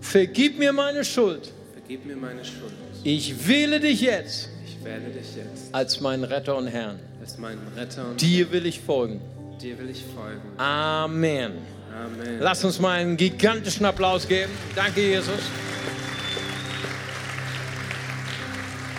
Vergib 0.00 0.58
mir 0.58 0.72
meine 0.72 1.04
Schuld. 1.04 1.52
Vergib 1.74 2.06
mir 2.06 2.16
meine 2.16 2.42
Schuld. 2.46 2.72
Ich 3.04 3.46
wähle 3.46 3.78
dich 3.78 4.00
jetzt 4.00 4.48
Ich 4.66 4.82
wähle 4.82 5.10
dich 5.10 5.36
jetzt 5.36 5.74
als 5.74 6.00
meinen 6.00 6.24
Retter 6.24 6.56
und 6.56 6.66
Herrn. 6.66 6.98
als 7.20 7.36
meinen 7.36 7.60
Retter 7.76 8.08
und 8.08 8.18
Dir 8.22 8.50
will 8.52 8.64
ich 8.64 8.80
folgen. 8.80 9.20
dir 9.60 9.78
will 9.78 9.90
ich 9.90 10.02
folgen. 10.14 10.40
Amen. 10.56 11.52
Amen. 11.92 12.38
Lass 12.40 12.64
uns 12.64 12.80
mal 12.80 12.98
einen 13.00 13.18
gigantischen 13.18 13.84
Applaus 13.84 14.26
geben. 14.26 14.50
Danke, 14.74 15.02
Jesus. 15.02 15.40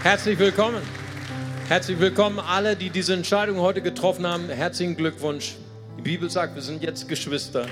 Herzlich 0.03 0.37
willkommen. 0.37 1.00
Herzlich 1.71 2.01
willkommen 2.01 2.37
alle, 2.37 2.75
die 2.75 2.89
diese 2.89 3.13
Entscheidung 3.13 3.59
heute 3.59 3.81
getroffen 3.81 4.27
haben. 4.27 4.49
Herzlichen 4.49 4.97
Glückwunsch. 4.97 5.55
Die 5.97 6.01
Bibel 6.01 6.29
sagt, 6.29 6.53
wir 6.55 6.61
sind 6.61 6.83
jetzt 6.83 7.07
Geschwister. 7.07 7.65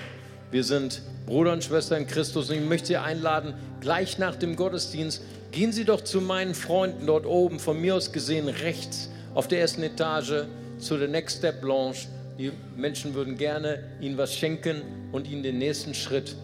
Wir 0.52 0.64
sind 0.64 1.02
Bruder 1.26 1.52
und 1.52 1.66
Schwester 1.66 1.97
in 1.97 2.08
Christus. 2.08 2.50
Und 2.50 2.56
ich 2.56 2.62
möchte 2.62 2.88
Sie 2.88 2.95
einladen, 2.95 3.56
gleich 3.82 4.18
nach 4.18 4.38
dem 4.38 4.56
Gottesdienst, 4.56 5.22
gehen 5.52 5.74
Sie 5.74 5.84
doch 5.84 6.00
zu 6.00 6.22
meinen 6.22 6.56
Freunden 6.56 7.08
dort 7.08 7.26
oben, 7.26 7.60
von 7.60 7.82
mir 7.82 7.93
aus 7.93 8.14
gesehen 8.14 8.47
rechts 8.47 9.10
auf 9.34 9.50
der 9.50 9.60
ersten 9.60 9.84
Etage, 9.84 10.45
zu 10.78 10.97
der 10.97 11.10
Next 11.10 11.39
Step 11.39 11.60
Blanche. 11.60 12.08
Die 12.38 12.54
Menschen 12.78 13.16
würden 13.16 13.36
gerne 13.36 13.84
Ihnen 14.00 14.18
was 14.18 14.34
schenken 14.34 14.82
und 15.12 15.28
Ihnen 15.28 15.43
den 15.43 15.58
nächsten 15.58 15.93
Schritt 15.93 16.38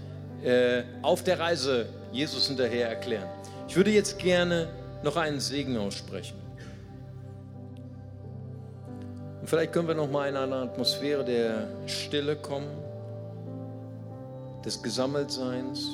äh, 0.43 0.83
auf 1.01 1.23
der 1.23 1.39
Reise 1.39 1.85
Jesus 2.11 2.47
hinterher 2.47 2.89
erklären. 2.89 3.29
Ich 3.69 3.77
würde 3.77 3.91
jetzt 3.91 4.19
gerne 4.19 4.67
noch 5.03 5.15
einen 5.15 5.39
Segen 5.39 5.77
aussprechen. 5.77 6.44
Und 9.45 9.49
vielleicht 9.49 9.73
können 9.73 9.87
wir 9.87 9.93
noch 9.93 10.09
mal 10.09 10.27
in 10.27 10.35
eine 10.35 10.55
Atmosphäre 10.55 11.23
der 11.23 11.67
Stille 11.85 12.35
kommen, 12.35 12.65
des 14.65 14.81
Gesammeltseins. 14.81 15.87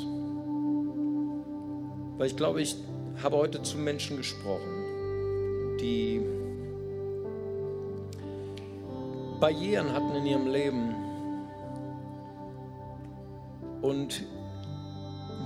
Weil 2.18 2.28
ich 2.28 2.38
glaube, 2.38 2.62
ich 2.62 2.78
habe 3.22 3.36
heute 3.36 3.62
zu 3.62 3.78
Menschen 3.78 4.16
gesprochen, 4.16 5.76
die 5.82 6.22
Barrieren 9.42 9.92
hatten 9.92 10.16
in 10.16 10.26
ihrem 10.28 10.48
Leben 10.48 10.96
und 13.82 14.24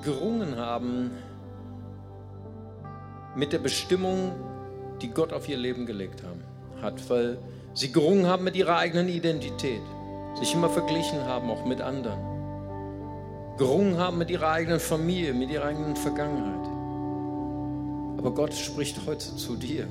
gerungen 0.04 0.58
haben 0.58 1.10
mit 3.36 3.52
der 3.52 3.58
Bestimmung, 3.58 4.32
die 5.02 5.10
Gott 5.10 5.34
auf 5.34 5.50
ihr 5.50 5.58
Leben 5.58 5.88
gelegt 5.88 6.22
haben. 6.22 6.44
hat, 6.82 7.10
weil 7.10 7.40
sie 7.76 7.92
gerungen 7.92 8.26
haben 8.26 8.44
mit 8.44 8.56
ihrer 8.56 8.78
eigenen 8.78 9.10
Identität, 9.10 9.82
sich 10.40 10.54
immer 10.54 10.70
verglichen 10.70 11.24
haben, 11.26 11.52
auch 11.52 11.66
mit 11.66 11.82
anderen, 11.82 12.20
gerungen 13.58 13.98
haben 13.98 14.18
mit 14.18 14.32
ihrer 14.32 14.50
eigenen 14.50 14.80
Familie, 14.80 15.34
mit 15.34 15.52
ihrer 15.52 15.66
eigenen 15.66 15.96
Vergangenheit. 15.96 16.68
Aber 18.18 18.32
Gott 18.32 18.54
spricht 18.54 19.06
heute 19.06 19.36
zu 19.36 19.56
dir. 19.56 19.88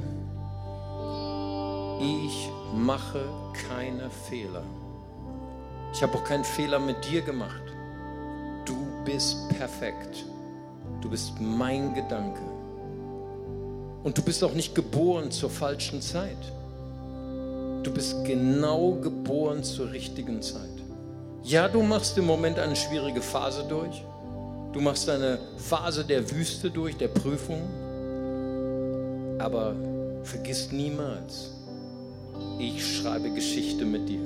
Ich 2.01 2.51
mache 2.75 3.21
keine 3.69 4.11
Fehler. 4.29 4.63
Ich 5.93 6.03
habe 6.03 6.19
auch 6.19 6.25
keinen 6.25 6.45
Fehler 6.45 6.81
mit 6.81 6.97
dir 7.09 7.23
gemacht. 7.23 7.63
Du 8.65 8.75
bist 9.05 9.49
perfekt. 9.51 10.25
Du 11.01 11.09
bist 11.09 11.41
mein 11.41 11.95
Gedanke. 11.95 12.41
Und 14.03 14.19
du 14.19 14.23
bist 14.23 14.43
auch 14.43 14.53
nicht 14.53 14.75
geboren 14.75 15.31
zur 15.31 15.51
falschen 15.51 16.03
Zeit. 16.03 16.53
Du 17.85 17.93
bist 17.93 18.25
genau 18.25 18.93
geboren 18.93 19.63
zur 19.63 19.93
richtigen 19.93 20.41
Zeit. 20.41 20.71
Ja, 21.43 21.69
du 21.69 21.83
machst 21.83 22.17
im 22.17 22.25
Moment 22.25 22.59
eine 22.59 22.75
schwierige 22.75 23.21
Phase 23.21 23.63
durch. 23.69 24.03
Du 24.73 24.81
machst 24.81 25.09
eine 25.11 25.39
Phase 25.59 26.03
der 26.03 26.29
Wüste 26.31 26.71
durch, 26.71 26.97
der 26.97 27.09
Prüfung. 27.09 27.61
Aber 29.39 29.77
vergiss 30.23 30.73
niemals, 30.73 31.51
ich 32.59 32.97
schreibe 32.97 33.31
Geschichte 33.31 33.85
mit 33.85 34.09
dir. 34.09 34.21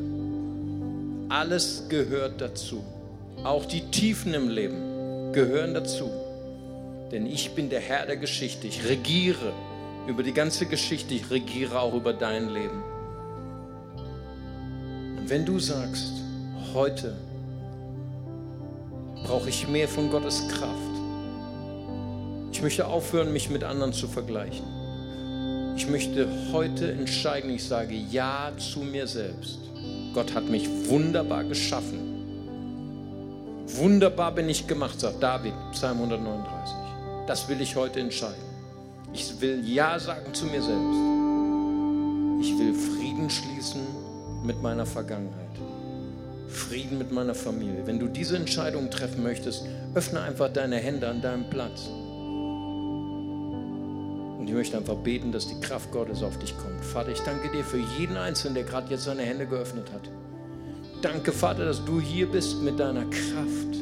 Alles 1.28 1.82
gehört 1.88 2.40
dazu. 2.40 2.84
Auch 3.42 3.64
die 3.64 3.90
Tiefen 3.90 4.34
im 4.34 4.48
Leben 4.48 5.32
gehören 5.32 5.74
dazu. 5.74 6.08
Denn 7.10 7.26
ich 7.26 7.50
bin 7.56 7.70
der 7.70 7.80
Herr 7.80 8.06
der 8.06 8.18
Geschichte. 8.18 8.68
Ich 8.68 8.88
regiere 8.88 9.52
über 10.06 10.22
die 10.22 10.32
ganze 10.32 10.66
Geschichte. 10.66 11.14
Ich 11.14 11.28
regiere 11.28 11.80
auch 11.80 11.94
über 11.94 12.12
dein 12.12 12.50
Leben. 12.50 12.84
Wenn 15.28 15.44
du 15.44 15.58
sagst, 15.58 16.14
heute 16.72 17.14
brauche 19.24 19.50
ich 19.50 19.68
mehr 19.68 19.86
von 19.86 20.10
Gottes 20.10 20.48
Kraft. 20.48 20.72
Ich 22.50 22.62
möchte 22.62 22.86
aufhören, 22.86 23.30
mich 23.34 23.50
mit 23.50 23.62
anderen 23.62 23.92
zu 23.92 24.08
vergleichen. 24.08 24.64
Ich 25.76 25.86
möchte 25.86 26.26
heute 26.50 26.92
entscheiden, 26.92 27.50
ich 27.50 27.62
sage 27.62 27.94
Ja 27.94 28.52
zu 28.56 28.80
mir 28.80 29.06
selbst. 29.06 29.58
Gott 30.14 30.34
hat 30.34 30.48
mich 30.48 30.66
wunderbar 30.88 31.44
geschaffen. 31.44 31.98
Wunderbar 33.66 34.32
bin 34.32 34.48
ich 34.48 34.66
gemacht, 34.66 34.98
sagt 34.98 35.22
David, 35.22 35.52
Psalm 35.72 35.98
139. 35.98 36.74
Das 37.26 37.46
will 37.50 37.60
ich 37.60 37.76
heute 37.76 38.00
entscheiden. 38.00 38.48
Ich 39.12 39.38
will 39.42 39.62
Ja 39.68 39.98
sagen 39.98 40.32
zu 40.32 40.46
mir 40.46 40.62
selbst. 40.62 41.00
Ich 42.40 42.58
will 42.58 42.72
Frieden 42.72 43.28
schließen 43.28 43.97
mit 44.42 44.62
meiner 44.62 44.86
Vergangenheit. 44.86 45.48
Frieden 46.48 46.98
mit 46.98 47.12
meiner 47.12 47.34
Familie. 47.34 47.86
Wenn 47.86 47.98
du 47.98 48.08
diese 48.08 48.36
Entscheidung 48.36 48.90
treffen 48.90 49.22
möchtest, 49.22 49.64
öffne 49.94 50.20
einfach 50.20 50.52
deine 50.52 50.76
Hände 50.76 51.08
an 51.08 51.20
deinem 51.20 51.48
Platz. 51.50 51.88
Und 54.38 54.46
ich 54.46 54.52
möchte 54.52 54.76
einfach 54.76 54.96
beten, 54.96 55.30
dass 55.32 55.48
die 55.48 55.60
Kraft 55.60 55.90
Gottes 55.92 56.22
auf 56.22 56.38
dich 56.38 56.56
kommt. 56.56 56.84
Vater, 56.84 57.10
ich 57.10 57.20
danke 57.20 57.50
dir 57.50 57.64
für 57.64 57.80
jeden 57.98 58.16
Einzelnen, 58.16 58.54
der 58.54 58.64
gerade 58.64 58.90
jetzt 58.90 59.04
seine 59.04 59.22
Hände 59.22 59.46
geöffnet 59.46 59.90
hat. 59.92 60.08
Danke, 61.02 61.32
Vater, 61.32 61.64
dass 61.64 61.84
du 61.84 62.00
hier 62.00 62.26
bist 62.26 62.62
mit 62.62 62.80
deiner 62.80 63.04
Kraft. 63.04 63.76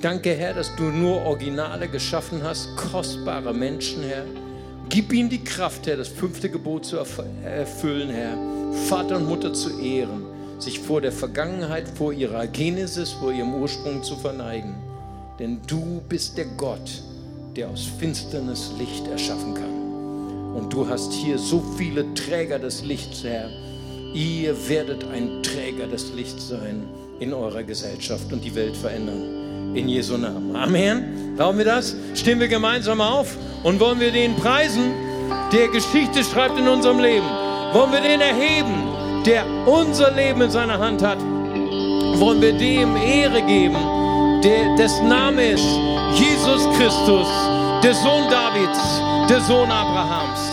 Danke, 0.00 0.34
Herr, 0.34 0.54
dass 0.54 0.74
du 0.76 0.84
nur 0.84 1.24
Originale 1.24 1.88
geschaffen 1.88 2.42
hast, 2.42 2.76
kostbare 2.76 3.54
Menschen, 3.54 4.02
Herr. 4.02 4.24
Gib 4.92 5.10
ihnen 5.10 5.30
die 5.30 5.42
Kraft, 5.42 5.86
Herr, 5.86 5.96
das 5.96 6.08
fünfte 6.08 6.50
Gebot 6.50 6.84
zu 6.84 6.98
erfüllen, 6.98 8.10
Herr. 8.10 8.36
Vater 8.88 9.16
und 9.16 9.26
Mutter 9.26 9.54
zu 9.54 9.80
ehren, 9.80 10.26
sich 10.58 10.80
vor 10.80 11.00
der 11.00 11.12
Vergangenheit, 11.12 11.88
vor 11.88 12.12
ihrer 12.12 12.46
Genesis, 12.46 13.12
vor 13.12 13.32
ihrem 13.32 13.54
Ursprung 13.54 14.02
zu 14.02 14.16
verneigen. 14.16 14.74
Denn 15.38 15.62
du 15.66 16.02
bist 16.10 16.36
der 16.36 16.44
Gott, 16.44 17.02
der 17.56 17.70
aus 17.70 17.86
Finsternis 17.98 18.72
Licht 18.78 19.08
erschaffen 19.08 19.54
kann. 19.54 20.54
Und 20.56 20.70
du 20.74 20.86
hast 20.86 21.14
hier 21.14 21.38
so 21.38 21.64
viele 21.78 22.12
Träger 22.12 22.58
des 22.58 22.84
Lichts, 22.84 23.24
Herr. 23.24 23.48
Ihr 24.12 24.68
werdet 24.68 25.04
ein 25.08 25.42
Träger 25.42 25.86
des 25.86 26.12
Lichts 26.12 26.48
sein 26.48 26.86
in 27.18 27.32
eurer 27.32 27.62
Gesellschaft 27.62 28.30
und 28.30 28.44
die 28.44 28.54
Welt 28.54 28.76
verändern 28.76 29.41
in 29.74 29.88
Jesu 29.88 30.16
Namen. 30.16 30.54
Amen. 30.54 31.34
Glauben 31.36 31.58
wir 31.58 31.64
das? 31.64 31.96
Stehen 32.14 32.40
wir 32.40 32.48
gemeinsam 32.48 33.00
auf 33.00 33.36
und 33.62 33.80
wollen 33.80 34.00
wir 34.00 34.12
den 34.12 34.36
preisen, 34.36 34.92
der 35.52 35.68
Geschichte 35.68 36.22
schreibt 36.24 36.58
in 36.58 36.68
unserem 36.68 36.98
Leben. 36.98 37.26
Wollen 37.72 37.92
wir 37.92 38.00
den 38.00 38.20
erheben, 38.20 38.74
der 39.24 39.44
unser 39.66 40.10
Leben 40.12 40.42
in 40.42 40.50
seiner 40.50 40.78
Hand 40.78 41.02
hat. 41.02 41.18
Wollen 41.20 42.40
wir 42.40 42.52
dem 42.52 42.96
Ehre 42.96 43.42
geben, 43.42 43.76
der, 44.44 44.76
dessen 44.76 45.08
Name 45.08 45.52
ist 45.52 45.64
Jesus 46.14 46.68
Christus, 46.76 47.28
der 47.82 47.94
Sohn 47.94 48.28
Davids, 48.30 49.00
der 49.30 49.40
Sohn 49.40 49.70
Abrahams. 49.70 50.51